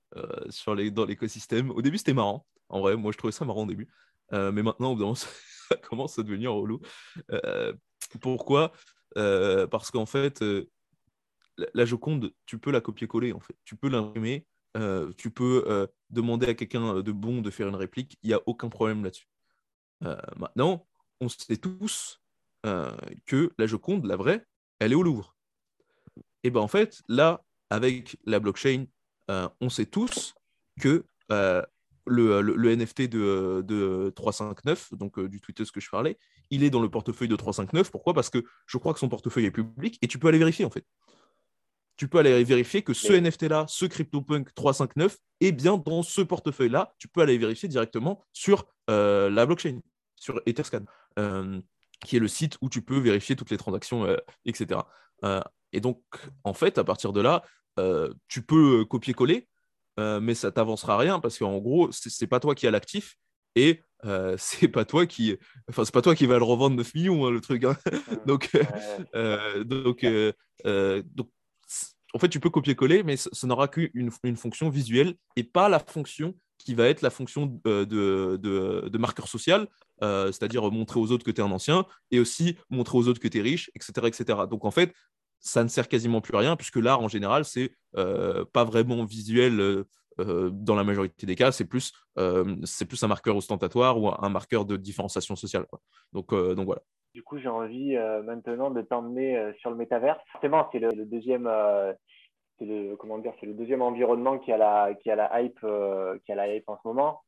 les, 0.76 0.90
dans 0.90 1.04
l'écosystème. 1.04 1.70
Au 1.70 1.82
début, 1.82 1.98
c'était 1.98 2.14
marrant. 2.14 2.46
En 2.68 2.80
vrai, 2.80 2.96
moi, 2.96 3.12
je 3.12 3.18
trouvais 3.18 3.32
ça 3.32 3.44
marrant 3.44 3.64
au 3.64 3.66
début. 3.66 3.88
mais 4.32 4.62
maintenant, 4.62 4.94
ça 5.14 5.76
commence 5.82 6.18
à 6.18 6.22
devenir 6.22 6.52
relou. 6.52 6.80
Pourquoi? 8.20 8.72
Euh, 9.16 9.66
Parce 9.66 9.90
qu'en 9.90 10.06
fait, 10.06 10.42
euh, 10.42 10.70
la 11.74 11.84
Joconde, 11.84 12.32
tu 12.46 12.58
peux 12.58 12.70
la 12.70 12.80
copier-coller, 12.80 13.32
en 13.32 13.40
fait. 13.40 13.54
Tu 13.64 13.76
peux 13.76 13.88
l'imprimer, 13.88 14.46
euh, 14.76 15.12
tu 15.16 15.30
peux 15.30 15.88
demander 16.10 16.46
à 16.48 16.54
quelqu'un 16.54 17.00
de 17.00 17.12
bon 17.12 17.42
de 17.42 17.50
faire 17.50 17.68
une 17.68 17.76
réplique, 17.76 18.18
il 18.22 18.28
n'y 18.28 18.34
a 18.34 18.40
aucun 18.46 18.68
problème 18.68 19.04
là-dessus. 19.04 19.28
maintenant, 20.36 20.86
on 21.20 21.28
sait 21.28 21.56
tous 21.56 22.20
que 22.62 23.52
la 23.58 23.66
Joconde, 23.66 24.06
la 24.06 24.16
vraie, 24.16 24.46
elle 24.78 24.92
est 24.92 24.96
au 24.96 25.02
Louvre. 25.02 25.36
Et 26.42 26.50
bien 26.50 26.62
en 26.62 26.68
fait, 26.68 27.02
là, 27.08 27.44
avec 27.68 28.16
la 28.24 28.40
blockchain, 28.40 28.86
on 29.28 29.68
sait 29.68 29.86
tous 29.86 30.34
que 30.80 31.04
le, 32.06 32.74
NFT 32.74 33.02
de, 33.02 33.62
de, 33.66 34.12
359, 34.14 34.94
donc 34.94 35.18
euh, 35.18 35.28
du 35.28 35.40
Twitter 35.40 35.64
ce 35.64 35.72
que 35.72 35.80
je 35.80 35.88
parlais, 35.88 36.18
il 36.50 36.64
est 36.64 36.70
dans 36.70 36.80
le 36.80 36.90
portefeuille 36.90 37.28
de 37.28 37.36
359. 37.36 37.90
Pourquoi? 37.90 38.14
Parce 38.14 38.30
que 38.30 38.44
je 38.66 38.78
crois 38.78 38.92
que 38.92 38.98
son 38.98 39.08
portefeuille 39.08 39.46
est 39.46 39.50
public 39.50 39.98
et 40.02 40.08
tu 40.08 40.18
peux 40.18 40.28
aller 40.28 40.38
vérifier 40.38 40.64
en 40.64 40.70
fait. 40.70 40.84
Tu 42.00 42.08
peux 42.08 42.18
aller 42.18 42.42
vérifier 42.44 42.80
que 42.80 42.94
ce 42.94 43.12
NFT-là, 43.12 43.66
ce 43.68 43.84
CryptoPunk 43.84 44.54
359, 44.54 45.18
est 45.40 45.52
bien 45.52 45.76
dans 45.76 46.02
ce 46.02 46.22
portefeuille-là. 46.22 46.94
Tu 46.96 47.08
peux 47.08 47.20
aller 47.20 47.36
vérifier 47.36 47.68
directement 47.68 48.24
sur 48.32 48.64
euh, 48.88 49.28
la 49.28 49.44
blockchain, 49.44 49.80
sur 50.16 50.40
Etherscan, 50.46 50.84
euh, 51.18 51.60
qui 52.02 52.16
est 52.16 52.20
le 52.20 52.28
site 52.28 52.56
où 52.62 52.70
tu 52.70 52.80
peux 52.80 52.98
vérifier 52.98 53.36
toutes 53.36 53.50
les 53.50 53.58
transactions, 53.58 54.16
etc. 54.46 54.80
et 55.72 55.80
donc, 55.80 56.02
en 56.44 56.54
fait, 56.54 56.78
à 56.78 56.84
partir 56.84 57.12
de 57.12 57.20
là, 57.20 57.42
tu 58.28 58.40
peux 58.40 58.86
copier-coller 58.86 59.46
euh, 59.98 60.20
mais 60.20 60.34
ça 60.34 60.50
t'avancera 60.50 60.96
rien 60.96 61.20
parce 61.20 61.38
qu'en 61.38 61.58
gros, 61.58 61.90
c'est 61.92 62.26
pas 62.26 62.40
toi 62.40 62.54
qui 62.54 62.66
as 62.66 62.70
l'actif 62.70 63.16
et 63.54 63.82
euh, 64.04 64.34
c'est 64.38 64.68
pas 64.68 64.84
toi 64.84 65.06
qui 65.06 65.36
enfin 65.68 65.84
c'est 65.84 65.92
pas 65.92 66.02
toi 66.02 66.14
qui 66.14 66.26
va 66.26 66.38
le 66.38 66.44
revendre 66.44 66.76
9 66.76 66.94
millions 66.94 67.26
hein, 67.26 67.30
le 67.30 67.40
truc 67.40 67.64
hein. 67.64 67.76
donc 68.26 68.50
euh, 69.14 69.64
donc 69.64 70.04
donc 70.04 71.28
en 72.14 72.18
fait 72.18 72.28
tu 72.28 72.40
peux 72.40 72.50
copier-coller 72.50 73.02
mais 73.02 73.16
ça, 73.16 73.46
n'aura 73.46 73.68
qu'une 73.68 74.10
une 74.24 74.36
fonction 74.36 74.68
visuelle 74.68 75.14
et 75.36 75.44
pas 75.44 75.68
la 75.68 75.78
fonction 75.78 76.34
qui 76.58 76.74
va 76.74 76.86
être 76.88 77.00
la 77.00 77.10
fonction 77.10 77.46
de, 77.64 77.84
de, 77.84 78.98
marqueur 78.98 79.28
social, 79.28 79.66
c'est-à-dire 80.02 80.70
montrer 80.70 81.00
aux 81.00 81.10
autres 81.10 81.24
que 81.24 81.30
tu 81.30 81.40
es 81.40 81.44
un 81.44 81.50
ancien 81.50 81.86
et 82.10 82.20
aussi 82.20 82.58
montrer 82.68 82.98
aux 82.98 83.08
autres 83.08 83.18
que 83.18 83.28
tu 83.28 83.38
es 83.38 83.40
riche, 83.40 83.70
etc., 83.74 84.08
etc. 84.08 84.40
Donc 84.46 84.66
en 84.66 84.70
fait, 84.70 84.92
ça 85.40 85.64
ne 85.64 85.68
sert 85.68 85.88
quasiment 85.88 86.20
plus 86.20 86.36
à 86.36 86.40
rien, 86.40 86.56
puisque 86.56 86.76
l'art 86.76 87.00
en 87.00 87.08
général, 87.08 87.44
c'est 87.44 87.72
euh, 87.96 88.44
pas 88.52 88.64
vraiment 88.64 89.04
visuel 89.04 89.58
euh, 89.58 89.84
euh, 90.20 90.50
dans 90.52 90.74
la 90.74 90.84
majorité 90.84 91.26
des 91.26 91.34
cas, 91.34 91.50
c'est 91.50 91.64
plus, 91.64 91.92
un 92.16 93.06
marqueur 93.08 93.36
ostentatoire 93.36 93.98
ou 93.98 94.08
un 94.08 94.28
marqueur 94.28 94.66
de 94.66 94.76
différenciation 94.76 95.34
sociale. 95.36 95.66
Donc 96.12 96.32
voilà. 96.32 96.82
Du 97.14 97.22
coup, 97.22 97.38
j'ai 97.38 97.48
envie 97.48 97.96
maintenant 98.24 98.70
de 98.70 98.82
t'emmener 98.82 99.52
sur 99.58 99.70
le 99.70 99.76
métaverse. 99.76 100.20
Forcément, 100.32 100.68
c'est 100.70 100.78
le, 100.78 101.04
deuxième. 101.04 101.50
c'est 102.58 102.64
le, 102.64 102.94
comment 102.96 103.18
dire, 103.18 103.32
c'est 103.40 103.46
le 103.46 103.54
deuxième 103.54 103.82
environnement 103.82 104.38
qui 104.38 104.52
a 104.52 104.56
la, 104.56 104.90
hype, 104.90 105.66
qui 106.24 106.32
a 106.32 106.34
la 106.34 106.54
hype 106.54 106.68
en 106.68 106.78
ce 106.80 106.86
moment. 106.86 107.20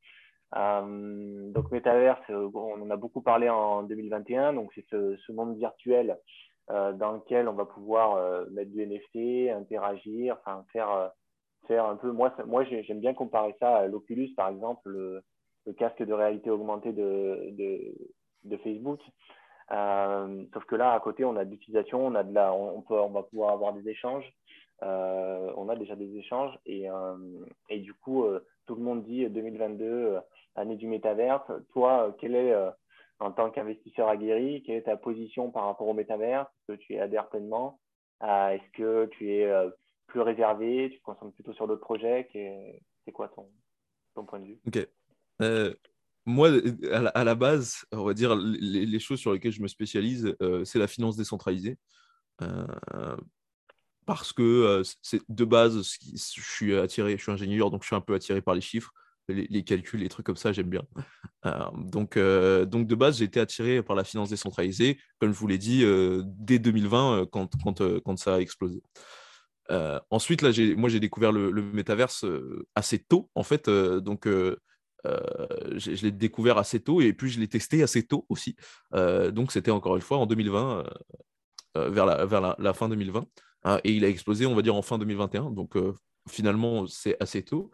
donc, 0.55 1.71
métaverse, 1.73 2.23
on 2.31 2.81
en 2.81 2.91
a 2.91 2.97
beaucoup 2.97 3.23
parlé 3.23 3.49
en 3.49 3.83
2021. 3.83 4.53
Donc, 4.53 4.71
c'est 4.75 4.85
ce, 4.89 5.33
monde 5.33 5.57
virtuel 5.57 6.17
euh, 6.71 6.93
dans 6.93 7.13
lequel 7.13 7.49
on 7.49 7.55
va 7.55 7.65
pouvoir 7.65 8.15
euh, 8.15 8.47
mettre 8.51 8.71
du 8.71 8.87
NFT, 8.87 9.51
interagir, 9.51 10.39
faire 10.73 10.91
euh, 10.91 11.79
un 11.81 11.97
peu. 11.97 12.13
Moi, 12.13 12.33
j'aime 12.65 13.01
bien 13.01 13.15
comparer 13.15 13.55
ça 13.59 13.79
à 13.79 13.87
l'Oculus, 13.89 14.33
par 14.37 14.49
exemple, 14.49 14.89
le, 14.89 15.25
casque 15.77 16.03
de 16.03 16.13
réalité 16.13 16.51
augmentée 16.51 16.93
de 16.93 18.57
Facebook. 18.63 19.01
Euh, 19.73 20.45
sauf 20.53 20.65
que 20.65 20.77
là, 20.77 20.93
à 20.93 21.01
côté, 21.01 21.25
on 21.25 21.37
a 21.37 21.45
de 21.45 21.51
l'utilisation, 21.51 22.07
on 22.07 22.15
on, 22.15 22.85
on 22.89 23.09
va 23.09 23.23
pouvoir 23.23 23.53
avoir 23.53 23.73
des 23.73 23.89
échanges. 23.89 24.31
Euh, 24.83 25.53
on 25.57 25.69
a 25.69 25.77
déjà 25.77 25.95
des 25.95 26.17
échanges 26.17 26.59
et, 26.67 26.91
euh, 26.91 27.17
et 27.71 27.79
du 27.79 27.95
coup, 27.95 28.25
tout 28.67 28.75
le 28.75 28.83
monde 28.83 29.05
dit 29.05 29.29
2022, 29.29 30.19
année 30.57 30.77
du 30.77 30.89
métaverse. 30.89 31.51
Toi, 31.73 32.15
quel 32.21 32.35
est 32.35 32.55
en 33.21 33.31
tant 33.31 33.51
qu'investisseur 33.51 34.09
aguerri, 34.09 34.63
quelle 34.67 34.77
est 34.77 34.83
ta 34.83 34.97
position 34.97 35.51
par 35.51 35.67
rapport 35.67 35.87
au 35.87 35.95
métavers 35.95 36.43
Est-ce 36.43 36.77
que 36.77 36.83
tu 36.83 36.99
adhères 36.99 37.29
pleinement? 37.29 37.79
Est-ce 38.21 38.71
que 38.73 39.07
tu 39.07 39.33
es 39.33 39.51
plus 40.09 40.21
réservé? 40.21 40.91
Tu 40.93 40.99
te 40.99 41.05
concentres 41.05 41.35
plutôt 41.35 41.53
sur 41.55 41.67
d'autres 41.67 41.81
projets 41.81 42.29
C'est 42.33 43.13
quoi 43.13 43.29
ton, 43.29 43.49
ton, 44.15 44.25
point 44.25 44.41
de 44.41 44.47
vue? 44.47 44.59
Ok. 44.67 44.89
Euh, 46.29 46.31
moi, 46.31 46.51
à 47.15 47.25
la, 47.25 47.35
base, 47.35 47.85
on 47.93 48.05
va 48.05 48.15
dire 48.15 48.35
les, 48.37 48.99
choses 48.99 49.21
sur 49.21 49.33
lesquelles 49.33 49.53
je 49.53 49.63
me 49.63 49.69
spécialise, 49.69 50.35
c'est 50.65 50.79
la 50.79 50.87
finance 50.87 51.17
décentralisée. 51.17 51.79
parce 54.07 54.33
que 54.33 54.83
c'est 55.03 55.21
de 55.29 55.45
base, 55.45 55.83
je 56.03 56.43
suis 56.43 56.77
attiré, 56.77 57.17
je 57.17 57.23
suis 57.23 57.33
ingénieur, 57.33 57.71
donc 57.71 57.83
je 57.83 57.89
suis 57.89 57.97
un 57.97 58.01
peu 58.01 58.15
attiré 58.15 58.41
par 58.41 58.55
les 58.55 58.61
chiffres. 58.61 58.93
les, 59.29 59.63
calculs, 59.65 60.01
les 60.01 60.09
trucs 60.09 60.27
comme 60.27 60.37
ça, 60.37 60.53
j'aime 60.53 60.71
bien. 60.71 60.83
donc, 61.75 62.19
donc, 62.19 62.87
de 62.87 62.95
base, 62.95 63.19
j'ai 63.19 63.25
été 63.25 63.41
attiré 63.41 63.83
par 63.83 63.97
la 63.97 64.05
finance 64.05 64.31
décentralisée, 64.31 64.99
comme 65.19 65.33
je 65.33 65.39
vous 65.39 65.47
l'ai 65.47 65.59
dit, 65.59 65.85
dès 66.25 66.59
2020, 66.59 67.27
quand, 67.33 67.51
quand, 67.63 68.01
quand 68.01 68.17
ça 68.19 68.37
a 68.37 68.41
explosé. 68.41 68.83
ensuite, 70.11 70.43
là, 70.43 70.51
moi, 70.77 70.89
j'ai 70.89 71.01
découvert 71.01 71.33
le, 71.33 71.51
le 71.51 71.63
métaverse 71.63 72.25
assez 72.75 72.99
tôt, 73.01 73.29
en 73.35 73.43
fait. 73.43 73.69
donc, 73.69 74.29
je 75.05 76.03
l'ai 76.03 76.13
découvert 76.13 76.59
assez 76.59 76.81
tôt 76.81 77.01
et 77.01 77.13
puis 77.13 77.31
je 77.31 77.41
l'ai 77.41 77.49
testé 77.49 77.83
assez 77.83 78.07
tôt 78.07 78.27
aussi. 78.29 78.57
donc, 78.93 79.53
c'était 79.53 79.71
encore 79.71 79.97
une 79.97 80.03
fois 80.03 80.19
en 80.19 80.27
2020, 80.27 80.85
vers, 81.75 82.07
la, 82.07 82.27
vers 82.27 82.57
la, 82.59 82.73
fin 82.75 82.89
2020. 82.89 83.27
Hein, 83.65 83.81
et 83.85 83.93
il 83.93 84.05
a 84.05 84.09
explosé, 84.09 84.47
on 84.47 84.55
va 84.55 84.63
dire, 84.63 84.75
en 84.75 84.83
fin 84.83 84.99
2021. 84.99 85.51
Donc, 85.51 85.77
finalement, 86.29 86.87
c'est 86.87 87.17
assez 87.21 87.43
tôt. 87.45 87.71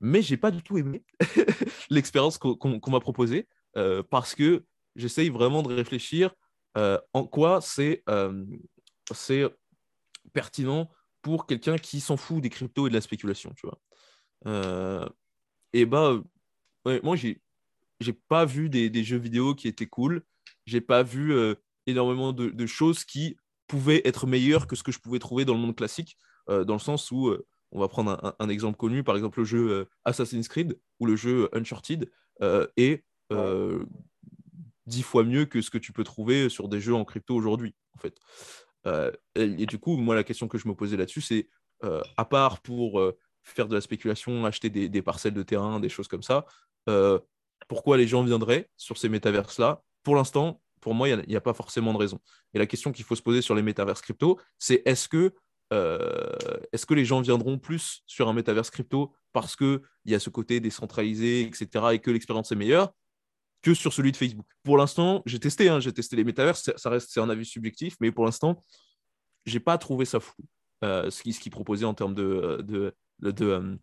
mais 0.00 0.22
j'ai 0.22 0.36
pas 0.36 0.50
du 0.50 0.62
tout 0.62 0.78
aimé 0.78 1.04
l'expérience 1.90 2.38
qu'on 2.38 2.90
m'a 2.90 3.00
proposée 3.00 3.48
parce 4.10 4.34
que 4.34 4.64
j'essaye 4.96 5.28
vraiment 5.28 5.62
de 5.62 5.74
réfléchir 5.74 6.34
en 6.76 7.26
quoi 7.26 7.60
c'est 7.60 8.02
pertinent 10.32 10.90
pour 11.22 11.46
quelqu'un 11.46 11.78
qui 11.78 12.00
s'en 12.00 12.16
fout 12.16 12.42
des 12.42 12.50
cryptos 12.50 12.86
et 12.86 12.90
de 12.90 12.94
la 12.94 13.00
spéculation, 13.00 13.52
tu 13.56 13.66
vois. 13.66 15.08
Et 15.74 15.84
bah, 15.84 16.22
moi, 17.02 17.16
j'ai 17.16 17.42
j'ai 18.00 18.12
pas 18.12 18.44
vu 18.44 18.68
des, 18.68 19.04
jeux 19.04 19.18
vidéo 19.18 19.54
qui 19.54 19.68
étaient 19.68 19.86
cool. 19.86 20.22
J'ai 20.66 20.80
pas 20.80 21.02
vu 21.02 21.34
énormément 21.86 22.32
de, 22.32 22.66
choses 22.66 23.04
qui 23.04 23.36
pouvaient 23.66 24.02
être 24.04 24.26
meilleures 24.26 24.66
que 24.66 24.76
ce 24.76 24.82
que 24.82 24.92
je 24.92 24.98
pouvais 24.98 25.18
trouver 25.18 25.44
dans 25.44 25.54
le 25.54 25.60
monde 25.60 25.76
classique, 25.76 26.16
dans 26.48 26.74
le 26.74 26.78
sens 26.78 27.10
où 27.10 27.34
on 27.72 27.80
va 27.80 27.88
prendre 27.88 28.34
un, 28.38 28.48
exemple 28.48 28.76
connu, 28.76 29.02
par 29.02 29.16
exemple 29.16 29.38
le 29.38 29.44
jeu 29.44 29.88
Assassin's 30.04 30.48
Creed 30.48 30.78
ou 31.00 31.06
le 31.06 31.16
jeu 31.16 31.48
Uncharted 31.52 32.10
est 32.76 33.04
dix 34.86 35.02
fois 35.02 35.24
mieux 35.24 35.46
que 35.46 35.62
ce 35.62 35.70
que 35.70 35.78
tu 35.78 35.92
peux 35.92 36.04
trouver 36.04 36.48
sur 36.48 36.68
des 36.68 36.80
jeux 36.80 36.94
en 36.94 37.04
crypto 37.04 37.34
aujourd'hui, 37.34 37.74
en 37.96 37.98
fait. 37.98 38.18
et, 39.34 39.66
du 39.66 39.78
coup, 39.78 39.96
moi, 39.96 40.14
la 40.14 40.24
question 40.24 40.48
que 40.48 40.58
je 40.58 40.68
me 40.68 40.74
posais 40.74 40.96
là-dessus, 40.96 41.22
c'est 41.22 41.48
à 41.80 42.24
part 42.24 42.60
pour 42.60 43.00
faire 43.44 43.68
de 43.68 43.74
la 43.74 43.80
spéculation, 43.80 44.44
acheter 44.44 44.70
des, 44.70 45.02
parcelles 45.02 45.34
de 45.34 45.42
terrain, 45.42 45.80
des 45.80 45.88
choses 45.88 46.08
comme 46.08 46.22
ça, 46.22 46.46
pourquoi 47.68 47.96
les 47.96 48.06
gens 48.06 48.24
viendraient 48.24 48.68
sur 48.76 48.98
ces 48.98 49.08
métaverses-là? 49.08 49.82
Pour 50.02 50.16
l'instant, 50.16 50.60
pour 50.80 50.94
moi, 50.94 51.08
il 51.08 51.24
n'y 51.26 51.36
a, 51.36 51.40
pas 51.40 51.54
forcément 51.54 51.92
de 51.92 51.98
raison. 51.98 52.20
Et 52.52 52.58
la 52.58 52.66
question 52.66 52.92
qu'il 52.92 53.04
faut 53.04 53.16
se 53.16 53.22
poser 53.22 53.40
sur 53.40 53.54
les 53.54 53.62
métaverses 53.62 54.02
crypto, 54.02 54.38
c'est 54.58 54.82
est-ce 54.84 55.08
que 55.08 55.32
euh, 55.72 56.36
est-ce 56.72 56.84
que 56.84 56.94
les 56.94 57.04
gens 57.04 57.22
viendront 57.22 57.58
plus 57.58 58.02
sur 58.06 58.28
un 58.28 58.32
métaverse 58.34 58.70
crypto 58.70 59.14
parce 59.32 59.56
qu'il 59.56 59.80
y 60.04 60.14
a 60.14 60.20
ce 60.20 60.30
côté 60.30 60.60
décentralisé, 60.60 61.40
etc., 61.40 61.86
et 61.92 61.98
que 61.98 62.10
l'expérience 62.10 62.52
est 62.52 62.56
meilleure 62.56 62.92
que 63.62 63.72
sur 63.72 63.92
celui 63.92 64.12
de 64.12 64.16
Facebook? 64.16 64.46
Pour 64.62 64.76
l'instant, 64.76 65.22
j'ai 65.24 65.40
testé, 65.40 65.70
hein, 65.70 65.80
j'ai 65.80 65.92
testé 65.92 66.16
les 66.16 66.24
métaverses, 66.24 66.70
ça 66.76 66.90
reste 66.90 67.10
c'est 67.10 67.20
un 67.20 67.30
avis 67.30 67.46
subjectif, 67.46 67.96
mais 68.00 68.12
pour 68.12 68.26
l'instant, 68.26 68.62
j'ai 69.46 69.58
pas 69.58 69.78
trouvé 69.78 70.04
ça 70.04 70.20
fou, 70.20 70.42
euh, 70.84 71.10
ce 71.10 71.22
qu'ils 71.22 71.50
proposait 71.50 71.86
en 71.86 71.94
termes 71.94 72.14
de, 72.14 72.94
euh, 73.24 73.76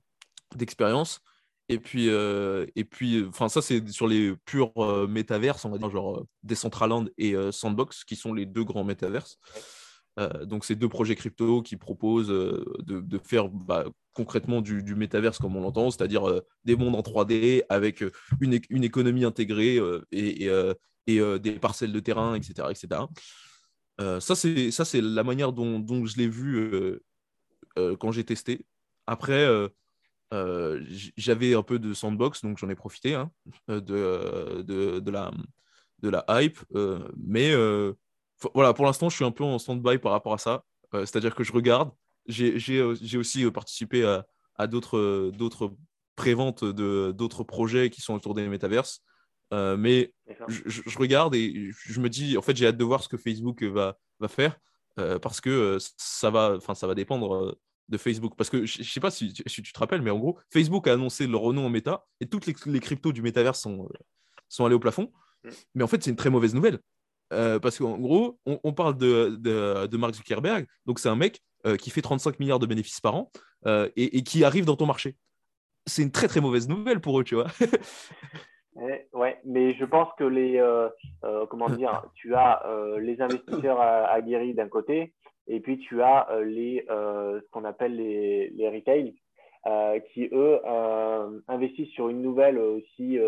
d'expérience. 0.56 1.22
Et 1.70 1.80
puis, 1.80 2.08
et 2.08 2.84
puis 2.84 3.24
enfin, 3.30 3.48
ça, 3.48 3.62
c'est 3.62 3.88
sur 3.88 4.06
les 4.06 4.36
purs 4.44 4.74
métaverses, 5.08 5.64
on 5.64 5.70
va 5.70 5.78
dire, 5.78 5.90
genre 5.90 6.26
Decentraland 6.44 7.06
et 7.18 7.34
Sandbox, 7.54 8.04
qui 8.04 8.18
sont 8.18 8.34
les 8.34 8.46
deux 8.46 8.66
grands 8.66 8.84
métaverses. 8.84 9.40
Euh, 10.20 10.46
donc, 10.46 10.66
c'est 10.66 10.76
deux 10.76 10.90
projets 10.90 11.16
crypto 11.16 11.62
qui 11.62 11.78
proposent 11.78 12.32
euh, 12.32 12.66
de, 12.80 13.18
faire 13.20 13.50
bah, 13.50 13.86
concrètement 14.14 14.62
du, 14.62 14.84
du, 14.84 14.96
métaverse 14.96 15.38
comme 15.38 15.56
on 15.56 15.62
l'entend, 15.62 15.90
c'est-à-dire 15.90 16.28
euh, 16.28 16.42
des 16.66 16.76
mondes 16.76 16.96
en 16.96 17.02
3D 17.02 17.64
avec 17.70 18.04
une, 18.42 18.60
une 18.70 18.84
économie 18.84 19.24
intégrée 19.24 19.80
et, 20.12 20.50
et, 21.08 21.40
des 21.40 21.60
parcelles 21.60 21.94
de 21.94 22.00
terrain, 22.00 22.36
etc. 22.36 22.68
etc. 22.70 23.02
ça, 24.20 24.36
c'est 24.36 25.02
la 25.02 25.24
manière 25.24 25.54
dont, 25.54 25.80
dont 25.80 26.06
je 26.06 26.18
l'ai 26.18 26.28
vu 26.28 27.00
quand 27.76 28.12
j'ai 28.12 28.24
testé. 28.24 28.66
Après, 29.08 29.48
j'avais 31.18 31.54
un 31.56 31.64
peu 31.64 31.80
de 31.80 31.94
sandbox, 31.94 32.42
donc 32.42 32.58
j'en 32.58 32.70
ai 32.70 32.76
profité 32.76 33.16
hein, 33.16 33.32
de, 33.68 34.62
de, 34.62 35.00
de, 35.00 35.12
la, 35.12 35.32
de 36.00 36.10
la 36.10 36.26
hype, 36.30 36.60
mais 37.18 37.54
voilà, 38.54 38.74
pour 38.74 38.86
l'instant, 38.86 39.10
je 39.10 39.16
suis 39.16 39.26
un 39.26 39.32
peu 39.32 39.44
en 39.44 39.60
stand-by 39.60 39.98
par 39.98 40.12
rapport 40.12 40.34
à 40.34 40.38
ça. 40.38 40.64
Euh, 40.94 41.02
c'est-à-dire 41.02 41.36
que 41.36 41.44
je 41.44 41.54
regarde. 41.54 41.92
J'ai 42.28 42.80
euh, 42.80 42.96
aussi 43.16 43.46
euh, 43.46 43.52
participé 43.52 44.04
à, 44.06 44.26
à 44.56 44.68
d'autres 44.68 45.32
préventes 46.16 46.64
de 46.64 47.12
d'autres 47.16 47.44
projets 47.44 47.90
qui 47.90 48.02
sont 48.02 48.14
autour 48.14 48.36
des 48.36 48.48
métaverses. 48.48 49.02
mais 49.52 50.14
je, 50.48 50.98
regarde 50.98 51.36
et 51.36 51.72
je 51.74 52.00
me 52.00 52.10
dis, 52.10 52.38
en 52.38 52.42
fait, 52.42 52.56
j'ai 52.56 52.68
hâte 52.68 52.78
de 52.78 52.84
voir 52.84 53.04
ce 53.04 53.10
que 53.10 53.18
Facebook 53.18 53.64
va, 53.64 53.98
va 54.20 54.28
faire 54.28 54.58
parce 54.96 55.42
que 55.42 55.78
ça 55.98 56.30
va, 56.30 56.60
ça 56.76 56.86
va 56.86 56.94
dépendre 56.94 57.58
de 57.90 57.98
Facebook. 57.98 58.34
Parce 58.38 58.50
que 58.50 58.66
je 58.66 58.80
ne 58.80 58.84
sais 58.84 59.00
pas 59.00 59.12
si, 59.12 59.34
tu 59.34 59.74
te 59.74 59.80
rappelles, 59.80 60.02
mais 60.02 60.12
en 60.12 60.20
gros, 60.20 60.38
Facebook 60.50 60.88
a 60.88 60.94
annoncé 60.94 61.28
le 61.28 61.38
renom 61.38 61.66
en 61.66 61.70
méta 61.70 62.06
et 62.20 62.28
toutes 62.28 62.46
les, 62.46 62.56
les 62.66 62.80
cryptos 62.80 63.12
du 63.12 63.22
métaverse 63.22 63.60
sont, 63.60 63.90
sont 64.50 64.66
allés 64.66 64.76
au 64.76 64.80
plafond. 64.80 65.12
Mm. 65.44 65.50
Mais 65.76 65.84
en 65.84 65.88
fait, 65.88 66.04
c'est 66.04 66.10
une 66.10 66.16
très 66.16 66.30
mauvaise 66.30 66.54
nouvelle 66.54 66.80
euh, 67.32 67.60
parce 67.60 67.78
qu'en 67.78 67.98
gros, 67.98 68.40
on, 68.46 68.74
parle 68.74 68.98
de, 68.98 69.38
de, 69.40 69.98
Mark 69.98 70.14
Zuckerberg, 70.14 70.66
donc 70.86 71.00
c'est 71.00 71.10
un 71.10 71.16
mec 71.16 71.40
euh, 71.66 71.78
qui 71.78 71.90
fait 71.90 72.02
35 72.02 72.40
milliards 72.40 72.60
de 72.60 72.66
bénéfices 72.66 73.00
par 73.00 73.16
an 73.16 73.32
euh, 73.66 73.90
et, 73.96 74.24
qui 74.24 74.44
arrive 74.44 74.66
dans 74.66 74.76
ton 74.76 74.86
marché. 74.86 75.16
C'est 75.86 76.04
une 76.04 76.12
très 76.12 76.28
très 76.28 76.42
mauvaise 76.42 76.68
nouvelle 76.68 77.00
pour 77.00 77.20
eux, 77.20 77.24
tu 77.24 77.36
vois. 77.36 77.48
ouais, 79.14 79.40
mais 79.46 79.74
je 79.74 79.86
pense 79.86 80.10
que 80.18 80.24
les, 80.24 80.62
comment 81.50 81.70
dire, 81.70 82.04
tu 82.14 82.36
as 82.36 82.64
les 83.00 83.22
investisseurs 83.22 83.80
aguerris 83.80 84.54
d'un 84.54 84.70
côté 84.70 85.14
et 85.48 85.60
puis 85.60 85.78
tu 85.80 86.02
as 86.02 86.28
les, 86.44 86.84
ce 86.88 87.50
qu'on 87.52 87.66
appelle 87.66 87.96
les, 87.96 88.50
les 88.50 88.70
retail 88.70 89.16
qui 90.14 90.30
eux 90.32 90.60
investissent 91.48 91.94
sur 91.94 92.10
une 92.10 92.22
nouvelle 92.22 92.58
aussi 92.58 93.20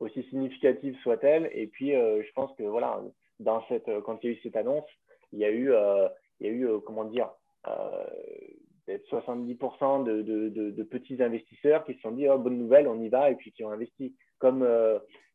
aussi 0.00 0.22
significative 0.24 0.96
soit-elle. 1.02 1.50
Et 1.52 1.66
puis, 1.66 1.90
je 1.90 2.32
pense 2.34 2.54
que 2.56 2.62
voilà, 2.62 3.00
dans 3.40 3.64
cette, 3.68 3.88
euh, 3.88 4.00
quand 4.00 4.22
il 4.22 4.30
y 4.30 4.32
a 4.32 4.36
eu 4.36 4.40
cette 4.42 4.56
annonce, 4.56 4.88
il 5.32 5.38
y 5.38 5.44
a 5.44 5.50
eu, 5.50 5.72
euh, 5.72 6.08
il 6.40 6.46
y 6.46 6.50
a 6.50 6.52
eu 6.52 6.66
euh, 6.66 6.78
comment 6.80 7.04
dire, 7.04 7.30
70% 9.10 10.04
de, 10.04 10.22
de, 10.22 10.48
de, 10.70 10.82
petits 10.82 11.22
investisseurs 11.22 11.84
qui 11.84 11.94
se 11.94 12.00
sont 12.00 12.12
dit 12.12 12.28
oh, 12.28 12.38
bonne 12.38 12.56
nouvelle, 12.58 12.88
on 12.88 12.98
y 13.00 13.10
va, 13.10 13.30
et 13.30 13.34
puis 13.34 13.52
qui 13.52 13.62
ont 13.64 13.70
investi. 13.70 14.16
Comme, 14.38 14.66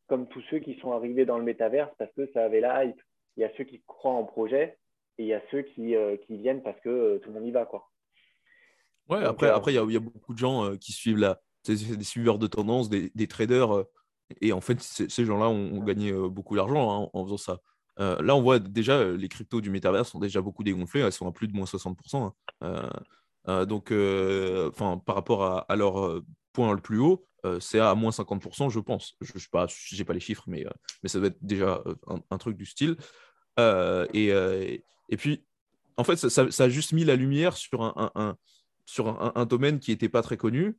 comme 0.08 0.26
tous 0.28 0.40
ceux 0.50 0.58
qui 0.58 0.74
sont 0.80 0.92
arrivés 0.92 1.26
dans 1.26 1.38
le 1.38 1.44
métaverse 1.44 1.92
parce 1.98 2.12
que 2.14 2.26
ça 2.32 2.44
avait 2.44 2.60
la 2.60 2.84
hype. 2.84 3.00
Il 3.36 3.42
y 3.42 3.44
a 3.44 3.50
ceux 3.56 3.64
qui 3.64 3.82
croient 3.86 4.12
en 4.12 4.24
projet 4.24 4.78
et 5.18 5.22
il 5.22 5.26
y 5.26 5.34
a 5.34 5.42
ceux 5.50 5.62
qui, 5.62 5.94
qui 6.26 6.38
viennent 6.38 6.62
parce 6.62 6.80
que 6.80 7.18
tout 7.18 7.28
le 7.28 7.34
monde 7.34 7.46
y 7.46 7.52
va. 7.52 7.66
Quoi. 7.66 7.90
Ouais, 9.08 9.22
après, 9.22 9.48
après 9.48 9.72
il, 9.72 9.76
y 9.76 9.78
a, 9.78 9.82
il 9.84 9.92
y 9.92 9.96
a 9.96 10.00
beaucoup 10.00 10.32
de 10.32 10.38
gens 10.38 10.76
qui 10.76 10.92
suivent 10.92 11.18
la, 11.18 11.40
des 11.66 12.04
suiveurs 12.04 12.38
de 12.38 12.46
tendance, 12.46 12.88
des, 12.88 13.10
des 13.14 13.28
traders. 13.28 13.84
et 14.40 14.52
en 14.52 14.60
fait, 14.60 14.80
ces 14.80 15.24
gens-là 15.24 15.48
ont, 15.48 15.82
gagné 15.84 16.12
beaucoup 16.12 16.56
d'argent 16.56 17.04
hein, 17.04 17.10
en 17.12 17.24
faisant 17.24 17.36
ça. 17.36 17.60
Euh, 18.00 18.20
là, 18.22 18.34
on 18.34 18.42
voit 18.42 18.58
déjà 18.58 18.94
euh, 18.94 19.16
les 19.16 19.28
cryptos 19.28 19.60
du 19.60 19.70
métavers 19.70 20.06
sont 20.06 20.18
déjà 20.18 20.40
beaucoup 20.40 20.64
dégonflées, 20.64 21.00
elles 21.00 21.12
sont 21.12 21.28
à 21.28 21.32
plus 21.32 21.48
de 21.48 21.54
moins 21.54 21.66
60%. 21.66 22.32
Hein. 22.62 22.90
Euh, 23.48 23.66
donc, 23.66 23.92
par 25.04 25.14
rapport 25.14 25.64
à, 25.68 25.76
leur 25.76 26.22
point 26.52 26.74
le 26.74 26.80
plus 26.80 26.98
haut, 26.98 27.26
c'est 27.60 27.78
à 27.78 27.94
moins 27.94 28.10
50%, 28.10 28.70
je 28.70 28.80
pense. 28.80 29.16
Je 29.20 29.32
n'ai 29.34 29.40
pas, 29.52 29.66
pas 30.06 30.12
les 30.12 30.20
chiffres, 30.20 30.44
mais, 30.46 30.64
mais 31.02 31.08
ça 31.08 31.18
doit 31.18 31.28
être 31.28 31.38
déjà 31.42 31.82
un, 32.30 32.38
truc 32.38 32.56
du 32.56 32.66
style. 32.66 32.96
Et, 33.58 34.82
et, 35.08 35.16
puis, 35.16 35.44
en 35.96 36.04
fait, 36.04 36.16
ça, 36.16 36.64
a 36.64 36.68
juste 36.68 36.92
mis 36.92 37.04
la 37.04 37.16
lumière 37.16 37.56
sur 37.56 37.82
un, 37.82 38.36
sur 38.86 39.36
un, 39.36 39.46
domaine 39.46 39.78
qui 39.80 39.90
n'était 39.90 40.08
pas 40.08 40.22
très 40.22 40.36
connu, 40.36 40.76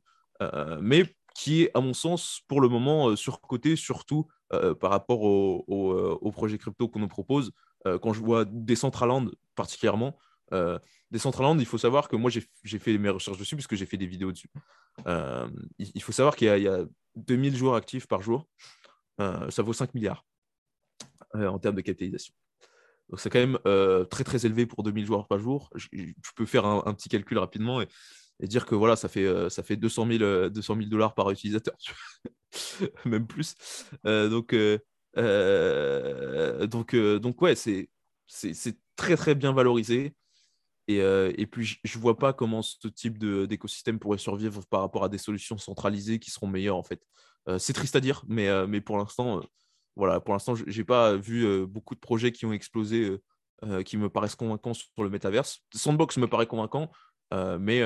mais 0.80 1.04
qui 1.34 1.62
est, 1.62 1.70
à 1.74 1.80
mon 1.80 1.94
sens, 1.94 2.40
pour 2.48 2.60
le 2.60 2.68
moment, 2.68 3.14
surcoté, 3.16 3.76
surtout 3.76 4.26
euh, 4.52 4.76
par 4.76 4.92
rapport 4.92 5.22
au, 5.22 5.92
euh, 5.92 6.30
projet 6.30 6.56
crypto 6.56 6.86
qu'on 6.88 7.00
nous 7.00 7.08
propose. 7.08 7.50
Euh, 7.84 7.98
quand 7.98 8.12
je 8.12 8.20
vois 8.20 8.44
Decentraland 8.44 9.28
particulièrement, 9.56 10.16
Decentraland, 11.10 11.58
il 11.58 11.66
faut 11.66 11.78
savoir 11.78 12.08
que 12.08 12.14
moi 12.14 12.30
j'ai 12.30 12.78
fait 12.78 12.98
mes 12.98 13.08
recherches 13.08 13.38
dessus 13.38 13.56
puisque 13.56 13.74
j'ai 13.74 13.86
fait 13.86 13.96
des 13.96 14.06
vidéos 14.06 14.30
dessus. 14.30 14.50
il, 15.78 16.02
faut 16.02 16.12
savoir 16.12 16.36
qu'il 16.36 16.46
y, 16.46 16.68
a 16.68 16.84
2000 17.16 17.56
joueurs 17.56 17.74
actifs 17.74 18.06
par 18.06 18.22
jour. 18.22 18.46
ça 19.18 19.62
vaut 19.62 19.72
5 19.72 19.94
milliards 19.94 20.24
en 21.34 21.58
termes 21.58 21.74
de 21.74 21.80
capitalisation. 21.80 22.32
Donc 23.08 23.20
c'est 23.20 23.30
quand 23.30 23.38
même 23.38 23.58
très 24.08 24.24
très 24.24 24.46
élevé 24.46 24.66
pour 24.66 24.82
2000 24.82 25.06
joueurs 25.06 25.26
par 25.26 25.38
jour. 25.38 25.70
Je, 25.74 25.86
peux 26.34 26.46
faire 26.46 26.66
un, 26.66 26.92
petit 26.94 27.08
calcul 27.08 27.38
rapidement 27.38 27.80
et, 27.80 27.88
dire 28.42 28.66
que 28.66 28.74
voilà, 28.74 28.96
ça 28.96 29.08
fait, 29.08 29.48
ça 29.48 29.62
fait 29.62 29.76
200 29.76 30.06
000 30.08 30.50
dollars 30.88 31.14
par 31.14 31.30
utilisateur. 31.30 31.74
même 33.04 33.26
plus. 33.26 33.54
Euh, 34.06 34.28
donc, 34.28 34.52
euh, 34.52 34.78
euh, 35.16 36.66
donc, 36.66 36.94
donc, 36.94 37.40
ouais, 37.42 37.54
c'est 37.54 37.88
très 38.96 39.16
très 39.16 39.34
bien 39.34 39.52
valorisé. 39.52 40.14
Et, 40.88 40.98
et, 40.98 41.46
puis, 41.46 41.78
je 41.82 41.98
ne 41.98 42.02
vois 42.02 42.16
pas 42.16 42.32
comment 42.32 42.62
ce 42.62 42.86
type 42.88 43.18
d'écosystème 43.18 43.98
pourrait 43.98 44.18
survivre 44.18 44.64
par 44.66 44.80
rapport 44.80 45.02
à 45.04 45.08
des 45.08 45.18
solutions 45.18 45.58
centralisées 45.58 46.20
qui 46.20 46.30
seront 46.30 46.46
meilleures, 46.46 46.76
en 46.76 46.84
fait. 46.84 47.02
c'est 47.58 47.72
triste 47.72 47.96
à 47.96 48.00
dire, 48.00 48.22
mais, 48.28 48.66
mais 48.68 48.80
pour 48.80 48.96
l'instant, 48.96 49.40
voilà, 49.96 50.20
pour 50.20 50.34
l'instant, 50.34 50.54
je 50.54 50.64
n'ai 50.64 50.84
pas 50.84 51.16
vu 51.16 51.66
beaucoup 51.66 51.94
de 51.94 52.00
projets 52.00 52.30
qui 52.30 52.46
ont 52.46 52.52
explosé, 52.52 53.18
qui 53.84 53.96
me 53.96 54.08
paraissent 54.08 54.34
convaincants 54.34 54.74
sur 54.74 55.02
le 55.02 55.08
métaverse. 55.08 55.60
Sandbox 55.74 56.18
me 56.18 56.28
paraît 56.28 56.46
convaincant, 56.46 56.90
mais, 57.32 57.82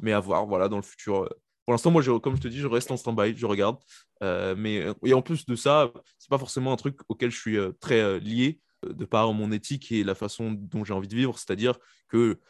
mais 0.00 0.12
à 0.12 0.20
voir, 0.20 0.46
voilà, 0.46 0.68
dans 0.68 0.76
le 0.76 0.82
futur. 0.82 1.28
Pour 1.66 1.72
l'instant, 1.72 1.90
moi, 1.90 2.00
je, 2.00 2.12
comme 2.12 2.34
je 2.36 2.40
te 2.40 2.48
dis, 2.48 2.58
je 2.58 2.66
reste 2.66 2.90
en 2.90 2.96
stand-by, 2.96 3.36
je 3.36 3.44
regarde. 3.44 3.76
mais, 4.22 4.86
et 5.04 5.12
en 5.12 5.20
plus 5.20 5.44
de 5.44 5.54
ça, 5.54 5.92
ce 6.18 6.26
n'est 6.26 6.30
pas 6.30 6.38
forcément 6.38 6.72
un 6.72 6.76
truc 6.76 6.98
auquel 7.08 7.30
je 7.30 7.38
suis 7.38 7.58
très 7.78 8.18
lié 8.20 8.58
de 8.88 9.04
par 9.04 9.32
mon 9.34 9.52
éthique 9.52 9.92
et 9.92 10.02
la 10.02 10.14
façon 10.14 10.52
dont 10.52 10.84
j'ai 10.84 10.94
envie 10.94 11.08
de 11.08 11.14
vivre. 11.14 11.38
C'est-à-dire 11.38 11.78
que 12.08 12.40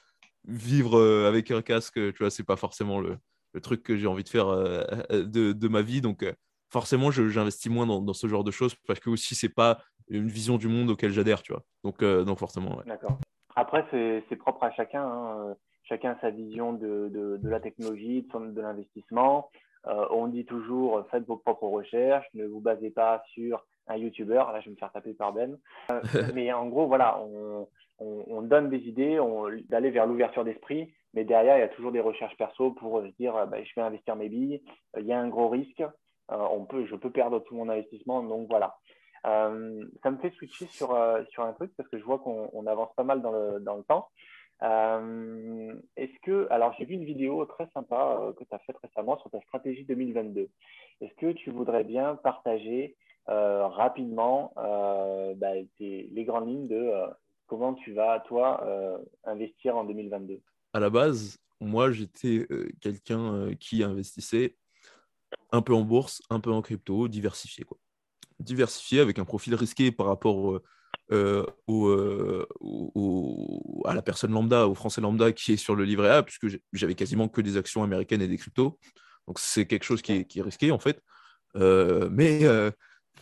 vivre 0.46 1.26
avec 1.26 1.50
un 1.50 1.62
casque, 1.62 1.94
tu 1.94 2.18
vois, 2.20 2.30
c'est 2.30 2.44
pas 2.44 2.56
forcément 2.56 3.00
le, 3.00 3.18
le 3.52 3.60
truc 3.60 3.82
que 3.82 3.96
j'ai 3.96 4.06
envie 4.06 4.24
de 4.24 4.28
faire 4.28 4.46
de, 5.10 5.52
de, 5.52 5.68
ma 5.68 5.82
vie. 5.82 6.00
Donc, 6.00 6.24
forcément, 6.70 7.10
j'investis 7.10 7.70
moins 7.70 7.86
dans, 7.86 8.12
ce 8.12 8.26
genre 8.26 8.44
de 8.44 8.50
choses 8.50 8.74
parce 8.86 9.00
que 9.00 9.10
aussi, 9.10 9.34
c'est 9.34 9.54
pas 9.54 9.78
une 10.08 10.28
vision 10.28 10.56
du 10.56 10.68
monde 10.68 10.90
auquel 10.90 11.10
j'adhère, 11.10 11.42
tu 11.42 11.52
vois. 11.52 11.62
Donc, 11.84 12.02
euh, 12.02 12.24
donc 12.24 12.38
forcément. 12.38 12.80
D'accord. 12.86 13.18
Après, 13.56 13.84
c'est 13.90 14.36
propre 14.36 14.64
à 14.64 14.70
chacun. 14.72 15.04
Hein. 15.04 15.56
Chacun 15.84 16.12
a 16.12 16.20
sa 16.20 16.30
vision 16.30 16.72
de, 16.72 17.08
de, 17.08 17.48
la 17.48 17.60
technologie, 17.60 18.22
de, 18.22 18.50
de 18.52 18.60
l'investissement. 18.60 19.50
Euh, 19.86 20.06
on 20.10 20.28
dit 20.28 20.44
toujours, 20.44 21.04
faites 21.10 21.26
vos 21.26 21.36
propres 21.36 21.66
recherches, 21.66 22.26
ne 22.34 22.46
vous 22.46 22.60
basez 22.60 22.90
pas 22.90 23.22
sur 23.32 23.64
un 23.88 23.96
YouTuber. 23.96 24.34
Là, 24.34 24.60
je 24.60 24.66
vais 24.66 24.72
me 24.72 24.76
faire 24.76 24.92
taper 24.92 25.14
par 25.14 25.32
Ben. 25.32 25.58
Euh, 25.90 26.00
mais 26.34 26.52
en 26.52 26.66
gros, 26.66 26.86
voilà, 26.86 27.18
on, 27.20 27.66
on, 27.98 28.42
donne 28.42 28.68
des 28.68 28.80
idées, 28.80 29.18
d'aller 29.68 29.90
vers 29.90 30.06
l'ouverture 30.06 30.44
d'esprit. 30.44 30.92
Mais 31.14 31.24
derrière, 31.24 31.56
il 31.56 31.60
y 31.60 31.64
a 31.64 31.68
toujours 31.68 31.92
des 31.92 32.00
recherches 32.00 32.36
perso 32.36 32.70
pour 32.72 33.00
se 33.02 33.08
dire, 33.18 33.32
bah, 33.48 33.58
je 33.62 33.72
vais 33.74 33.82
investir 33.82 34.14
mes 34.16 34.28
billes. 34.28 34.62
Il 34.98 35.06
y 35.06 35.12
a 35.12 35.18
un 35.18 35.28
gros 35.28 35.48
risque. 35.48 35.82
Euh, 36.30 36.36
on 36.52 36.64
peut, 36.64 36.86
je 36.86 36.94
peux 36.96 37.10
perdre 37.10 37.40
tout 37.40 37.54
mon 37.54 37.68
investissement. 37.68 38.22
Donc 38.22 38.48
voilà. 38.48 38.76
Euh, 39.26 39.84
ça 40.02 40.10
me 40.10 40.18
fait 40.18 40.30
switcher 40.30 40.66
sur, 40.66 40.94
euh, 40.94 41.22
sur 41.30 41.44
un 41.44 41.52
truc 41.52 41.72
parce 41.76 41.88
que 41.88 41.98
je 41.98 42.04
vois 42.04 42.18
qu'on 42.18 42.66
avance 42.66 42.94
pas 42.96 43.04
mal 43.04 43.20
dans 43.20 43.32
le, 43.32 43.60
dans 43.60 43.76
le 43.76 43.82
temps. 43.84 44.08
Est-ce 45.96 46.18
que, 46.22 46.46
alors 46.50 46.74
j'ai 46.78 46.84
vu 46.84 46.94
une 46.94 47.04
vidéo 47.04 47.44
très 47.46 47.66
sympa 47.72 48.32
que 48.36 48.44
tu 48.44 48.54
as 48.54 48.58
faite 48.60 48.76
récemment 48.82 49.18
sur 49.18 49.30
ta 49.30 49.40
stratégie 49.40 49.84
2022. 49.84 50.48
Est-ce 51.00 51.14
que 51.14 51.32
tu 51.32 51.50
voudrais 51.50 51.82
bien 51.82 52.16
partager 52.16 52.94
rapidement 53.26 54.52
bah, 54.56 55.52
les 55.80 56.24
grandes 56.26 56.48
lignes 56.48 56.68
de 56.68 56.92
comment 57.46 57.72
tu 57.72 57.94
vas, 57.94 58.20
toi, 58.20 59.00
investir 59.24 59.78
en 59.78 59.84
2022 59.84 60.42
À 60.74 60.80
la 60.80 60.90
base, 60.90 61.38
moi, 61.62 61.90
j'étais 61.90 62.46
quelqu'un 62.82 63.54
qui 63.58 63.82
investissait 63.82 64.56
un 65.52 65.62
peu 65.62 65.74
en 65.74 65.82
bourse, 65.82 66.22
un 66.30 66.40
peu 66.40 66.50
en 66.50 66.62
crypto, 66.62 67.08
diversifié. 67.08 67.64
Quoi. 67.64 67.78
Diversifié 68.38 69.00
avec 69.00 69.18
un 69.18 69.24
profil 69.24 69.54
risqué 69.54 69.92
par 69.92 70.06
rapport 70.06 70.52
euh, 70.52 70.62
euh, 71.12 71.46
euh, 71.68 72.46
au, 72.60 73.82
à 73.84 73.94
la 73.94 74.02
personne 74.02 74.32
lambda, 74.32 74.68
au 74.68 74.74
français 74.74 75.00
lambda 75.00 75.32
qui 75.32 75.52
est 75.52 75.56
sur 75.56 75.74
le 75.74 75.84
livret 75.84 76.10
A, 76.10 76.22
puisque 76.22 76.46
j'avais 76.72 76.94
quasiment 76.94 77.28
que 77.28 77.40
des 77.40 77.56
actions 77.56 77.82
américaines 77.82 78.22
et 78.22 78.28
des 78.28 78.38
cryptos. 78.38 78.78
Donc 79.26 79.38
c'est 79.38 79.66
quelque 79.66 79.84
chose 79.84 80.02
qui 80.02 80.12
est, 80.12 80.42
risqué 80.42 80.70
en 80.70 80.78
fait. 80.78 81.02
mais 81.54 82.42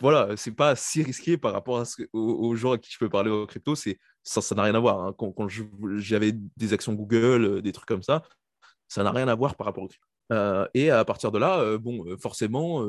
voilà, 0.01 0.37
c'est 0.37 0.51
pas 0.51 0.75
si 0.75 1.03
risqué 1.03 1.37
par 1.37 1.51
rapport 1.51 1.83
aux, 2.13 2.55
gens 2.55 2.73
à 2.73 2.77
qui 2.77 2.91
je 2.91 2.97
peux 2.97 3.09
parler 3.09 3.29
aux 3.29 3.45
crypto. 3.45 3.75
Ça, 3.75 4.41
ça 4.41 4.55
n'a 4.55 4.63
rien 4.63 4.75
à 4.75 4.79
voir. 4.79 5.03
Hein. 5.03 5.13
Quand, 5.17 5.47
j'avais 5.97 6.31
des 6.31 6.73
actions 6.73 6.93
Google, 6.93 7.61
des 7.61 7.71
trucs 7.73 7.87
comme 7.87 8.03
ça, 8.03 8.23
ça 8.87 9.03
n'a 9.03 9.11
rien 9.11 9.27
à 9.27 9.35
voir 9.35 9.55
par 9.55 9.65
rapport 9.65 9.83
aux 9.83 9.87
crypto. 9.87 10.08
Euh, 10.31 10.67
et 10.73 10.91
à 10.91 11.03
partir 11.05 11.31
de 11.31 11.39
là, 11.39 11.59
euh, 11.59 11.77
bon, 11.77 12.05
euh, 12.05 12.17
forcément, 12.17 12.85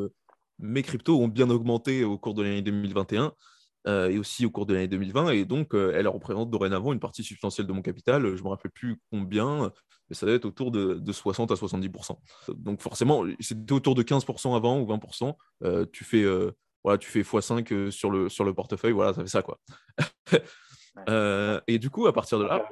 mes 0.58 0.82
cryptos 0.82 1.18
ont 1.18 1.28
bien 1.28 1.50
augmenté 1.50 2.04
au 2.04 2.18
cours 2.18 2.34
de 2.34 2.42
l'année 2.42 2.62
2021 2.62 3.32
et 3.86 4.18
aussi 4.18 4.44
au 4.44 4.50
cours 4.50 4.66
de 4.66 4.74
l'année 4.74 4.88
2020. 4.88 5.30
Et 5.30 5.44
donc, 5.44 5.74
elles 5.74 6.08
représentent 6.08 6.50
dorénavant 6.50 6.92
une 6.92 7.00
partie 7.00 7.24
substantielle 7.24 7.66
de 7.66 7.72
mon 7.72 7.82
capital. 7.82 8.22
Je 8.36 8.42
ne 8.42 8.42
me 8.42 8.48
rappelle 8.48 8.70
plus 8.70 9.00
combien, 9.10 9.72
mais 10.08 10.14
ça 10.14 10.26
doit 10.26 10.34
être 10.34 10.44
autour 10.44 10.70
de, 10.70 11.12
60 11.12 11.50
à 11.50 11.54
70%. 11.54 12.18
Donc, 12.56 12.82
forcément, 12.82 13.24
c'était 13.40 13.72
autour 13.72 13.94
de 13.94 14.02
15% 14.02 14.54
avant 14.54 14.80
ou 14.80 14.86
20%. 14.86 15.34
tu 15.92 16.04
fais. 16.04 16.24
voilà, 16.84 16.98
tu 16.98 17.10
fais 17.10 17.22
x5 17.22 17.90
sur 17.90 18.10
le, 18.10 18.28
sur 18.28 18.44
le 18.44 18.52
portefeuille, 18.52 18.92
voilà, 18.92 19.14
ça 19.14 19.22
fait 19.22 19.28
ça 19.28 19.42
quoi. 19.42 19.58
et 21.66 21.78
du 21.78 21.90
coup, 21.90 22.06
à 22.06 22.12
partir 22.12 22.38
de 22.38 22.44
là, 22.44 22.68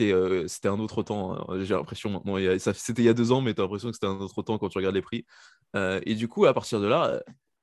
euh, 0.00 0.46
c'était 0.48 0.68
un 0.68 0.78
autre 0.78 1.02
temps. 1.02 1.32
Hein. 1.32 1.64
J'ai 1.64 1.74
l'impression 1.74 2.10
maintenant, 2.10 2.36
c'était 2.58 3.02
il 3.02 3.06
y 3.06 3.08
a 3.08 3.14
deux 3.14 3.32
ans, 3.32 3.40
mais 3.40 3.54
tu 3.54 3.60
as 3.60 3.64
l'impression 3.64 3.88
que 3.88 3.94
c'était 3.94 4.06
un 4.06 4.18
autre 4.18 4.42
temps 4.42 4.58
quand 4.58 4.68
tu 4.68 4.78
regardes 4.78 4.94
les 4.94 5.02
prix. 5.02 5.24
Euh, 5.76 6.00
et 6.04 6.14
du 6.14 6.28
coup, 6.28 6.46
à 6.46 6.54
partir 6.54 6.80
de 6.80 6.86
là, 6.86 7.22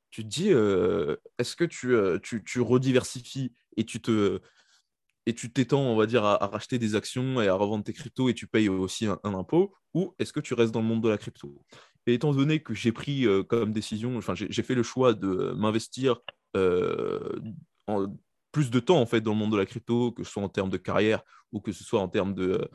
tu 0.09 0.23
te 0.23 0.27
dis, 0.27 0.51
euh, 0.51 1.17
est-ce 1.37 1.55
que 1.55 1.63
tu, 1.63 1.95
tu, 2.23 2.43
tu, 2.43 2.61
rediversifies 2.61 3.53
et 3.75 3.85
tu 3.85 4.01
te 4.01 4.39
et 5.25 5.33
tu 5.33 5.51
t'étends, 5.51 5.81
on 5.81 5.97
va 5.97 6.05
dire, 6.05 6.23
à, 6.23 6.37
racheter 6.47 6.79
des 6.79 6.95
actions 6.95 7.41
et 7.41 7.49
à 7.49 7.53
revendre 7.53 7.83
tes 7.83 7.91
cryptos 7.91 8.29
et 8.29 8.33
tu 8.33 8.47
payes 8.47 8.69
aussi 8.69 9.07
un, 9.07 9.19
impôt, 9.23 9.73
ou 9.93 10.15
est-ce 10.19 10.31
que 10.31 10.39
tu 10.39 10.53
restes 10.53 10.73
dans 10.73 10.79
le 10.79 10.87
monde 10.87 11.03
de 11.03 11.09
la 11.09 11.17
crypto? 11.17 11.53
Et 12.05 12.13
étant 12.13 12.31
donné 12.31 12.61
que 12.61 12.73
j'ai 12.73 12.93
pris 12.93 13.25
comme 13.49 13.73
décision, 13.73 14.15
enfin, 14.17 14.35
j'ai 14.35 14.63
fait 14.63 14.75
le 14.75 14.83
choix 14.83 15.13
de 15.13 15.51
m'investir 15.57 16.21
en, 16.55 18.07
plus 18.51 18.69
de 18.71 18.79
temps 18.79 18.99
en 18.99 19.05
fait 19.05 19.21
dans 19.21 19.31
le 19.31 19.37
monde 19.37 19.51
de 19.51 19.57
la 19.57 19.65
crypto, 19.65 20.11
que 20.11 20.23
ce 20.23 20.31
soit 20.31 20.43
en 20.43 20.49
termes 20.49 20.69
de 20.69 20.77
carrière 20.77 21.21
ou 21.51 21.59
que 21.59 21.71
ce 21.71 21.83
soit 21.83 21.99
en 21.99 22.07
termes 22.07 22.33
de 22.33 22.69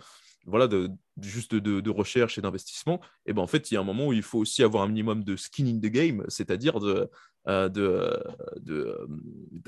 voilà 0.47 0.67
de, 0.67 0.91
juste 1.21 1.55
de, 1.55 1.91
recherche 1.91 2.37
et 2.37 2.41
d'investissement, 2.41 3.01
et 3.27 3.33
ben 3.33 3.43
en 3.43 3.47
fait 3.47 3.71
il 3.71 3.75
y 3.75 3.77
a 3.77 3.81
un 3.81 3.85
moment 3.85 4.09
où 4.09 4.13
il 4.13 4.23
faut 4.23 4.39
aussi 4.39 4.63
avoir 4.63 4.83
un 4.83 4.89
minimum 4.89 5.23
de 5.23 5.37
skin 5.37 5.67
in 5.67 5.79
the 5.79 5.87
game, 5.87 6.25
c'est-à-dire 6.29 6.81
de 6.81 7.09
euh, 7.49 7.69
de, 7.69 8.97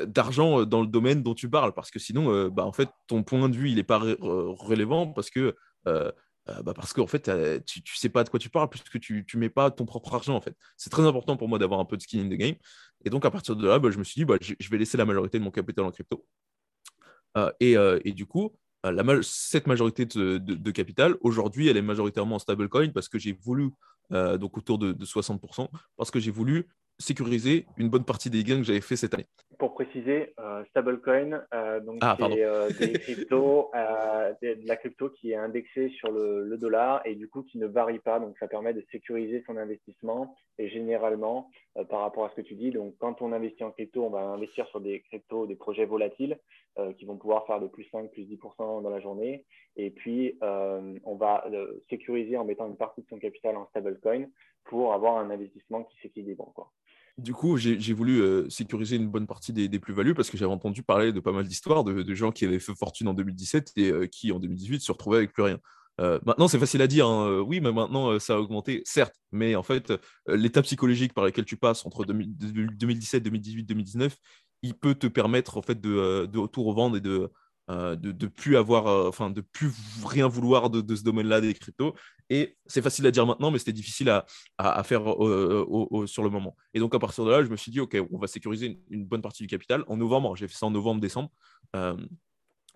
d'argent 0.07 0.65
dans 0.65 0.81
le 0.81 0.87
domaine 0.87 1.25
dont 1.25 1.35
tu 1.35 1.51
parles. 1.51 1.73
Parce 1.75 1.91
que 1.91 1.99
sinon 1.99 2.33
euh, 2.33 2.49
bah, 2.49 2.65
en 2.65 2.73
fait 2.73 2.89
ton 3.09 3.23
point 3.25 3.49
de 3.49 3.57
vue 3.57 3.71
il 3.71 3.77
n'est 3.77 3.83
pas 3.83 3.99
relevant 3.99 5.09
parce 5.09 5.31
que 5.31 5.57
euh, 5.89 6.13
euh, 6.51 6.63
bah 6.63 6.75
parce 6.75 6.93
qu'en 6.93 7.07
fait, 7.07 7.31
tu 7.65 7.81
ne 7.81 7.85
sais 7.97 8.11
pas 8.11 8.23
de 8.23 8.29
quoi 8.29 8.39
tu 8.39 8.51
parles 8.51 8.69
puisque 8.69 9.01
tu 9.01 9.27
ne 9.35 9.41
mets 9.41 9.49
pas 9.49 9.71
ton 9.71 9.87
propre 9.87 10.15
argent. 10.15 10.35
en 10.35 10.41
fait. 10.41 10.55
C'est 10.77 10.91
très 10.91 11.07
important 11.07 11.37
pour 11.37 11.49
moi 11.49 11.59
d'avoir 11.59 11.81
un 11.81 11.85
peu 11.85 11.97
de 11.97 12.03
skin 12.03 12.21
in 12.21 12.29
the 12.29 12.39
game. 12.39 12.57
Et 13.05 13.11
donc, 13.11 13.25
à 13.25 13.31
partir 13.31 13.57
de 13.57 13.67
là, 13.67 13.79
bah, 13.79 13.91
je 13.91 13.99
me 13.99 14.05
suis 14.05 14.21
dit, 14.21 14.25
bah, 14.25 14.37
je 14.41 14.71
vais 14.71 14.79
laisser 14.79 14.97
la 14.97 15.05
majorité 15.05 15.39
de 15.39 15.45
mon 15.45 15.51
capital 15.51 15.85
en 15.85 15.91
crypto. 15.91 16.27
Euh, 17.37 17.51
et, 17.61 17.77
euh, 17.77 17.99
et, 18.05 18.13
du 18.13 18.27
coup, 18.27 18.53
la, 18.85 19.03
cette 19.23 19.67
majorité 19.67 20.07
de, 20.07 20.39
de, 20.39 20.71
capital, 20.71 21.17
aujourd'hui, 21.21 21.69
elle 21.69 21.77
est 21.77 21.83
majoritairement 21.83 22.37
en 22.37 22.39
stablecoin 22.39 22.91
parce 22.91 23.09
que 23.09 23.19
j'ai 23.19 23.33
voulu, 23.33 23.71
donc 24.11 24.59
autour 24.59 24.79
de, 24.79 24.93
de 24.93 25.05
60%, 25.07 25.69
parce 25.97 26.11
que 26.11 26.21
j'ai 26.21 26.31
voulu 26.31 26.69
sécuriser 26.99 27.67
une 27.77 27.89
bonne 27.89 28.05
partie 28.05 28.31
des 28.31 28.45
gains 28.45 28.59
que 28.59 28.65
j'avais 28.65 28.81
fait 28.81 28.97
cette 28.97 29.15
année. 29.15 29.27
Pour 29.59 29.75
préciser, 29.75 30.35
euh, 30.41 30.65
stablecoin, 30.71 31.43
euh, 31.55 31.81
donc 31.81 31.99
ah, 32.01 32.17
c'est 32.19 32.45
euh, 32.45 32.71
des 32.71 32.93
cryptos, 32.99 33.71
de 33.75 34.67
la 34.67 34.77
crypto 34.77 35.11
qui 35.11 35.33
est 35.33 35.37
indexée 35.37 35.91
sur 35.91 36.11
le, 36.11 36.57
dollar 36.57 37.03
et 37.05 37.15
du 37.15 37.29
coup 37.29 37.43
qui 37.43 37.59
ne 37.59 37.67
varie 37.67 37.99
pas. 37.99 38.21
Donc 38.21 38.37
ça 38.39 38.49
permet 38.49 38.75
de 38.75 38.85
sécuriser 38.93 39.43
son 39.47 39.57
investissement 39.57 40.37
et 40.59 40.69
généralement, 40.69 41.51
par 41.89 42.01
rapport 42.01 42.25
à 42.27 42.31
ce 42.31 42.37
que 42.37 42.41
tu 42.43 42.55
dis, 42.55 42.71
donc 42.71 42.95
quand 42.99 43.23
on 43.23 43.33
investit 43.33 43.65
en 43.65 43.73
crypto, 43.73 44.05
on 44.05 44.11
va 44.11 44.21
investir 44.21 44.67
sur 44.69 44.81
des 44.81 45.01
cryptos, 45.01 45.47
des 45.47 45.57
projets 45.57 45.85
volatiles 45.85 46.39
qui 46.99 47.05
vont 47.05 47.17
pouvoir 47.17 47.47
faire 47.47 47.61
de 47.61 47.67
plus 47.67 47.85
5, 47.91 48.11
plus 48.11 48.23
10% 48.23 48.83
dans 48.83 48.91
la 48.91 49.01
journée. 49.01 49.45
Et 49.77 49.91
puis 49.91 50.39
on 50.41 51.17
va 51.17 51.45
sécuriser 51.91 52.37
en 52.37 52.45
mettant 52.45 52.69
une 52.69 52.77
partie 52.77 53.03
de 53.03 53.09
son 53.09 53.19
capital 53.19 53.57
en 53.57 53.67
stablecoin 53.67 54.27
pour 54.65 54.95
avoir 54.95 55.19
un 55.19 55.31
investissement 55.31 55.85
qui 55.85 55.99
s'équilibre. 56.01 56.53
Du 57.17 57.33
coup, 57.33 57.57
j'ai 57.57 57.93
voulu 57.93 58.51
sécuriser 58.51 58.97
une 58.97 59.09
bonne 59.09 59.27
partie 59.27 59.53
des, 59.53 59.79
plus-values 59.79 60.15
parce 60.15 60.31
que 60.31 60.37
j'avais 60.37 60.51
entendu 60.51 60.83
parler 60.83 61.13
de 61.13 61.21
pas 61.21 61.31
mal 61.31 61.47
d'histoires 61.47 61.85
de, 61.85 62.15
gens 62.15 62.33
qui 62.33 62.45
avaient 62.45 62.59
fait 62.59 62.75
fortune 62.75 63.07
en 63.07 63.15
2017 63.15 63.73
et 63.77 64.09
qui, 64.09 64.33
en 64.33 64.41
2018, 64.41 64.81
se 64.81 64.91
retrouvaient 64.91 65.19
avec 65.19 65.33
plus 65.33 65.45
rien. 65.45 65.59
Maintenant, 65.99 66.49
c'est 66.49 66.59
facile 66.59 66.83
à 66.83 66.89
dire, 66.89 67.07
hein, 67.07 67.41
oui, 67.41 67.61
mais 67.61 67.71
maintenant, 67.71 68.19
ça 68.19 68.35
a 68.35 68.39
augmenté, 68.39 68.83
certes, 68.85 69.15
mais 69.31 69.55
en 69.55 69.63
fait, 69.63 69.93
l'état 70.27 70.61
psychologique 70.63 71.15
par 71.15 71.25
lequel 71.25 71.45
tu 71.45 71.57
passes 71.57 71.87
entre 71.87 72.05
2017, 72.05 73.23
2018, 73.23 73.63
2019, 73.63 74.17
il 74.63 74.75
peut 74.75 74.97
te 74.97 75.07
permettre 75.07 75.57
en 75.57 75.63
fait 75.63 75.81
de, 75.81 76.27
de 76.27 76.47
tout 76.49 76.65
revendre 76.65 76.97
et 76.97 77.01
de, 77.01 77.31
euh, 77.71 77.97
de, 77.97 78.13
de 78.13 78.27
plus 78.27 78.59
avoir, 78.59 78.87
euh, 78.87 79.31
de 79.31 79.41
plus 79.41 79.71
rien 80.05 80.29
vouloir 80.29 80.69
de, 80.69 80.95
ce 80.95 81.03
domaine-là 81.03 81.41
des 81.41 81.55
cryptos. 81.55 81.95
Et 82.29 82.59
c'est 82.67 82.83
facile 82.83 83.07
à 83.07 83.11
dire 83.11 83.25
maintenant, 83.27 83.51
mais 83.51 83.59
c'était 83.59 83.73
difficile 83.73 84.11
à, 84.59 84.85
faire 84.85 85.25
euh, 85.25 86.07
sur 86.07 86.23
le 86.23 86.29
moment. 86.29 86.57
Et 86.75 86.79
donc 86.79 86.95
à 86.95 86.99
partir 86.99 87.25
de 87.25 87.31
là, 87.31 87.43
je 87.43 87.49
me 87.49 87.57
suis 87.57 87.71
dit, 87.71 87.81
ok, 87.81 87.97
on 88.13 88.19
va 88.19 88.27
sécuriser 88.27 88.79
une, 88.91 89.07
bonne 89.07 89.23
partie 89.23 89.43
du 89.43 89.47
capital 89.47 89.83
en 89.87 89.97
novembre. 89.97 90.37
J'ai 90.37 90.47
fait 90.47 90.57
ça 90.57 90.67
en 90.67 90.71
novembre-décembre. 90.71 91.31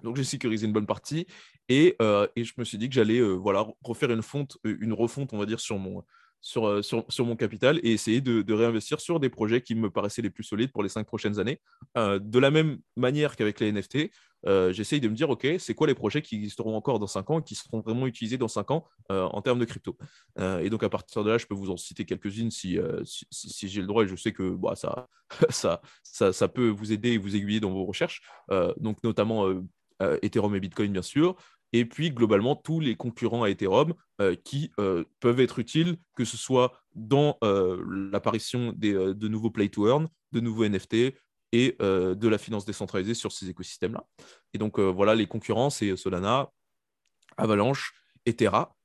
donc 0.03 0.17
j'ai 0.17 0.25
sécurisé 0.25 0.67
une 0.67 0.73
bonne 0.73 0.87
partie 0.87 1.27
et, 1.69 1.97
et, 2.37 2.45
je 2.45 2.55
me 2.57 2.65
suis 2.65 2.79
dit 2.79 2.89
que 2.89 2.95
j'allais 2.95 3.21
voilà 3.21 3.67
refaire 3.83 4.11
une 4.11 4.23
fonte, 4.23 4.57
une 4.65 4.95
refonte, 4.95 5.35
on 5.35 5.39
va 5.39 5.45
dire 5.45 5.61
sur 5.61 5.79
mon 5.79 6.03
sur, 6.41 6.85
sur, 6.85 7.27
mon 7.27 7.37
capital 7.37 7.81
et 7.83 7.93
essayer 7.93 8.21
de, 8.21 8.53
réinvestir 8.53 9.01
sur 9.01 9.21
des 9.21 9.29
projets 9.29 9.61
qui 9.61 9.75
me 9.75 9.91
paraissaient 9.91 10.23
les 10.23 10.31
plus 10.31 10.45
solides 10.45 10.73
pour 10.73 10.83
les 10.83 10.89
cinq 10.89 11.07
prochaines 11.07 11.39
années. 11.39 11.61
de 11.97 12.39
la 12.39 12.51
même 12.51 12.79
manière 12.97 13.37
qu'avec 13.37 13.61
les 13.61 13.73
NFT, 13.73 14.11
j'essaye 14.71 15.01
de 15.01 15.09
me 15.09 15.15
dire, 15.15 15.31
OK, 15.31 15.47
c'est 15.59 15.75
quoi 15.75 15.87
les 15.87 15.95
projets 15.95 16.23
qui 16.23 16.37
existeront 16.37 16.77
encore 16.77 16.99
dans 16.99 17.07
cinq 17.07 17.31
ans 17.31 17.41
et 17.41 17.43
qui 17.43 17.55
seront 17.55 17.81
vraiment 17.81 18.07
utilisés 18.07 18.39
dans 18.39 18.49
cinq 18.49 18.71
ans 18.71 18.87
en 19.09 19.43
termes 19.43 19.59
de 19.59 19.65
crypto? 19.65 19.97
Et 20.39 20.71
donc, 20.71 20.83
à 20.83 20.89
partir 20.89 21.25
de 21.25 21.31
là, 21.31 21.39
je 21.39 21.47
peux 21.47 21.55
vous 21.55 21.71
en 21.71 21.77
citer 21.77 22.05
quelques-unes 22.05 22.51
si, 22.51 22.79
si, 23.05 23.69
j'ai 23.69 23.81
le 23.81 23.87
droit 23.87 24.05
et 24.05 24.09
je 24.09 24.17
sais 24.17 24.33
que 24.33 24.51
bah, 24.51 24.75
ça, 24.77 25.09
ça, 25.51 25.81
ça, 26.03 26.33
ça, 26.33 26.49
peut 26.49 26.69
vous 26.69 26.93
aider 26.93 27.11
et 27.11 27.19
vous 27.19 27.35
aiguiller 27.35 27.61
dans 27.61 27.71
vos 27.71 27.85
recherches. 27.85 28.23
donc, 28.79 29.03
notamment 29.03 29.47
Ethereum 30.23 30.55
et 30.55 30.61
Bitcoin, 30.61 30.93
bien 30.93 31.03
sûr 31.03 31.37
et 31.73 31.85
puis 31.85 32.11
globalement 32.11 32.57
tous 32.57 32.81
les 32.81 32.97
concurrents 32.97 33.43
à 33.43 33.51
Ethereum 33.51 33.95
euh, 34.21 34.35
qui 34.35 34.73
euh, 34.81 35.05
peuvent 35.21 35.41
être 35.41 35.59
utiles, 35.59 35.97
que 36.15 36.25
ce 36.25 36.37
soit 36.37 36.81
dans 36.95 37.37
euh, 37.45 37.83
l'apparition 38.13 38.73
de 38.77 39.29
nouveaux 39.29 39.51
play 39.51 39.69
to 39.69 39.87
earn, 39.89 40.09
de 40.33 40.41
nouveaux 40.41 40.67
NFT 40.67 41.15
et 41.53 41.77
de 41.81 42.29
la 42.29 42.37
finance 42.37 42.67
décentralisée 42.67 43.15
sur 43.15 43.33
ces 43.33 43.49
écosystèmes-là. 43.49 44.05
Et 44.53 44.59
donc 44.59 44.79
voilà, 44.79 45.15
les 45.15 45.27
concurrents, 45.27 45.71
c'est 45.71 45.97
Solana, 45.97 46.51
Avalanche 47.39 47.95
et 48.27 48.35
Terra, 48.35 48.77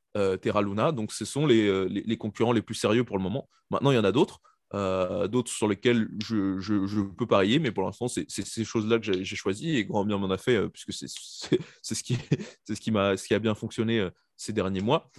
Terra 0.41 0.61
Luna. 0.61 0.93
Donc 0.93 1.11
ce 1.11 1.25
sont 1.25 1.45
les, 1.45 2.17
concurrents 2.17 2.53
les 2.53 2.61
plus 2.61 2.75
sérieux 2.75 3.03
pour 3.03 3.17
le 3.17 3.23
moment. 3.23 3.49
Maintenant, 3.69 3.91
il 3.91 3.95
y 3.95 3.97
en 3.97 4.05
a 4.05 4.13
d'autres. 4.13 4.39
Euh, 4.75 5.27
d'autres 5.27 5.51
sur 5.51 5.67
lesquels 5.67 6.09
je, 6.25 6.59
je, 6.59 7.01
peux 7.01 7.27
parier, 7.27 7.59
mais 7.59 7.71
pour 7.71 7.83
l'instant, 7.83 8.07
c'est 8.07 8.25
ces 8.27 8.65
choses-là 8.65 8.97
que 8.97 9.23
j'ai 9.23 9.35
choisi 9.35 9.77
et 9.77 9.85
grand 9.85 10.03
bien 10.03 10.17
m'en 10.17 10.31
a 10.31 10.37
fait, 10.37 10.55
euh, 10.55 10.67
puisque 10.67 10.91
c'est 10.93 11.07
ce, 11.83 12.03
qui, 12.03 12.17
ce, 12.67 12.73
qui 12.73 12.91
ce 12.91 13.27
qui 13.27 13.33
a 13.35 13.39
bien 13.39 13.53
fonctionné 13.53 13.99
euh, 13.99 14.09
ces 14.35 14.51
derniers 14.51 14.81
mois. 14.81 15.11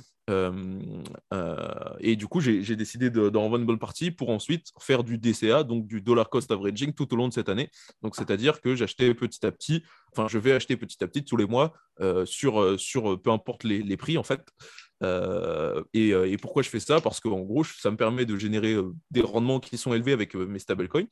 et 2.01 2.17
du 2.17 2.27
coup, 2.27 2.41
j'ai 2.41 2.75
décidé 2.75 3.11
d'en 3.11 3.31
vendre 3.31 3.59
une 3.59 3.67
bonne 3.67 3.79
partie 3.79 4.11
pour 4.11 4.31
ensuite 4.31 4.73
faire 4.81 5.05
du 5.05 5.19
DCA, 5.19 5.63
donc 5.63 5.87
du 5.87 6.01
dollar 6.01 6.31
cost 6.31 6.51
averaging 6.51 6.93
tout 6.93 7.13
au 7.15 7.17
long 7.17 7.29
de 7.29 7.33
cette 7.33 7.49
année. 7.49 7.71
Donc, 8.03 8.17
c'est-à-dire 8.17 8.61
que 8.61 8.75
j'achetais 8.75 9.15
petit 9.15 9.47
à 9.47 9.53
petit, 9.53 9.85
enfin, 10.13 10.27
je 10.27 10.39
vais 10.39 10.53
acheter 10.53 10.77
petit 10.77 11.03
à 11.05 11.07
petit 11.07 11.25
tous 11.25 11.37
les 11.37 11.47
mois 11.47 11.75
sur, 12.25 12.81
sur 12.81 13.21
peu 13.23 13.31
importe 13.31 13.63
les, 13.63 13.83
les 13.83 13.97
prix, 13.97 14.19
en 14.19 14.25
fait. 14.25 14.43
Euh, 15.03 15.83
euh, 15.97 16.25
et, 16.27 16.37
pourquoi 16.37 16.63
je 16.63 16.69
fais 16.69 16.81
ça? 16.81 17.01
Parce 17.01 17.21
qu'en 17.21 17.41
gros, 17.41 17.65
ça 17.65 17.91
me 17.91 17.97
permet 17.97 18.25
de 18.25 18.37
générer 18.37 18.75
euh, 18.75 18.93
des 19.11 19.23
rendements 19.23 19.61
qui 19.61 19.77
sont 19.77 19.93
élevés 19.95 20.13
avec 20.13 20.35
mes 20.35 20.59
stablecoins. 20.59 21.07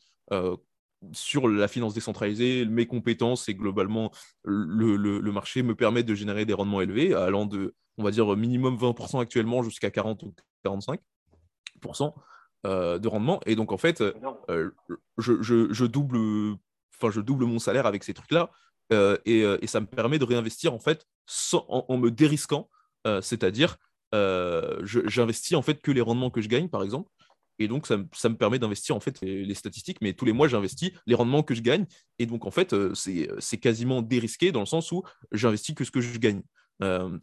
sur 1.12 1.48
la 1.48 1.66
finance 1.66 1.94
décentralisée, 1.94 2.64
mes 2.64 2.86
compétences 2.86 3.48
et 3.48 3.54
globalement 3.54 4.12
le, 4.44 5.20
marché 5.32 5.64
me 5.64 5.74
permettent 5.74 6.06
de 6.06 6.14
générer 6.14 6.44
des 6.44 6.52
rendements 6.52 6.80
élevés, 6.80 7.12
allant 7.14 7.44
de, 7.44 7.74
on 7.98 8.04
va 8.04 8.12
dire, 8.12 8.36
minimum 8.36 8.76
20% 8.76 9.20
actuellement 9.20 9.62
jusqu'à 9.62 9.90
40 9.90 10.22
ou 10.22 10.34
45% 10.64 12.12
de 12.64 13.08
rendement. 13.08 13.40
Et 13.46 13.56
donc, 13.56 13.72
en 13.72 13.78
fait, 13.78 14.02
je, 15.18 15.84
double, 15.84 16.56
enfin, 16.96 17.10
je 17.10 17.20
double 17.20 17.46
mon 17.46 17.58
salaire 17.58 17.86
avec 17.86 18.04
ces 18.04 18.14
trucs-là. 18.14 18.50
Et, 19.24 19.66
ça 19.66 19.80
me 19.80 19.86
permet 19.86 20.20
de 20.20 20.24
réinvestir 20.24 20.72
en 20.72 20.78
fait 20.78 21.04
en, 21.52 21.96
me 21.98 22.10
dérisquant 22.10 22.70
c'est-à-dire 23.20 23.76
euh, 24.14 24.84
j'investis 24.84 25.56
en 25.56 25.62
fait 25.62 25.80
que 25.80 25.90
les 25.90 26.00
rendements 26.00 26.30
que 26.30 26.40
je 26.40 26.48
gagne, 26.48 26.68
par 26.68 26.82
exemple. 26.82 27.10
Et 27.58 27.68
donc, 27.68 27.86
ça, 27.86 27.96
me 27.96 28.36
permet 28.36 28.58
d'investir 28.58 28.96
en 28.96 29.00
fait 29.00 29.20
les, 29.20 29.54
statistiques, 29.54 29.98
mais 30.00 30.14
tous 30.14 30.24
les 30.24 30.32
mois, 30.32 30.48
j'investis 30.48 30.90
les 31.06 31.14
rendements 31.14 31.42
que 31.42 31.54
je 31.54 31.60
gagne. 31.60 31.86
Et 32.18 32.26
donc, 32.26 32.44
en 32.46 32.50
fait, 32.50 32.72
euh, 32.72 32.92
c'est 32.94 33.58
quasiment 33.58 34.02
dérisqué 34.02 34.52
dans 34.52 34.60
le 34.60 34.66
sens 34.66 34.90
où 34.90 35.02
j'investis 35.32 35.74
que 35.74 35.84
ce 35.84 35.90
que 35.90 36.00
je 36.00 36.18
gagne. 36.18 36.42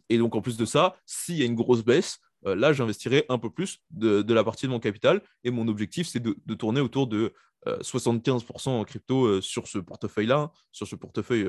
et 0.08 0.18
donc, 0.18 0.34
en 0.34 0.40
plus 0.40 0.56
de 0.56 0.64
ça, 0.64 0.96
s'il 1.04 1.36
y 1.36 1.42
a 1.42 1.44
une 1.44 1.54
grosse 1.54 1.84
baisse, 1.84 2.18
là, 2.44 2.72
j'investirai 2.72 3.26
un 3.28 3.38
peu 3.38 3.50
plus 3.50 3.80
de, 3.90 4.32
la 4.32 4.42
partie 4.42 4.66
de 4.66 4.70
mon 4.70 4.80
capital. 4.80 5.20
Et 5.44 5.50
mon 5.50 5.68
objectif, 5.68 6.08
c'est 6.08 6.20
de, 6.20 6.54
tourner 6.54 6.80
autour 6.80 7.06
de 7.06 7.34
75% 7.66 8.70
en 8.70 8.84
crypto 8.84 9.40
sur 9.40 9.68
ce 9.68 9.78
portefeuille-là. 9.78 10.50
Sur 10.72 10.86
ce 10.86 10.96
portefeuille 10.96 11.46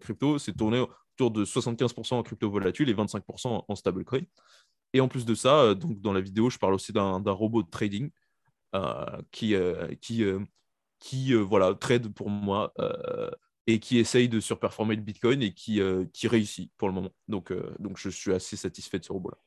crypto, 0.00 0.38
c'est 0.38 0.54
tourner 0.54 0.84
de 1.28 1.44
75% 1.44 2.14
en 2.14 2.22
crypto 2.22 2.48
volatile 2.48 2.88
et 2.88 2.94
25% 2.94 3.64
en 3.68 3.74
stablecoin. 3.74 4.22
Et 4.94 5.00
en 5.00 5.08
plus 5.08 5.26
de 5.26 5.34
ça, 5.34 5.60
euh, 5.60 5.74
donc 5.74 6.00
dans 6.00 6.14
la 6.14 6.22
vidéo, 6.22 6.48
je 6.48 6.58
parle 6.58 6.72
aussi 6.72 6.92
d'un 6.92 7.20
robot 7.26 7.62
de 7.62 7.68
trading 7.68 8.10
euh, 8.74 9.20
qui, 9.30 9.54
euh, 9.54 9.94
qui, 10.00 10.24
qui 10.98 11.34
voilà, 11.34 11.74
trade 11.74 12.08
pour 12.14 12.30
moi 12.30 12.72
et 13.66 13.78
qui 13.78 13.98
essaye 13.98 14.28
de 14.28 14.40
surperformer 14.40 14.96
le 14.96 15.02
Bitcoin 15.02 15.42
et 15.42 15.52
qui, 15.52 15.80
qui 16.12 16.28
réussit 16.28 16.72
pour 16.78 16.88
le 16.88 16.94
moment. 16.94 17.12
Donc, 17.28 17.52
donc 17.78 17.98
je 17.98 18.08
suis 18.08 18.32
assez 18.32 18.56
satisfait 18.56 18.98
de 18.98 19.04
ce 19.04 19.12
robot-là. 19.12 19.38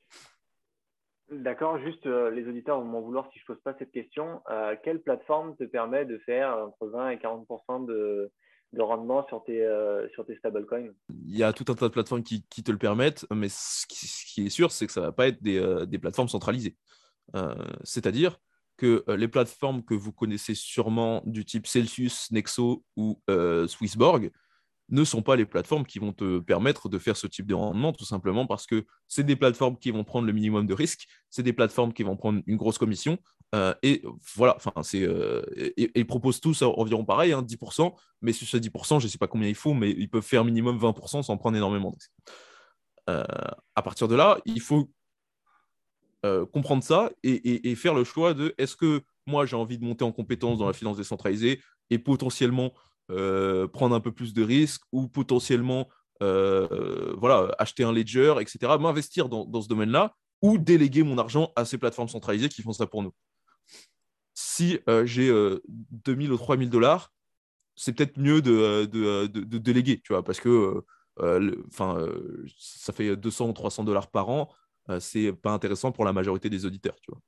D'accord, 1.40 1.80
juste 1.80 2.06
les 2.06 2.48
auditeurs 2.48 2.80
vont 2.80 2.86
m'en 2.86 3.02
vouloir 3.02 3.30
si 3.32 3.40
je 3.40 3.46
pose 3.46 3.62
pas 3.64 3.76
cette 3.80 3.92
question. 3.92 4.42
quelle 4.84 5.02
plateforme 5.02 5.56
te 5.56 5.64
permet 5.64 6.06
de 6.06 6.18
faire 6.20 6.58
entre 6.58 6.88
20 6.88 7.10
et 7.10 7.20
40 7.20 7.88
de, 7.88 8.32
de 8.74 8.82
rendement 8.82 9.26
sur 9.28 9.44
tes, 9.44 9.62
euh, 9.62 10.08
sur 10.10 10.26
tes 10.26 10.36
stablecoins? 10.38 10.90
Il 11.26 11.38
y 11.38 11.44
a 11.44 11.54
tout 11.54 11.66
un 11.72 11.76
tas 11.76 11.88
de 11.88 11.94
plateformes 11.94 12.24
qui, 12.24 12.42
te 12.42 12.72
le 12.72 12.78
permettent, 12.78 13.26
mais 13.32 13.48
ce 13.50 13.86
qui, 13.88 14.46
est 14.46 14.50
sûr, 14.50 14.72
c'est 14.72 14.88
que 14.88 14.92
ça 14.92 15.02
ne 15.02 15.06
va 15.06 15.12
pas 15.12 15.28
être 15.28 15.42
des, 15.42 15.58
euh, 15.58 15.86
plateformes 16.00 16.28
centralisées. 16.28 16.76
Euh, 17.36 17.56
c'est-à-dire 17.84 18.40
que 18.76 19.04
les 19.08 19.28
plateformes 19.28 19.84
que 19.84 19.94
vous 19.94 20.12
connaissez 20.12 20.56
sûrement 20.56 21.22
du 21.26 21.46
type 21.46 21.68
Celsius, 21.68 22.32
Nexo 22.32 22.84
ou 22.98 23.22
Swissborg 23.68 24.32
ne 24.90 25.04
sont 25.04 25.22
pas 25.22 25.36
les 25.36 25.46
plateformes 25.46 25.86
qui 25.86 26.00
vont 26.00 26.14
te 26.14 26.40
permettre 26.40 26.90
de 26.90 27.00
faire 27.00 27.18
ce 27.18 27.28
type 27.28 27.48
de 27.48 27.54
rendement, 27.54 27.94
tout 27.94 28.06
simplement 28.06 28.46
parce 28.46 28.68
que 28.68 28.86
c'est 29.08 29.24
des 29.24 29.36
plateformes 29.36 29.78
qui 29.78 29.92
vont 29.92 30.04
prendre 30.04 30.28
le 30.28 30.34
minimum 30.34 30.68
de 30.68 30.74
risque, 30.74 31.08
c'est 31.30 31.44
des 31.44 31.54
plateformes 31.54 31.94
qui 31.94 32.04
vont 32.04 32.18
prendre 32.18 32.42
une 32.46 32.58
grosse 32.58 32.78
commission, 32.78 33.18
euh, 33.54 33.74
et 33.84 34.02
voilà, 34.36 34.56
enfin, 34.56 34.72
c'est, 34.82 35.04
euh, 35.04 35.44
ils 35.78 36.08
proposent 36.08 36.42
tous 36.42 36.64
environ 36.64 37.06
pareil, 37.06 37.34
10%, 37.34 37.88
hein, 37.88 37.92
mais 38.22 38.34
sur 38.34 38.48
ce 38.48 38.58
10%, 38.58 39.00
je 39.00 39.06
ne 39.06 39.10
sais 39.10 39.20
pas 39.20 39.28
combien 39.28 39.48
il 39.48 39.56
faut, 39.56 39.74
mais 39.74 39.92
ils 39.92 40.10
peuvent 40.10 40.24
faire 40.24 40.44
minimum 40.44 40.78
20% 40.78 41.22
sans 41.22 41.38
prendre 41.38 41.56
énormément 41.56 41.92
de 41.92 41.96
risques. 41.96 42.12
Euh, 43.10 43.24
à 43.76 43.82
partir 43.82 44.08
de 44.08 44.16
là, 44.16 44.40
il 44.46 44.62
faut 44.62 44.90
comprendre 46.54 46.82
ça 46.86 47.12
et, 47.22 47.76
faire 47.76 47.94
le 47.94 48.06
choix 48.06 48.34
de 48.34 48.56
est-ce 48.58 48.78
que 48.78 49.02
moi 49.28 49.46
j'ai 49.46 49.58
envie 49.58 49.78
de 49.78 49.84
monter 49.84 50.06
en 50.06 50.14
compétence 50.14 50.58
dans 50.58 50.68
la 50.68 50.72
finance 50.72 50.96
décentralisée 50.96 51.60
et 51.90 52.00
potentiellement 52.00 52.72
prendre 53.08 53.96
un 53.96 54.00
peu 54.00 54.12
plus 54.12 54.34
de 54.34 54.44
risques 54.44 54.84
ou 54.92 55.08
potentiellement 55.08 55.88
voilà, 56.20 57.54
acheter 57.60 57.84
un 57.84 57.92
ledger, 57.92 58.36
etc., 58.40 58.78
m'investir 58.80 59.30
dans, 59.30 59.46
dans 59.46 59.62
ce 59.62 59.68
domaine-là 59.68 60.16
ou 60.42 60.58
déléguer 60.58 61.04
mon 61.04 61.18
argent 61.18 61.52
à 61.56 61.66
ces 61.66 61.78
plateformes 61.78 62.10
centralisées 62.10 62.50
qui 62.50 62.62
font 62.62 62.74
ça 62.74 62.86
pour 62.86 63.04
nous 63.04 63.14
si 64.34 64.80
euh, 64.90 65.06
j'ai 65.06 65.32
2000 65.68 66.30
euh, 66.30 66.34
ou 66.34 66.38
3000 66.38 66.70
dollars, 66.70 67.12
c'est 67.76 67.94
peut-être 67.94 68.18
mieux 68.18 68.42
de, 68.42 68.52
euh, 68.52 69.28
de, 69.28 69.58
déléguer, 69.58 70.02
tu 70.02 70.14
vois, 70.14 70.24
parce 70.24 70.40
que 70.40 70.84
ça 72.58 72.94
fait 72.94 73.16
200 73.16 73.50
ou 73.50 73.54
300 73.54 73.84
dollars 73.84 74.10
par 74.10 74.30
an, 74.30 74.50
c'est 75.00 75.32
pas 75.34 75.52
intéressant 75.52 75.92
pour 75.92 76.06
la 76.06 76.14
majorité 76.14 76.50
des 76.50 76.66
auditeurs, 76.66 76.96
tu 77.02 77.12
vois. 77.12 77.22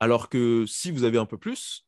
alors 0.00 0.28
que 0.28 0.66
si 0.66 0.90
vous 0.90 1.04
avez 1.04 1.18
un 1.18 1.26
peu 1.26 1.38
plus, 1.38 1.86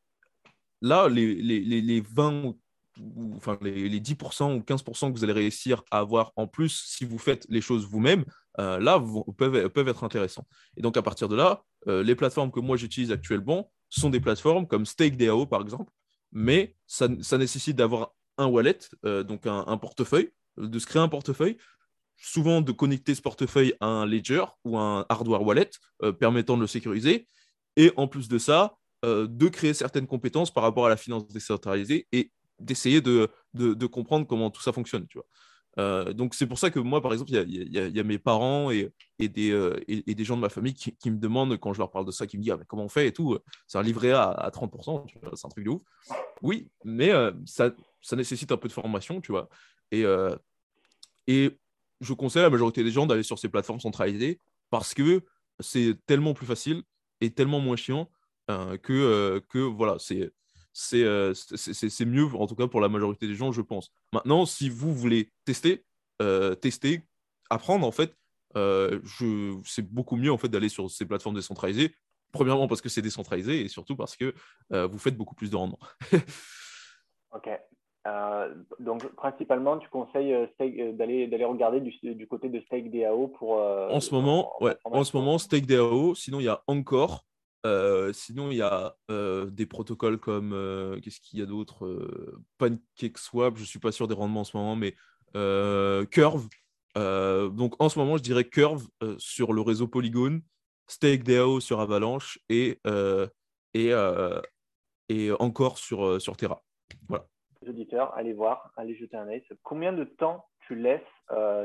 là, 0.82 1.08
les, 1.08 1.34
les, 1.34 1.60
les 1.60 2.00
20 2.00 2.54
ou 3.00 3.34
enfin 3.36 3.58
les, 3.60 4.00
10% 4.00 4.56
ou 4.56 4.60
15% 4.60 5.12
que 5.12 5.18
vous 5.18 5.24
allez 5.24 5.32
réussir 5.32 5.82
à 5.90 5.98
avoir 5.98 6.32
en 6.36 6.46
plus 6.46 6.84
si 6.86 7.04
vous 7.04 7.18
faites 7.18 7.46
les 7.48 7.60
choses 7.60 7.86
vous-même, 7.86 8.24
euh, 8.58 8.78
là, 8.78 8.96
vous, 8.96 9.24
peuvent, 9.36 9.68
peuvent 9.68 9.88
être 9.88 10.04
intéressants. 10.04 10.46
Et 10.76 10.82
donc, 10.82 10.96
à 10.96 11.02
partir 11.02 11.28
de 11.28 11.36
là, 11.36 11.62
euh, 11.88 12.02
les 12.02 12.14
plateformes 12.14 12.50
que 12.50 12.60
moi 12.60 12.76
j'utilise 12.76 13.12
actuellement 13.12 13.70
sont 13.88 14.10
des 14.10 14.20
plateformes 14.20 14.66
comme 14.66 14.86
StakeDAO, 14.86 15.46
par 15.46 15.62
exemple, 15.62 15.92
mais 16.32 16.76
ça, 16.86 17.08
nécessite 17.08 17.76
d'avoir 17.76 18.14
un 18.38 18.46
wallet, 18.46 18.78
euh, 19.04 19.22
donc 19.22 19.46
un, 19.46 19.76
portefeuille, 19.76 20.30
de 20.56 20.78
se 20.78 20.86
créer 20.86 21.02
un 21.02 21.08
portefeuille, 21.08 21.56
souvent 22.16 22.62
de 22.62 22.72
connecter 22.72 23.14
ce 23.14 23.22
portefeuille 23.22 23.74
à 23.80 23.86
un 23.86 24.06
ledger 24.06 24.44
ou 24.64 24.78
un 24.78 25.04
hardware 25.08 25.42
wallet 25.42 25.70
permettant 26.18 26.56
de 26.56 26.62
le 26.62 26.66
sécuriser, 26.66 27.28
et 27.76 27.92
en 27.96 28.08
plus 28.08 28.28
de 28.28 28.38
ça, 28.38 28.76
de 29.06 29.48
créer 29.48 29.72
certaines 29.72 30.06
compétences 30.06 30.52
par 30.52 30.64
rapport 30.64 30.86
à 30.86 30.88
la 30.88 30.96
finance 30.96 31.26
décentralisée 31.28 32.08
et 32.12 32.32
d'essayer 32.58 33.00
de, 33.00 33.30
de, 33.54 33.86
comprendre 33.86 34.26
comment 34.26 34.50
tout 34.50 34.62
ça 34.62 34.72
fonctionne. 34.72 35.06
Tu 35.06 35.18
vois. 35.18 35.26
Euh, 35.78 36.12
donc 36.12 36.34
c'est 36.34 36.46
pour 36.46 36.58
ça 36.58 36.70
que 36.70 36.78
moi, 36.78 37.02
par 37.02 37.12
exemple, 37.12 37.30
il 37.30 37.72
y, 37.72 38.00
a, 38.00 38.02
mes 38.02 38.18
parents 38.18 38.70
et, 38.70 38.90
et, 39.18 39.28
des, 39.28 39.50
euh, 39.50 39.78
et, 39.88 40.14
des, 40.14 40.24
gens 40.24 40.36
de 40.36 40.40
ma 40.40 40.48
famille 40.48 40.74
qui, 40.74 41.10
me 41.10 41.18
demandent, 41.18 41.56
quand 41.58 41.72
je 41.72 41.78
leur 41.78 41.90
parle 41.90 42.06
de 42.06 42.10
ça, 42.10 42.26
qui 42.26 42.38
me 42.38 42.42
disent 42.42 42.54
ah, 42.58 42.64
comment 42.66 42.84
on 42.84 42.88
fait 42.88 43.08
et 43.08 43.12
tout. 43.12 43.38
C'est 43.66 43.78
un 43.78 43.82
livret 43.82 44.12
A 44.12 44.30
à 44.30 44.50
30%, 44.50 45.06
c'est 45.34 45.46
un 45.46 45.48
truc 45.48 45.64
de 45.64 45.70
ouf. 45.70 45.82
Oui, 46.42 46.68
mais 46.84 47.10
euh, 47.10 47.32
ça, 47.44 47.70
ça, 48.00 48.16
nécessite 48.16 48.52
un 48.52 48.56
peu 48.56 48.68
de 48.68 48.72
formation, 48.72 49.20
tu 49.20 49.32
vois. 49.32 49.48
Et, 49.92 50.04
et 51.28 51.50
je 52.00 52.12
conseille 52.12 52.40
à 52.40 52.46
la 52.46 52.50
majorité 52.50 52.82
des 52.82 52.90
gens 52.90 53.06
d'aller 53.06 53.22
sur 53.22 53.38
ces 53.38 53.48
plateformes 53.48 53.80
centralisées 53.80 54.40
parce 54.70 54.94
que 54.94 55.22
c'est 55.60 55.96
tellement 56.06 56.34
plus 56.34 56.46
facile 56.46 56.82
et 57.20 57.30
tellement 57.30 57.60
moins 57.60 57.76
chiant 57.76 58.10
que, 58.48 59.42
que 59.48 59.58
voilà, 59.58 59.96
c'est 59.98 60.30
euh, 60.94 61.32
c'est 61.34 62.04
mieux, 62.04 62.26
en 62.34 62.46
tout 62.46 62.54
cas 62.54 62.66
pour 62.66 62.80
la 62.80 62.88
majorité 62.88 63.26
des 63.26 63.34
gens, 63.34 63.52
je 63.52 63.62
pense. 63.62 63.90
Maintenant, 64.12 64.44
si 64.46 64.68
vous 64.68 64.92
voulez 64.92 65.30
tester, 65.44 65.84
euh, 66.20 66.54
tester, 66.54 67.02
apprendre, 67.50 67.86
en 67.86 67.92
fait, 67.92 68.14
c'est 68.54 69.82
beaucoup 69.82 70.16
mieux 70.16 70.32
en 70.32 70.38
fait 70.38 70.48
d'aller 70.48 70.68
sur 70.68 70.90
ces 70.90 71.06
plateformes 71.06 71.34
décentralisées. 71.34 71.94
Premièrement 72.32 72.68
parce 72.68 72.80
que 72.80 72.88
c'est 72.88 73.02
décentralisé 73.02 73.60
et 73.60 73.68
surtout 73.68 73.96
parce 73.96 74.16
que 74.16 74.34
vous 74.70 74.98
faites 74.98 75.16
beaucoup 75.16 75.34
plus 75.34 75.50
de 75.50 75.56
rendement. 75.56 75.78
ok. 77.34 77.48
donc 78.80 79.06
principalement, 79.14 79.78
tu 79.78 79.88
conseilles 79.88 80.48
d'aller 80.94 81.26
d'aller 81.26 81.44
regarder 81.44 81.80
du, 81.80 82.26
côté 82.26 82.48
de 82.48 82.60
Stake 82.60 82.90
DAO 82.90 83.28
pour. 83.28 83.52
en 83.52 84.00
ce 84.00 84.14
moment, 84.14 84.52
ouais. 84.62 84.76
En 84.84 85.04
ce 85.04 85.16
moment, 85.16 85.38
Stake 85.38 85.66
DAO. 85.66 86.14
Sinon, 86.14 86.40
il 86.40 86.44
y 86.44 86.48
a 86.48 86.62
encore 86.66 87.24
euh, 87.66 88.12
sinon, 88.12 88.50
il 88.50 88.58
y 88.58 88.62
a 88.62 88.96
euh, 89.10 89.46
des 89.46 89.66
protocoles 89.66 90.18
comme 90.18 90.52
euh, 90.52 91.00
qu'est-ce 91.00 91.20
qu'il 91.20 91.38
y 91.38 91.42
a 91.42 91.46
d'autre 91.46 92.08
PancakeSwap, 92.58 93.56
je 93.56 93.62
ne 93.62 93.66
suis 93.66 93.78
pas 93.78 93.92
sûr 93.92 94.08
des 94.08 94.14
rendements 94.14 94.40
en 94.40 94.44
ce 94.44 94.56
moment, 94.56 94.76
mais 94.76 94.94
Curve. 96.10 96.48
donc 96.94 97.74
en 97.80 97.88
ce 97.88 97.98
moment, 97.98 98.16
je 98.16 98.22
dirais 98.22 98.44
Curve 98.44 98.88
sur 99.18 99.52
le 99.52 99.60
réseau 99.60 99.86
Polygon, 99.86 100.40
StakeDAO 100.86 101.60
sur 101.60 101.80
Avalanche 101.80 102.38
et, 102.48 102.80
et, 103.74 103.92
encore 105.38 105.78
sur, 105.78 106.20
sur 106.20 106.36
Terra. 106.36 106.64
Voilà. 107.08 107.26
Les 107.60 107.68
auditeurs, 107.68 108.14
allez 108.14 108.32
voir, 108.32 108.72
allez 108.76 108.96
jeter 108.96 109.16
un 109.16 109.28
œil. 109.28 109.44
Combien 109.62 109.92
de 109.92 110.04
temps 110.04 110.46
tu 110.66 110.74
laisses 110.74 111.00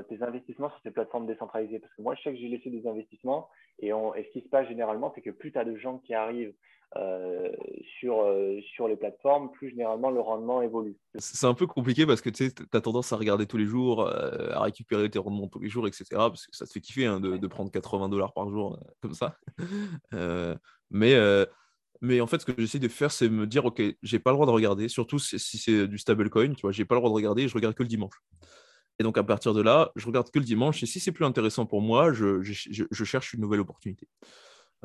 tes 0.10 0.24
investissements 0.24 0.70
sur 0.70 0.80
ces 0.84 0.92
plateformes 0.92 1.28
décentralisées 1.28 1.80
Parce 1.80 1.94
que 1.94 2.02
moi, 2.02 2.16
je 2.16 2.24
sais 2.24 2.34
que 2.34 2.40
j'ai 2.40 2.48
laissé 2.48 2.70
des 2.70 2.88
investissements 2.88 3.50
et, 3.80 3.92
ce 3.92 4.32
qui 4.32 4.42
se 4.42 4.50
passe 4.50 4.68
généralement, 4.68 5.12
c'est 5.16 5.22
que 5.22 5.30
plus 5.30 5.52
tu 5.52 5.60
as 5.60 5.66
de 5.66 5.76
gens 5.76 6.00
qui 6.00 6.14
arrivent 6.14 6.54
euh, 6.98 7.50
sur, 8.00 8.22
euh, 8.22 8.60
sur 8.76 8.88
les 8.88 8.96
plateformes, 8.96 9.50
plus 9.52 9.70
généralement 9.70 10.12
le 10.12 10.20
rendement 10.20 10.62
évolue. 10.62 10.98
C'est 11.16 11.48
un 11.48 11.54
peu 11.54 11.66
compliqué 11.66 12.06
parce 12.06 12.22
que 12.22 12.30
tu 12.30 12.52
as 12.74 12.82
tendance 12.82 13.14
à 13.14 13.18
regarder 13.18 13.46
tous 13.46 13.58
les 13.58 13.66
jours, 13.66 14.02
euh, 14.02 14.52
à 14.52 14.62
récupérer 14.62 15.10
tes 15.10 15.20
rendements 15.20 15.48
tous 15.48 15.60
les 15.60 15.70
jours, 15.70 15.88
etc. 15.88 16.06
Parce 16.12 16.48
que 16.48 16.56
ça 16.56 16.66
te 16.66 16.72
fait 16.72 16.82
kiffer 16.82 17.06
hein, 17.06 17.20
de, 17.20 17.38
de, 17.38 17.48
prendre 17.48 17.72
80 17.72 18.10
dollars 18.10 18.34
par 18.34 18.50
jour 18.50 18.78
comme 19.02 19.14
ça. 19.14 19.38
mais, 20.92 21.16
mais 22.02 22.20
en 22.20 22.28
fait, 22.28 22.42
ce 22.42 22.46
que 22.46 22.54
j'essaie 22.58 22.80
de 22.80 22.88
faire, 22.88 23.12
c'est 23.12 23.30
me 23.30 23.48
dire, 23.48 23.66
OK, 23.66 23.82
j'ai 24.04 24.20
pas 24.20 24.32
le 24.32 24.36
droit 24.36 24.46
de 24.46 24.52
regarder, 24.52 24.90
surtout 24.90 25.18
si, 25.18 25.40
si 25.40 25.58
c'est 25.58 25.88
du 25.88 25.98
stablecoin, 25.98 26.54
tu 26.54 26.62
vois, 26.62 26.72
j'ai 26.72 26.86
pas 26.86 26.96
le 26.96 27.00
droit 27.00 27.10
de 27.10 27.16
regarder, 27.16 27.48
je 27.48 27.54
regarde 27.54 27.74
que 27.74 27.84
le 27.84 27.90
dimanche. 27.90 28.22
Et 29.02 29.04
donc, 29.04 29.18
à 29.18 29.24
partir 29.24 29.56
de 29.56 29.64
là, 29.64 29.92
je 29.96 30.06
regarde 30.06 30.30
que 30.30 30.38
le 30.38 30.46
dimanche. 30.46 30.84
Et 30.84 30.86
si 30.86 31.00
c'est 31.00 31.12
plus 31.12 31.26
intéressant 31.26 31.66
pour 31.66 31.82
moi, 31.82 32.14
je, 32.14 32.44
cherche 33.04 33.34
une 33.34 33.42
nouvelle 33.42 33.62
opportunité. 33.62 34.08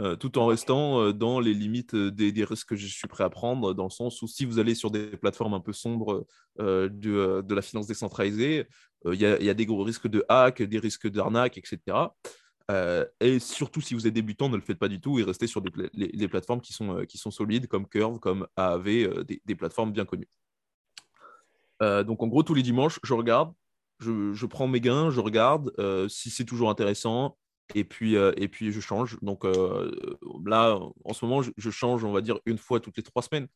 Euh, 0.01 0.17
tout 0.17 0.39
en 0.39 0.47
restant 0.47 1.03
euh, 1.03 1.13
dans 1.13 1.39
les 1.39 1.53
limites 1.53 1.93
euh, 1.93 2.11
des, 2.11 2.45
risques 2.45 2.71
que 2.71 2.77
je 2.77 2.87
suis 2.87 3.09
prêt 3.09 3.25
à 3.25 3.29
prendre, 3.29 3.75
dans 3.75 3.85
le 3.85 3.91
sens 3.91 4.23
où 4.23 4.27
si 4.27 4.47
vous 4.47 4.59
allez 4.59 4.75
sur 4.75 4.91
des 4.91 5.09
plateformes 5.19 5.53
un 5.53 5.61
peu 5.61 5.75
sombres 5.75 6.27
de, 6.59 7.55
la 7.55 7.61
finance 7.61 7.87
décentralisée, 7.87 8.67
il 9.05 9.21
y, 9.21 9.27
a 9.27 9.55
des 9.55 9.67
gros 9.67 9.85
risques 9.85 10.09
de 10.09 10.25
hack, 10.31 10.63
des 10.63 10.79
risques 10.79 11.09
d'arnaque, 11.09 11.59
etc. 11.59 11.99
et 13.21 13.39
surtout, 13.39 13.83
si 13.83 13.93
vous 13.93 14.07
êtes 14.07 14.15
débutant, 14.15 14.49
ne 14.49 14.57
le 14.57 14.63
faites 14.63 14.79
pas 14.79 14.89
du 14.89 14.99
tout 14.99 15.19
et 15.19 15.25
restez 15.25 15.47
sur 15.47 15.61
des, 15.61 15.71
les, 15.93 16.29
plateformes 16.29 16.63
qui 16.63 16.73
sont, 16.73 17.31
solides, 17.31 17.67
comme 17.67 17.87
Curve, 17.87 18.19
comme 18.19 18.47
AAV, 18.57 19.25
des 19.45 19.55
plateformes 19.55 19.93
bien 19.93 20.07
connues. 20.07 20.29
donc, 21.81 22.23
en 22.23 22.29
gros, 22.29 22.43
tous 22.43 22.55
les 22.55 22.63
dimanches, 22.63 22.99
je 23.03 23.13
regarde 23.13 23.53
je, 24.01 24.47
prends 24.47 24.69
mes 24.69 24.81
gains, 24.81 25.11
je 25.11 25.21
regarde 25.21 25.73
euh, 25.79 26.09
si 26.09 26.31
c'est 26.31 26.45
toujours 26.45 26.71
intéressant 26.71 27.37
et 27.75 27.85
puis, 27.85 28.17
euh, 28.17 28.33
et 28.37 28.49
puis 28.49 28.73
je 28.73 28.81
change. 28.81 29.19
Donc 29.23 29.45
euh, 29.45 30.19
là, 30.45 30.79
en 31.05 31.13
ce 31.13 31.25
moment, 31.25 31.43
je, 31.43 31.71
change, 31.71 32.05
on 32.05 32.13
va 32.13 32.21
dire, 32.21 32.39
une 32.47 32.59
fois 32.59 32.81
toutes 32.81 32.97
les 32.97 33.03
trois 33.03 33.23
semaines, 33.23 33.49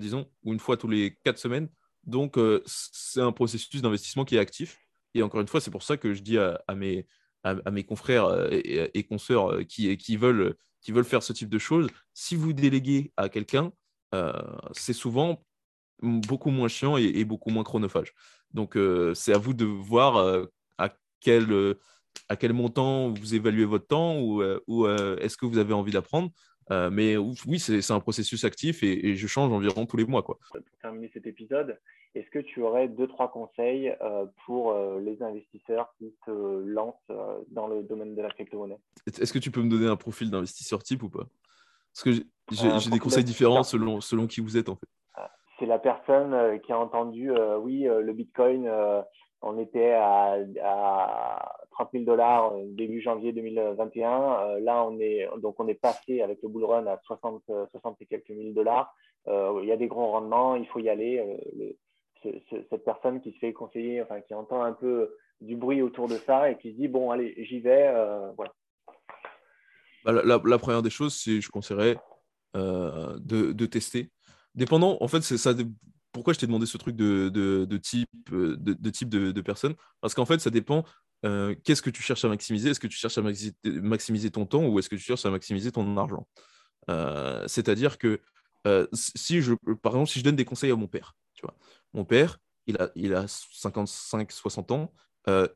disons, 0.00 0.28
ou 0.42 0.52
une 0.52 0.58
fois 0.58 0.76
tous 0.76 0.88
les 0.88 1.16
quatre 1.24 1.38
semaines. 1.38 1.68
Donc 2.04 2.36
c'est 2.66 3.20
un 3.20 3.32
processus 3.32 3.82
d'investissement 3.82 4.24
qui 4.24 4.36
est 4.36 4.40
actif. 4.40 4.78
Et 5.14 5.22
encore 5.22 5.40
une 5.40 5.48
fois, 5.48 5.60
c'est 5.60 5.70
pour 5.70 5.82
ça 5.82 5.96
que 5.96 6.14
je 6.14 6.22
dis 6.22 6.38
à, 6.38 6.74
mes, 6.74 7.06
à, 7.42 7.70
mes 7.70 7.84
confrères 7.84 8.52
et, 8.52 8.90
et 8.94 9.04
consoeurs 9.04 9.66
qui, 9.66 9.96
qui, 9.96 10.16
veulent, 10.16 10.56
qui 10.80 10.92
veulent 10.92 11.04
faire 11.04 11.22
ce 11.22 11.32
type 11.32 11.48
de 11.48 11.58
choses, 11.58 11.88
si 12.14 12.34
vous 12.34 12.52
déléguez 12.52 13.12
à 13.16 13.28
quelqu'un, 13.28 13.72
c'est 14.72 14.92
souvent 14.92 15.44
beaucoup 16.02 16.50
moins 16.50 16.68
chiant 16.68 16.96
et 16.96 17.24
beaucoup 17.24 17.50
moins 17.50 17.64
chronophage. 17.64 18.14
Donc, 18.54 18.76
euh, 18.76 19.14
c'est 19.14 19.34
à 19.34 19.38
vous 19.38 19.54
de 19.54 19.64
voir 19.64 20.16
euh, 20.16 20.46
à, 20.78 20.90
quel, 21.20 21.52
euh, 21.52 21.74
à 22.28 22.36
quel 22.36 22.52
montant 22.52 23.10
vous 23.10 23.34
évaluez 23.34 23.64
votre 23.64 23.86
temps 23.86 24.18
ou, 24.18 24.42
ou 24.66 24.86
est-ce 24.86 25.36
que 25.36 25.46
vous 25.46 25.58
avez 25.58 25.74
envie 25.74 25.92
d'apprendre. 25.92 26.30
mais 26.90 27.16
oui, 27.16 27.58
c'est 27.58 27.90
un 27.90 28.00
processus 28.00 28.44
actif 28.44 28.82
et, 28.82 29.16
je 29.16 29.26
change 29.26 29.52
environ 29.52 29.86
tous 29.86 29.96
les 29.96 30.04
mois. 30.04 30.22
Quoi. 30.22 30.38
Pour 30.50 30.78
terminer 30.80 31.10
cet 31.12 31.26
épisode, 31.26 31.78
est-ce 32.14 32.30
que 32.30 32.38
tu 32.38 32.62
aurais 32.62 32.88
deux, 32.88 33.06
trois 33.06 33.30
conseils 33.30 33.94
pour 34.46 34.74
les 35.00 35.22
investisseurs 35.22 35.94
qui 35.98 36.14
se 36.26 36.60
lancent 36.64 37.12
dans 37.48 37.68
le 37.68 37.82
domaine 37.82 38.14
de 38.14 38.22
la 38.22 38.30
crypto-monnaie? 38.30 38.80
Est-ce 39.06 39.32
que 39.32 39.38
tu 39.38 39.50
peux 39.50 39.62
me 39.62 39.70
donner 39.70 39.86
un 39.86 39.96
profil 39.96 40.30
d'investisseur 40.30 40.82
type 40.82 41.02
ou 41.02 41.10
pas? 41.10 41.28
Parce 41.94 42.02
que 42.02 42.24
j'ai 42.52 42.90
des 42.90 42.98
conseils 42.98 43.24
différents 43.24 43.62
selon, 43.62 44.00
selon 44.00 44.26
qui 44.26 44.40
vous 44.40 44.56
êtes 44.56 44.68
en 44.68 44.76
fait 44.76 44.88
c'est 45.58 45.66
la 45.66 45.78
personne 45.78 46.34
euh, 46.34 46.58
qui 46.58 46.72
a 46.72 46.78
entendu, 46.78 47.30
euh, 47.30 47.58
oui, 47.58 47.88
euh, 47.88 48.00
le 48.00 48.12
Bitcoin, 48.12 48.70
on 49.40 49.58
était 49.58 49.92
à, 49.92 50.36
à 50.64 51.56
30 51.72 51.90
000 51.92 52.04
dollars 52.04 52.52
début 52.70 53.00
janvier 53.00 53.32
2021. 53.32 54.58
là, 54.60 54.84
on 54.84 54.98
est, 54.98 55.28
donc 55.38 55.60
on 55.60 55.68
est 55.68 55.74
passé 55.74 56.22
avec 56.22 56.40
le 56.42 56.48
bull 56.48 56.64
run 56.64 56.86
à 56.86 56.98
60, 57.04 57.44
60 57.70 57.96
et 58.00 58.06
quelques 58.06 58.30
mille 58.30 58.52
dollars. 58.52 58.92
il 59.28 59.64
y 59.64 59.70
a 59.70 59.76
des 59.76 59.86
grands 59.86 60.10
rendements, 60.10 60.56
il 60.56 60.66
faut 60.66 60.80
y 60.80 60.88
aller. 60.88 61.22
cette 62.24 62.84
personne 62.84 63.20
qui 63.20 63.32
se 63.32 63.38
fait 63.38 63.52
conseiller, 63.52 64.02
enfin, 64.02 64.20
qui 64.22 64.34
entend 64.34 64.62
un 64.62 64.72
peu 64.72 65.14
du 65.40 65.54
bruit 65.54 65.82
autour 65.82 66.08
de 66.08 66.16
ça 66.16 66.50
et 66.50 66.58
qui 66.58 66.72
se 66.72 66.76
dit, 66.76 66.88
bon, 66.88 67.12
allez, 67.12 67.32
j'y 67.44 67.60
vais. 67.60 67.92
voilà. 68.36 68.52
Bah, 70.04 70.12
la, 70.24 70.58
première 70.58 70.82
des 70.82 70.90
choses, 70.90 71.14
c'est 71.14 71.40
je 71.40 71.48
conseillerais 71.48 71.96
de, 72.54 73.52
de, 73.52 73.66
tester 73.66 74.10
dépendant, 74.58 74.98
en 75.00 75.08
fait, 75.08 75.22
ça. 75.22 75.54
Pourquoi 76.12 76.32
je 76.32 76.38
t'ai 76.38 76.46
demandé 76.46 76.66
ce 76.66 76.78
truc 76.78 76.96
de, 76.96 77.28
de, 77.28 77.76
type, 77.76 78.08
euh, 78.32 78.56
de, 78.58 78.90
type 78.90 79.08
de, 79.08 79.40
personne? 79.40 79.74
Parce 80.00 80.14
qu'en 80.14 80.26
fait, 80.26 80.40
ça 80.40 80.50
dépend. 80.50 80.84
Euh, 81.24 81.54
qu'est-ce 81.64 81.82
que 81.82 81.90
tu 81.90 82.02
cherches 82.02 82.24
à 82.24 82.28
maximiser? 82.28 82.70
Est-ce 82.70 82.80
que 82.80 82.86
tu 82.86 82.96
cherches 82.96 83.18
à 83.18 83.22
maximiser 83.22 84.30
ton 84.30 84.46
temps 84.46 84.64
ou 84.66 84.78
est-ce 84.78 84.88
que 84.88 84.96
tu 84.96 85.02
cherches 85.02 85.26
à 85.26 85.30
maximiser 85.30 85.72
ton 85.72 85.96
argent? 85.96 86.28
Euh, 86.90 87.44
C'est-à-dire 87.46 87.98
que 87.98 88.20
si 88.92 89.40
je, 89.40 89.54
par 89.82 89.92
exemple, 89.92 90.10
si 90.10 90.18
je 90.18 90.24
donne 90.24 90.36
des 90.36 90.44
conseils 90.44 90.70
à 90.70 90.76
mon 90.76 90.88
père, 90.88 91.16
tu 91.34 91.42
vois, 91.42 91.56
mon 91.94 92.04
père, 92.04 92.38
il 92.66 92.76
a, 92.76 92.90
il 92.94 93.14
a 93.14 93.26
55, 93.26 94.30
60 94.30 94.70
ans, 94.72 94.92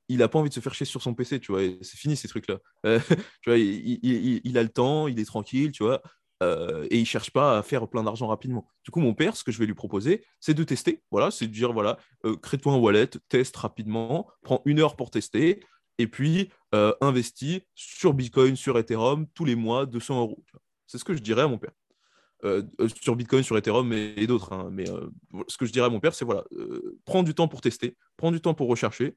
il 0.08 0.18
n'a 0.18 0.28
pas 0.28 0.38
envie 0.38 0.48
de 0.48 0.54
se 0.54 0.60
faire 0.60 0.74
chier 0.74 0.86
sur 0.86 1.02
son 1.02 1.14
PC, 1.14 1.40
tu 1.40 1.52
vois, 1.52 1.62
c'est 1.80 1.96
fini 1.96 2.16
ces 2.16 2.28
trucs-là. 2.28 2.58
tu 2.84 3.50
vois, 3.50 3.58
il, 3.58 4.58
a 4.58 4.62
le 4.62 4.68
temps, 4.68 5.08
il 5.08 5.18
est 5.20 5.24
tranquille, 5.24 5.72
tu 5.72 5.82
vois. 5.82 6.02
Euh, 6.42 6.86
et 6.90 6.98
il 6.98 7.06
cherche 7.06 7.30
pas 7.30 7.58
à 7.58 7.62
faire 7.62 7.88
plein 7.88 8.02
d'argent 8.02 8.26
rapidement. 8.26 8.66
Du 8.84 8.90
coup, 8.90 9.00
mon 9.00 9.14
père, 9.14 9.36
ce 9.36 9.44
que 9.44 9.52
je 9.52 9.58
vais 9.58 9.66
lui 9.66 9.74
proposer, 9.74 10.24
c'est 10.40 10.54
de 10.54 10.64
tester. 10.64 11.02
Voilà, 11.10 11.30
c'est 11.30 11.46
de 11.46 11.52
dire 11.52 11.72
voilà, 11.72 11.98
euh, 12.24 12.36
crée-toi 12.36 12.72
un 12.72 12.78
wallet, 12.78 13.08
teste 13.28 13.56
rapidement, 13.56 14.28
prends 14.42 14.60
une 14.64 14.80
heure 14.80 14.96
pour 14.96 15.10
tester, 15.10 15.62
et 15.98 16.06
puis 16.06 16.50
euh, 16.74 16.92
investis 17.00 17.60
sur 17.74 18.12
Bitcoin, 18.14 18.56
sur 18.56 18.78
Ethereum 18.78 19.26
tous 19.34 19.44
les 19.44 19.54
mois 19.54 19.86
200 19.86 20.20
euros. 20.20 20.44
C'est 20.86 20.98
ce 20.98 21.04
que 21.04 21.14
je 21.14 21.20
dirais 21.20 21.42
à 21.42 21.48
mon 21.48 21.58
père. 21.58 21.72
sur 23.00 23.14
Bitcoin, 23.14 23.44
sur 23.44 23.56
Ethereum 23.56 23.92
et, 23.92 24.26
d'autres. 24.26 24.52
Hein. 24.52 24.68
mais 24.72 24.86
ce 25.46 25.56
que 25.56 25.64
je 25.64 25.72
dirais 25.72 25.86
à 25.86 25.90
mon 25.90 26.00
père, 26.00 26.14
c'est 26.14 26.24
voilà, 26.24 26.44
prends 27.04 27.22
du 27.22 27.34
temps 27.34 27.48
pour 27.48 27.60
tester, 27.60 27.96
prends 28.16 28.32
du 28.32 28.40
temps 28.40 28.54
pour 28.54 28.68
rechercher, 28.68 29.16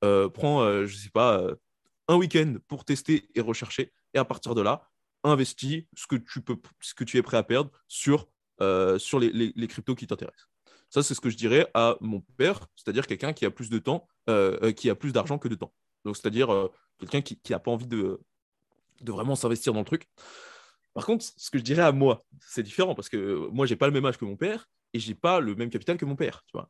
prends, 0.00 0.86
je 0.86 0.96
sais 0.96 1.10
pas, 1.10 1.44
un 2.08 2.16
week-end 2.16 2.54
pour 2.68 2.84
tester 2.84 3.28
et 3.34 3.40
rechercher, 3.40 3.92
et 4.14 4.18
à 4.18 4.24
partir 4.24 4.54
de 4.54 4.62
là, 4.62 4.91
investis 5.24 5.84
ce 5.96 6.06
que 6.06 7.04
tu, 7.04 7.18
es 7.18 7.22
prêt 7.22 7.36
à 7.36 7.42
perdre 7.42 7.70
sur, 7.88 8.28
euh, 8.60 8.98
les, 9.20 9.68
cryptos 9.68 9.94
qui 9.94 10.06
t'intéressent. 10.06 10.48
Ça, 10.90 11.02
c'est 11.02 11.14
ce 11.14 11.20
que 11.20 11.30
je 11.30 11.36
dirais 11.36 11.68
à 11.74 11.96
mon 12.00 12.20
père, 12.36 12.66
c'est-à-dire 12.76 13.06
quelqu'un 13.06 13.32
qui 13.32 13.46
a 13.46 13.50
plus 13.50 13.70
de 13.70 13.78
temps, 13.78 14.08
euh, 14.28 14.58
euh, 14.62 14.72
qui 14.72 14.90
a 14.90 14.94
plus 14.94 15.12
d'argent 15.12 15.38
que 15.38 15.48
de 15.48 15.54
temps. 15.54 15.72
C'est-à-dire 16.04 16.68
quelqu'un 16.98 17.22
qui 17.22 17.38
n'a 17.50 17.60
pas 17.60 17.70
envie 17.70 17.86
de, 17.86 18.20
de 19.00 19.12
vraiment 19.12 19.36
s'investir 19.36 19.72
dans 19.72 19.78
le 19.78 19.84
truc. 19.84 20.08
Par 20.94 21.06
contre, 21.06 21.24
ce 21.24 21.50
que 21.50 21.58
je 21.58 21.62
dirais 21.62 21.82
à 21.82 21.92
moi, 21.92 22.26
c'est 22.40 22.64
différent 22.64 22.94
parce 22.94 23.08
que 23.08 23.48
moi, 23.52 23.66
j'ai 23.66 23.76
pas 23.76 23.86
le 23.86 23.92
même 23.92 24.04
âge 24.04 24.18
que 24.18 24.24
mon 24.24 24.36
père 24.36 24.68
et 24.92 24.98
j'ai 24.98 25.14
pas 25.14 25.40
le 25.40 25.54
même 25.54 25.70
capital 25.70 25.96
que 25.96 26.04
mon 26.04 26.16
père. 26.16 26.42
Tu 26.46 26.52
vois 26.52 26.68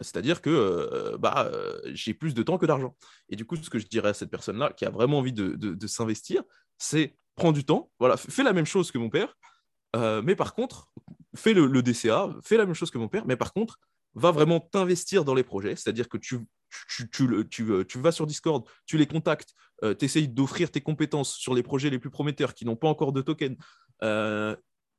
c'est-à-dire 0.00 0.40
que 0.40 1.16
bah, 1.18 1.50
j'ai 1.86 2.14
plus 2.14 2.34
de 2.34 2.42
temps 2.42 2.58
que 2.58 2.66
d'argent. 2.66 2.96
Et 3.28 3.36
du 3.36 3.44
coup, 3.44 3.56
ce 3.56 3.68
que 3.70 3.78
je 3.78 3.86
dirais 3.86 4.10
à 4.10 4.14
cette 4.14 4.30
personne-là 4.30 4.72
qui 4.72 4.84
a 4.84 4.90
vraiment 4.90 5.18
envie 5.18 5.32
de, 5.32 5.54
de, 5.56 5.86
s'investir, 5.86 6.42
c'est 6.78 7.16
prends 7.34 7.52
du 7.52 7.64
temps, 7.64 7.90
voilà, 7.98 8.16
fais 8.16 8.42
la 8.42 8.52
même 8.52 8.66
chose 8.66 8.90
que 8.90 8.98
mon 8.98 9.10
père, 9.10 9.34
euh, 9.96 10.20
mais 10.22 10.36
par 10.36 10.54
contre, 10.54 10.90
fais 11.34 11.54
le, 11.54 11.82
DCA, 11.82 12.34
fais 12.42 12.56
la 12.56 12.66
même 12.66 12.74
chose 12.74 12.90
que 12.90 12.98
mon 12.98 13.08
père, 13.08 13.26
mais 13.26 13.36
par 13.36 13.52
contre, 13.52 13.78
va 14.14 14.30
vraiment 14.30 14.60
t'investir 14.60 15.24
dans 15.24 15.34
les 15.34 15.44
projets, 15.44 15.76
c'est-à-dire 15.76 16.08
que 16.08 16.18
tu, 16.18 16.40
tu, 16.88 17.08
tu, 17.08 17.28
euh, 17.30 17.84
tu, 17.84 18.00
vas 18.00 18.12
sur 18.12 18.26
Discord, 18.26 18.66
tu 18.86 18.98
les 18.98 19.06
contactes, 19.06 19.54
euh, 19.84 19.94
tu 19.94 20.04
essayes 20.04 20.28
d'offrir 20.28 20.70
tes 20.70 20.80
compétences 20.80 21.34
sur 21.34 21.54
les 21.54 21.62
projets 21.62 21.90
les 21.90 21.98
plus 21.98 22.10
prometteurs 22.10 22.54
qui 22.54 22.64
n'ont 22.64 22.76
pas 22.76 22.88
encore 22.88 23.12
de 23.12 23.22
token. 23.22 23.56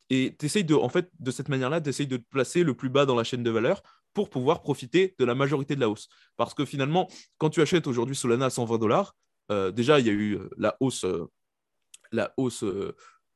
et 0.10 0.36
tu 0.40 0.46
essayes 0.46 0.64
de, 0.64 0.76
en 0.76 0.90
fait, 0.90 1.10
de 1.20 1.32
cette 1.32 1.50
manière-là, 1.50 1.82
tu 1.82 1.90
essayes 1.90 2.08
de 2.08 2.18
te 2.18 2.28
placer 2.30 2.64
le 2.64 2.74
plus 2.74 2.90
bas 2.90 3.06
dans 3.06 3.16
la 3.16 3.24
chaîne 3.24 3.44
de 3.44 3.52
valeur 3.52 3.84
pour 4.14 4.30
pouvoir 4.30 4.62
profiter 4.62 5.16
de 5.20 5.26
la 5.26 5.36
majorité 5.36 5.76
de 5.76 5.80
la 5.80 5.90
hausse. 5.90 6.10
Parce 6.38 6.54
que 6.54 6.66
finalement, 6.66 7.08
quand 7.38 7.50
tu 7.50 7.62
achètes 7.62 7.88
aujourd'hui 7.88 8.16
Solana 8.16 8.46
à 8.46 8.50
120 8.50 8.78
dollars, 8.78 9.16
déjà, 9.74 10.00
il 10.00 10.06
y 10.06 10.10
a 10.10 10.14
eu 10.14 10.40
la 10.58 10.78
hausse, 10.80 11.06
la 12.12 12.34
hausse 12.38 12.64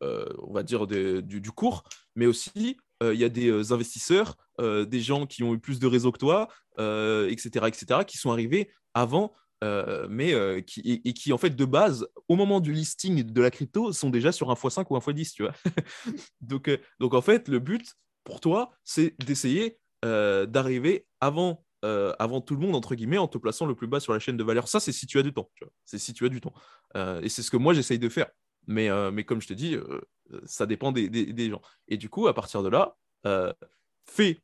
on 0.02 0.54
va 0.54 0.64
dire, 0.64 0.88
du, 0.88 1.52
cours, 1.52 1.84
mais 2.16 2.26
aussi 2.26 2.78
il 3.02 3.20
y 3.20 3.24
a 3.24 3.30
des 3.30 3.72
investisseurs, 3.72 4.36
des 4.60 5.00
gens 5.00 5.26
qui 5.26 5.44
ont 5.44 5.54
eu 5.54 5.60
plus 5.60 5.80
de 5.80 5.88
réseau 5.88 6.12
que 6.12 6.20
toi, 6.20 6.48
etc., 6.78 7.68
etc., 7.68 8.02
qui 8.06 8.18
sont 8.18 8.32
arrivés 8.32 8.72
avant 8.94 9.34
mais 10.10 10.64
qui, 10.66 11.02
et, 11.04 11.14
qui, 11.14 11.32
en 11.34 11.38
fait, 11.38 11.52
de 11.52 11.66
base, 11.66 12.08
au 12.28 12.36
moment 12.36 12.60
du 12.60 12.74
listing 12.74 13.24
de 13.24 13.42
la 13.42 13.52
crypto, 13.52 13.94
sont 13.94 14.10
déjà 14.10 14.32
sur 14.32 14.52
un 14.52 14.56
x5 14.56 14.86
ou 14.90 14.96
un 14.96 15.00
x10, 15.00 15.34
tu 15.34 15.44
vois. 15.44 15.54
donc, 16.42 16.70
donc, 17.00 17.14
en 17.14 17.22
fait, 17.22 17.48
le 17.48 17.60
but 17.60 17.94
pour 18.24 18.40
toi, 18.40 18.72
c'est 18.84 19.16
d'essayer 19.24 19.80
d'arriver 20.04 21.06
avant, 21.22 21.66
avant 21.82 22.42
tout 22.42 22.56
le 22.56 22.62
monde, 22.62 22.76
entre 22.76 22.96
guillemets, 22.96 23.18
en 23.18 23.28
te 23.28 23.38
plaçant 23.38 23.66
le 23.66 23.76
plus 23.76 23.88
bas 23.88 24.00
sur 24.00 24.14
la 24.14 24.20
chaîne 24.20 24.38
de 24.38 24.44
valeur. 24.44 24.68
Ça, 24.68 24.80
c'est 24.80 24.92
si 24.92 25.08
tu 25.08 25.18
as 25.18 25.24
du 25.24 25.34
temps, 25.34 25.50
C'est 25.86 25.98
si 25.98 26.14
tu 26.14 26.26
as 26.26 26.30
du 26.30 26.42
temps. 26.42 26.54
et 26.96 27.30
c'est 27.30 27.42
ce 27.42 27.50
que 27.50 27.58
moi, 27.58 27.74
j'essaye 27.74 28.00
de 28.00 28.10
faire. 28.10 28.28
Mais, 28.68 28.90
mais 29.12 29.24
comme 29.24 29.42
je 29.42 29.48
te 29.48 29.54
dis, 29.54 29.78
ça 30.46 30.66
dépend 30.66 30.92
des, 30.92 31.10
des, 31.10 31.50
gens. 31.50 31.62
Et 31.88 31.98
du 31.98 32.10
coup, 32.10 32.28
à 32.28 32.34
partir 32.34 32.64
de 32.64 32.70
là, 32.70 32.96
fais 34.06 34.42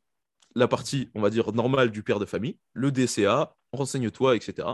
la 0.54 0.68
partie, 0.68 1.10
on 1.14 1.20
va 1.20 1.30
dire, 1.30 1.52
normale 1.52 1.90
du 1.90 2.02
père 2.02 2.18
de 2.18 2.26
famille, 2.26 2.58
le 2.72 2.90
DCA, 2.90 3.54
renseigne-toi, 3.72 4.36
etc. 4.36 4.68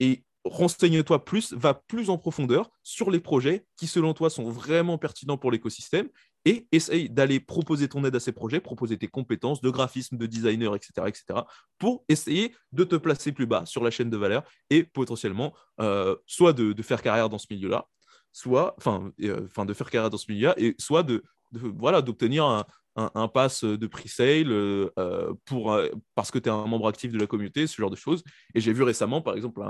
Et 0.00 0.24
renseigne-toi 0.44 1.24
plus, 1.24 1.52
va 1.52 1.74
plus 1.74 2.10
en 2.10 2.18
profondeur 2.18 2.70
sur 2.82 3.10
les 3.10 3.20
projets 3.20 3.66
qui, 3.76 3.86
selon 3.86 4.14
toi, 4.14 4.30
sont 4.30 4.48
vraiment 4.48 4.98
pertinents 4.98 5.36
pour 5.36 5.50
l'écosystème 5.50 6.08
et 6.48 6.66
essaye 6.72 7.10
d'aller 7.10 7.40
proposer 7.40 7.88
ton 7.88 8.02
aide 8.06 8.16
à 8.16 8.20
ces 8.20 8.32
projets, 8.32 8.58
proposer 8.58 8.96
tes 8.96 9.06
compétences 9.06 9.60
de 9.60 9.68
graphisme, 9.68 10.16
de 10.16 10.24
designer, 10.24 10.74
etc., 10.74 11.06
etc., 11.06 11.40
pour 11.76 12.06
essayer 12.08 12.54
de 12.72 12.84
te 12.84 12.96
placer 12.96 13.32
plus 13.32 13.44
bas 13.44 13.66
sur 13.66 13.84
la 13.84 13.90
chaîne 13.90 14.08
de 14.08 14.16
valeur 14.16 14.44
et 14.70 14.82
potentiellement 14.82 15.54
euh, 15.78 16.16
soit 16.26 16.54
de, 16.54 16.82
faire 16.82 17.02
carrière 17.02 17.28
dans 17.28 17.36
ce 17.36 17.48
milieu-là, 17.50 17.86
soit, 18.32 18.74
enfin, 18.78 19.12
euh, 19.20 19.46
de 19.46 19.74
faire 19.74 19.90
carrière 19.90 20.08
dans 20.08 20.16
ce 20.16 20.32
milieu-là, 20.32 20.54
et 20.56 20.74
soit 20.78 21.02
de, 21.02 21.22
voilà, 21.52 22.00
d'obtenir 22.00 22.46
un, 22.46 22.64
un, 22.96 23.28
pass 23.28 23.64
de 23.64 23.86
pre-sale 23.86 24.50
euh, 24.50 25.34
pour, 25.44 25.78
parce 26.14 26.30
que 26.30 26.38
tu 26.38 26.48
es 26.48 26.52
un 26.52 26.64
membre 26.64 26.88
actif 26.88 27.12
de 27.12 27.18
la 27.18 27.26
communauté, 27.26 27.66
ce 27.66 27.76
genre 27.76 27.90
de 27.90 27.96
choses. 27.96 28.24
Et 28.54 28.60
j'ai 28.60 28.72
vu 28.72 28.84
récemment, 28.84 29.20
par 29.20 29.36
exemple, 29.36 29.60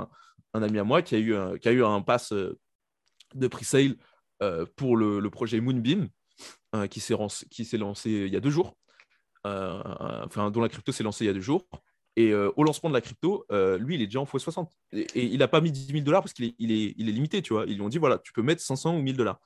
un, 0.53 0.63
ami 0.63 0.79
à 0.79 0.85
moi 0.85 1.01
qui 1.01 1.15
a 1.15 1.17
eu 1.17 1.35
un, 1.35 1.57
qui 1.57 1.69
pass 2.05 2.31
de 2.31 3.47
pre-sale 3.49 3.97
pour 4.77 4.95
le, 4.95 5.29
projet 5.29 5.59
Moonbeam, 5.59 6.07
qui 6.89 6.99
s'est 6.99 7.77
lancé 7.77 8.11
il 8.11 8.33
y 8.33 8.35
a 8.35 8.39
deux 8.39 8.49
jours, 8.49 8.77
enfin, 9.43 10.51
dont 10.51 10.61
la 10.61 10.69
crypto 10.69 10.91
s'est 10.91 11.03
lancée 11.03 11.25
il 11.25 11.27
y 11.27 11.31
a 11.31 11.33
deux 11.33 11.41
jours. 11.41 11.67
Et 12.15 12.33
au 12.33 12.63
lancement 12.63 12.89
de 12.89 12.95
la 12.95 13.01
crypto, 13.01 13.45
lui, 13.79 13.95
il 13.95 14.01
est 14.01 14.07
déjà 14.07 14.19
en 14.19 14.25
x60. 14.25 14.67
Et, 14.93 15.07
il 15.15 15.39
n'a 15.39 15.47
pas 15.47 15.61
mis 15.61 15.71
10 15.71 15.87
000 15.87 15.99
dollars 16.01 16.21
parce 16.21 16.33
qu'il 16.33 16.45
est, 16.45 16.55
il 16.59 16.71
est, 16.71 16.93
il 16.97 17.09
est, 17.09 17.11
limité, 17.11 17.41
tu 17.41 17.53
vois. 17.53 17.65
Ils 17.65 17.75
lui 17.75 17.81
ont 17.81 17.89
dit, 17.89 17.97
voilà, 17.97 18.17
tu 18.19 18.33
peux 18.33 18.41
mettre 18.41 18.61
500 18.61 18.97
ou 18.97 19.01
1000 19.01 19.15
dollars. 19.15 19.39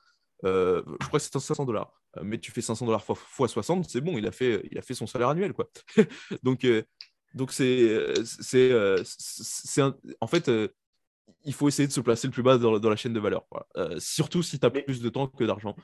Euh, 0.44 0.82
je 1.00 1.06
crois 1.06 1.18
que 1.18 1.24
c'est 1.24 1.38
500 1.38 1.64
dollars. 1.64 1.92
Euh, 2.16 2.22
mais 2.24 2.38
tu 2.38 2.50
fais 2.50 2.60
500 2.60 2.86
dollars 2.86 3.04
x, 3.08 3.52
60, 3.52 3.88
c'est 3.88 4.00
bon, 4.00 4.18
il 4.18 4.26
a, 4.26 4.32
fait, 4.32 4.66
il 4.70 4.78
a 4.78 4.82
fait 4.82 4.94
son 4.94 5.06
salaire 5.06 5.28
annuel. 5.28 5.52
Quoi. 5.52 5.68
donc, 6.42 6.64
euh, 6.64 6.82
donc 7.34 7.52
c'est, 7.52 8.14
c'est, 8.24 8.72
c'est 9.04 9.82
en 10.20 10.26
fait, 10.26 10.50
il 11.44 11.52
faut 11.52 11.68
essayer 11.68 11.86
de 11.88 11.92
se 11.92 12.00
placer 12.00 12.28
le 12.28 12.32
plus 12.32 12.42
bas 12.42 12.58
dans, 12.58 12.78
la 12.78 12.96
chaîne 12.96 13.12
de 13.12 13.20
valeur. 13.20 13.44
surtout 13.98 14.42
si 14.42 14.58
tu 14.58 14.66
as 14.66 14.70
plus 14.70 15.00
de 15.00 15.08
temps 15.08 15.26
que 15.26 15.44
d'argent. 15.44 15.74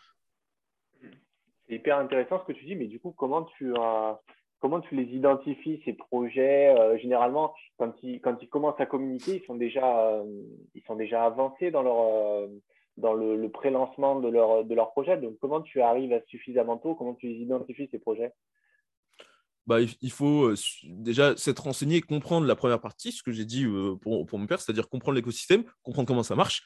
C'est 1.70 1.76
hyper 1.76 1.98
intéressant 1.98 2.40
ce 2.40 2.52
que 2.52 2.58
tu 2.58 2.64
dis, 2.64 2.74
mais 2.74 2.88
du 2.88 2.98
coup, 2.98 3.14
comment 3.16 3.44
tu, 3.44 3.72
tu 4.88 4.94
les 4.96 5.04
identifies, 5.14 5.80
ces 5.84 5.92
projets 5.92 6.74
Généralement, 6.98 7.54
quand 7.78 7.92
ils, 8.02 8.20
commencent 8.20 8.80
à 8.80 8.86
communiquer, 8.86 9.36
ils 9.36 9.46
sont 9.46 9.54
déjà, 9.54 10.20
déjà 10.98 11.24
avancés 11.24 11.70
dans 11.70 11.84
le, 13.14 13.46
pré-lancement 13.50 14.18
de 14.18 14.28
leur, 14.28 14.64
de 14.64 14.74
leur 14.74 14.90
projet. 14.90 15.16
Donc, 15.16 15.38
comment 15.40 15.60
tu 15.60 15.80
arrives 15.80 16.12
à 16.12 16.20
suffisamment 16.22 16.76
tôt? 16.76 16.96
Comment 16.96 17.14
tu 17.14 17.28
identifies 17.28 17.88
ces 17.92 18.00
projets? 18.00 18.32
Bah, 19.70 19.78
il 19.80 20.10
faut 20.10 20.46
euh, 20.46 20.56
déjà 20.82 21.36
s'être 21.36 21.62
renseigné, 21.62 22.00
comprendre 22.00 22.44
la 22.44 22.56
première 22.56 22.80
partie, 22.80 23.12
ce 23.12 23.22
que 23.22 23.30
j'ai 23.30 23.44
dit 23.44 23.66
euh, 23.66 23.94
pour, 23.94 24.26
pour, 24.26 24.36
mon 24.36 24.48
père, 24.48 24.60
c'est-à-dire 24.60 24.88
comprendre 24.88 25.14
l'écosystème, 25.14 25.62
comprendre 25.84 26.08
comment 26.08 26.24
ça 26.24 26.34
marche. 26.34 26.64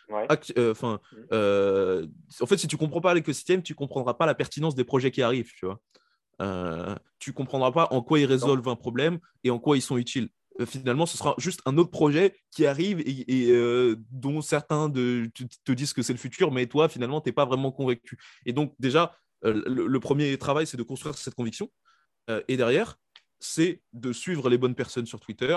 Euh, 0.57 0.71
enfin, 0.71 1.01
mmh. 1.13 2.43
en 2.43 2.47
fait, 2.47 2.57
si 2.57 2.67
tu 2.67 2.79
comprends 2.79 3.03
pas 3.03 3.13
l'écosystème, 3.13 3.63
tu 3.63 3.75
comprendras 3.75 4.15
pas 4.15 4.25
la 4.25 4.35
pertinence 4.35 4.75
des 4.75 4.85
projets 4.85 5.11
qui 5.11 5.21
arrivent. 5.21 5.53
Tu 5.55 5.67
vois, 5.67 6.99
tu 7.19 7.35
comprendras 7.35 7.73
pas 7.73 7.89
en 7.91 8.01
quoi 8.01 8.21
ils 8.21 8.25
résolvent 8.25 8.71
un 8.71 8.75
problème 8.75 9.19
et 9.43 9.51
en 9.51 9.59
quoi 9.59 9.77
ils 9.77 9.83
sont 9.83 9.99
utiles. 9.99 10.31
Finalement, 10.65 11.05
ce 11.05 11.19
sera 11.19 11.35
juste 11.37 11.61
un 11.67 11.77
autre 11.77 11.91
projet 11.91 12.35
qui 12.53 12.65
arrive 12.65 13.03
et, 13.05 13.53
dont 14.13 14.41
certains 14.41 14.89
de, 14.89 15.31
te, 15.67 15.73
disent 15.73 15.93
que 15.93 16.01
c'est 16.01 16.15
le 16.15 16.19
futur, 16.19 16.53
mais 16.53 16.65
toi, 16.65 16.89
finalement, 16.89 17.21
tu 17.21 17.29
n'es 17.29 17.35
pas 17.35 17.45
vraiment 17.45 17.71
convaincu. 17.71 18.17
Et 18.47 18.55
donc, 18.55 18.73
déjà, 18.79 19.15
le, 19.43 19.99
premier 19.99 20.39
travail, 20.39 20.67
c'est 20.67 20.79
de 20.79 20.83
construire 20.83 21.19
cette 21.19 21.35
conviction. 21.35 21.69
Et 22.49 22.57
derrière, 22.57 22.97
c'est 23.41 23.83
de 23.93 24.13
suivre 24.13 24.49
les 24.49 24.59
bonnes 24.59 24.75
personnes 24.75 25.07
sur 25.07 25.21
Twitter 25.21 25.57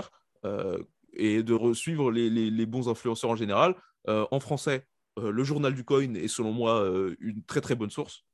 et 1.13 1.43
de 1.43 1.73
suivre 1.73 2.11
les, 2.11 2.65
bons 2.65 2.89
influenceurs 2.89 3.31
en 3.31 3.35
général. 3.35 3.75
en 4.07 4.39
français, 4.39 4.85
le 5.17 5.43
journal 5.43 5.73
du 5.73 5.83
coin 5.83 6.13
est 6.15 6.27
selon 6.27 6.51
moi 6.51 6.85
une 7.19 7.43
très 7.43 7.61
très 7.61 7.75
bonne 7.75 7.89
source. 7.89 8.25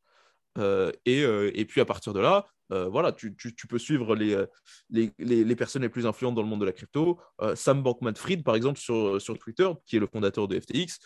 Et, 0.57 1.65
puis 1.67 1.81
à 1.81 1.85
partir 1.85 2.13
de 2.13 2.19
là, 2.19 2.47
euh, 2.71 2.87
voilà, 2.87 3.11
tu, 3.11 3.35
peux 3.69 3.77
suivre 3.77 4.15
euh, 4.15 4.47
les, 4.89 5.55
personnes 5.55 5.81
les 5.83 5.89
plus 5.89 6.05
influentes 6.05 6.35
dans 6.35 6.41
le 6.41 6.47
monde 6.47 6.61
de 6.61 6.65
la 6.65 6.71
crypto. 6.71 7.19
Euh, 7.41 7.55
Sam 7.55 7.83
Bankman-Fried, 7.83 8.43
par 8.43 8.55
exemple, 8.55 8.79
sur, 8.79 9.37
Twitter, 9.39 9.69
qui 9.85 9.97
est 9.97 9.99
le 9.99 10.07
fondateur 10.07 10.47
de 10.47 10.59
FTX, 10.59 10.99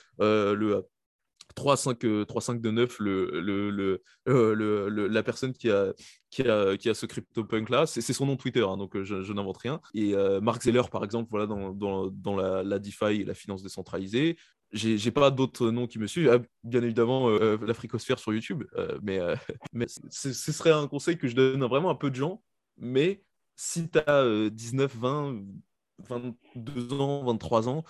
3529, 1.57 2.99
le, 2.99 3.41
le, 3.41 4.01
le, 4.25 5.07
la 5.07 5.23
personne 5.23 5.53
qui 5.53 5.69
a, 5.69 5.93
qui 6.29 6.43
a, 6.43 6.77
qui 6.77 6.89
a 6.89 6.93
ce 6.93 7.05
CryptoPunk 7.05 7.69
là, 7.69 7.85
c'est 7.85 8.01
son 8.01 8.25
nom 8.25 8.37
Twitter, 8.37 8.61
hein, 8.61 8.77
donc 8.77 9.01
je, 9.01 9.33
n'invente 9.33 9.57
rien. 9.57 9.81
Et 9.93 10.13
Mark 10.41 10.61
Zeller, 10.63 10.83
par 10.91 11.03
exemple, 11.03 11.29
voilà, 11.31 11.47
dans, 11.47 11.71
dans, 11.71 12.07
dans 12.07 12.35
la, 12.35 12.63
la, 12.63 12.79
DeFi 12.79 13.21
et 13.21 13.25
la 13.25 13.33
finance 13.33 13.63
décentralisée 13.63 14.37
j'ai 14.71 15.11
pas 15.11 15.31
d'autres 15.31 15.69
noms 15.71 15.87
qui 15.87 15.99
me 15.99 16.07
suivent. 16.07 16.29
Ah, 16.29 16.45
bien 16.63 16.83
évidemment, 16.83 17.29
euh, 17.29 17.57
l'Africosphère 17.65 18.19
sur 18.19 18.33
YouTube. 18.33 18.63
Euh, 18.75 18.97
mais, 19.01 19.19
euh, 19.19 19.35
mais 19.73 19.85
ce 20.09 20.33
serait 20.33 20.71
un 20.71 20.87
conseil 20.87 21.17
que 21.17 21.27
je 21.27 21.35
donne 21.35 21.63
vraiment 21.63 21.89
à 21.89 21.95
peu 21.95 22.09
de 22.09 22.15
gens. 22.15 22.41
Mais 22.77 23.23
si 23.55 23.89
tu 23.89 23.99
as 23.99 24.49
19, 24.49 24.95
20, 24.95 25.41
22 26.09 26.93
ans, 26.93 27.25
23 27.25 27.69
ans, 27.69 27.83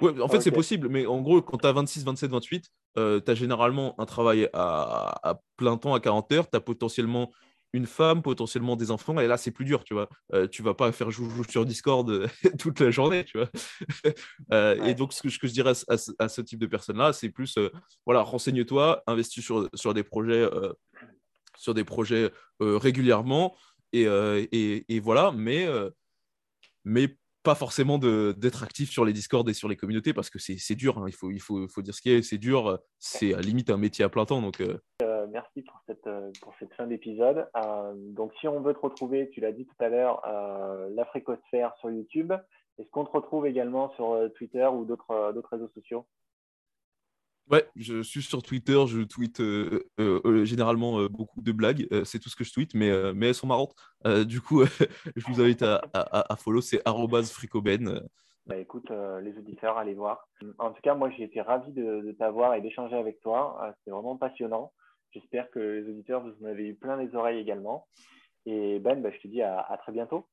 ouais, 0.00 0.20
en 0.20 0.28
fait, 0.28 0.40
c'est 0.40 0.50
possible. 0.50 0.88
Mais 0.88 1.06
en 1.06 1.20
gros, 1.20 1.42
quand 1.42 1.58
tu 1.58 1.66
as 1.66 1.72
26, 1.72 2.04
27, 2.04 2.30
28, 2.30 2.70
tu 2.96 3.30
as 3.30 3.34
généralement 3.34 3.94
un 4.00 4.06
travail 4.06 4.48
à, 4.52 5.18
à, 5.22 5.40
plein 5.56 5.76
temps, 5.76 5.94
à 5.94 6.00
40 6.00 6.32
heures. 6.32 6.50
Tu 6.50 6.56
as 6.56 6.60
potentiellement 6.60 7.30
une 7.76 7.86
femme, 7.86 8.22
potentiellement 8.22 8.74
des 8.74 8.90
enfants, 8.90 9.20
et 9.20 9.26
là 9.26 9.36
c'est 9.36 9.50
plus 9.50 9.64
dur, 9.64 9.84
tu 9.84 9.94
vois. 9.94 10.08
Euh, 10.32 10.48
tu 10.48 10.62
vas 10.62 10.74
pas 10.74 10.90
faire 10.92 11.10
joujou 11.10 11.44
sur 11.44 11.66
Discord 11.66 12.08
euh, 12.08 12.26
toute 12.58 12.80
la 12.80 12.90
journée, 12.90 13.24
tu 13.24 13.38
vois. 13.38 13.48
Euh, 14.52 14.82
et 14.84 14.94
donc 14.94 15.12
ce 15.12 15.22
que, 15.22 15.28
je 15.28 15.52
dirais 15.52 15.72
à, 15.88 16.28
ce 16.28 16.40
type 16.40 16.58
de 16.58 16.66
personnes-là, 16.66 17.12
c'est 17.12 17.30
plus, 17.30 17.58
voilà, 18.04 18.22
renseigne-toi, 18.22 19.02
investis 19.06 19.44
sur, 19.44 19.68
sur 19.74 19.92
des 19.92 20.04
projets, 20.04 20.48
sur 21.58 21.74
des 21.74 21.82
projets 21.84 22.30
régulièrement, 22.60 23.56
et, 23.92 24.04
et, 24.88 25.00
voilà, 25.00 25.32
mais, 25.32 25.68
mais 26.84 27.16
pas 27.46 27.54
forcément 27.54 27.98
d'être 27.98 28.62
actif 28.62 28.90
sur 28.90 29.04
les 29.04 29.12
Discord 29.12 29.48
et 29.48 29.54
sur 29.54 29.68
les 29.68 29.76
communautés 29.76 30.12
parce 30.12 30.30
que 30.30 30.38
c'est 30.38 30.74
dur, 30.74 30.98
hein. 30.98 31.04
il, 31.06 31.14
faut, 31.14 31.30
il 31.30 31.40
faut, 31.40 31.82
dire 31.82 31.94
ce 31.94 32.02
qui 32.02 32.10
est, 32.10 32.22
c'est 32.22 32.38
dur, 32.38 32.78
c'est 32.98 33.34
à 33.34 33.40
limite 33.40 33.70
un 33.70 33.76
métier 33.76 34.04
à 34.04 34.08
plein 34.08 34.26
temps. 34.26 34.42
Donc, 34.42 34.60
merci 35.36 35.62
pour 35.62 35.78
cette, 35.86 36.06
euh, 36.06 36.30
pour 36.40 36.54
cette 36.58 36.72
fin 36.74 36.86
d'épisode. 36.86 37.48
Euh, 37.56 37.92
donc, 37.94 38.32
si 38.40 38.48
on 38.48 38.60
veut 38.60 38.74
te 38.74 38.78
retrouver, 38.78 39.28
tu 39.30 39.40
l'as 39.40 39.52
dit 39.52 39.66
tout 39.66 39.84
à 39.84 39.88
l'heure, 39.88 40.22
euh, 40.26 40.88
l'Africosphère 40.94 41.74
sur 41.78 41.90
YouTube. 41.90 42.32
Est-ce 42.78 42.88
qu'on 42.90 43.04
te 43.04 43.10
retrouve 43.10 43.46
également 43.46 43.90
sur 43.96 44.18
Twitter 44.36 44.66
ou 44.66 44.84
d'autres 44.84 45.48
réseaux 45.50 45.70
sociaux? 45.74 46.06
Ouais, 47.50 47.64
je 47.76 48.02
suis 48.02 48.22
sur 48.22 48.42
Twitter, 48.42 48.78
je 48.86 49.02
tweete 49.02 49.40
généralement 50.44 51.04
beaucoup 51.06 51.40
de 51.42 51.52
blagues, 51.52 51.86
c'est 52.04 52.18
tout 52.18 52.28
ce 52.28 52.36
que 52.36 52.44
je 52.44 52.52
tweete, 52.52 52.74
mais, 52.74 52.90
mais 53.14 53.28
elles 53.28 53.34
sont 53.34 53.46
marrantes. 53.46 53.74
du 54.26 54.40
coup, 54.40 54.64
je 55.16 55.26
vous 55.26 55.40
invite 55.40 55.62
à, 55.62 55.80
à, 55.92 56.36
follow, 56.36 56.60
c'est 56.60 56.82
fricoben. 57.32 58.00
Bah, 58.46 58.56
écoute, 58.56 58.90
les 59.22 59.36
auditeurs, 59.38 59.78
allez 59.78 59.94
voir. 59.94 60.28
En 60.58 60.72
tout 60.72 60.82
cas, 60.82 60.94
moi, 60.94 61.10
j'ai 61.16 61.24
été 61.24 61.40
ravi 61.40 61.72
de, 61.72 62.00
de 62.00 62.12
t'avoir 62.12 62.54
et 62.54 62.60
d'échanger 62.60 62.96
avec 62.96 63.20
toi. 63.20 63.74
C'est 63.84 63.90
vraiment 63.90 64.16
passionnant. 64.16 64.72
J'espère 65.12 65.50
que 65.50 65.58
les 65.58 65.88
auditeurs, 65.88 66.22
vous 66.22 66.34
en 66.44 66.48
avez 66.48 66.68
eu 66.68 66.74
plein 66.74 66.96
les 66.96 67.14
oreilles 67.14 67.38
également. 67.38 67.86
Et 68.44 68.78
Ben, 68.78 69.00
bah, 69.00 69.10
je 69.12 69.18
te 69.18 69.28
dis 69.28 69.42
à, 69.42 69.60
à 69.60 69.76
très 69.78 69.92
bientôt. 69.92 70.26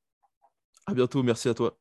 À 0.85 0.93
bientôt, 0.93 1.23
merci 1.23 1.47
à 1.47 1.53
toi. 1.53 1.71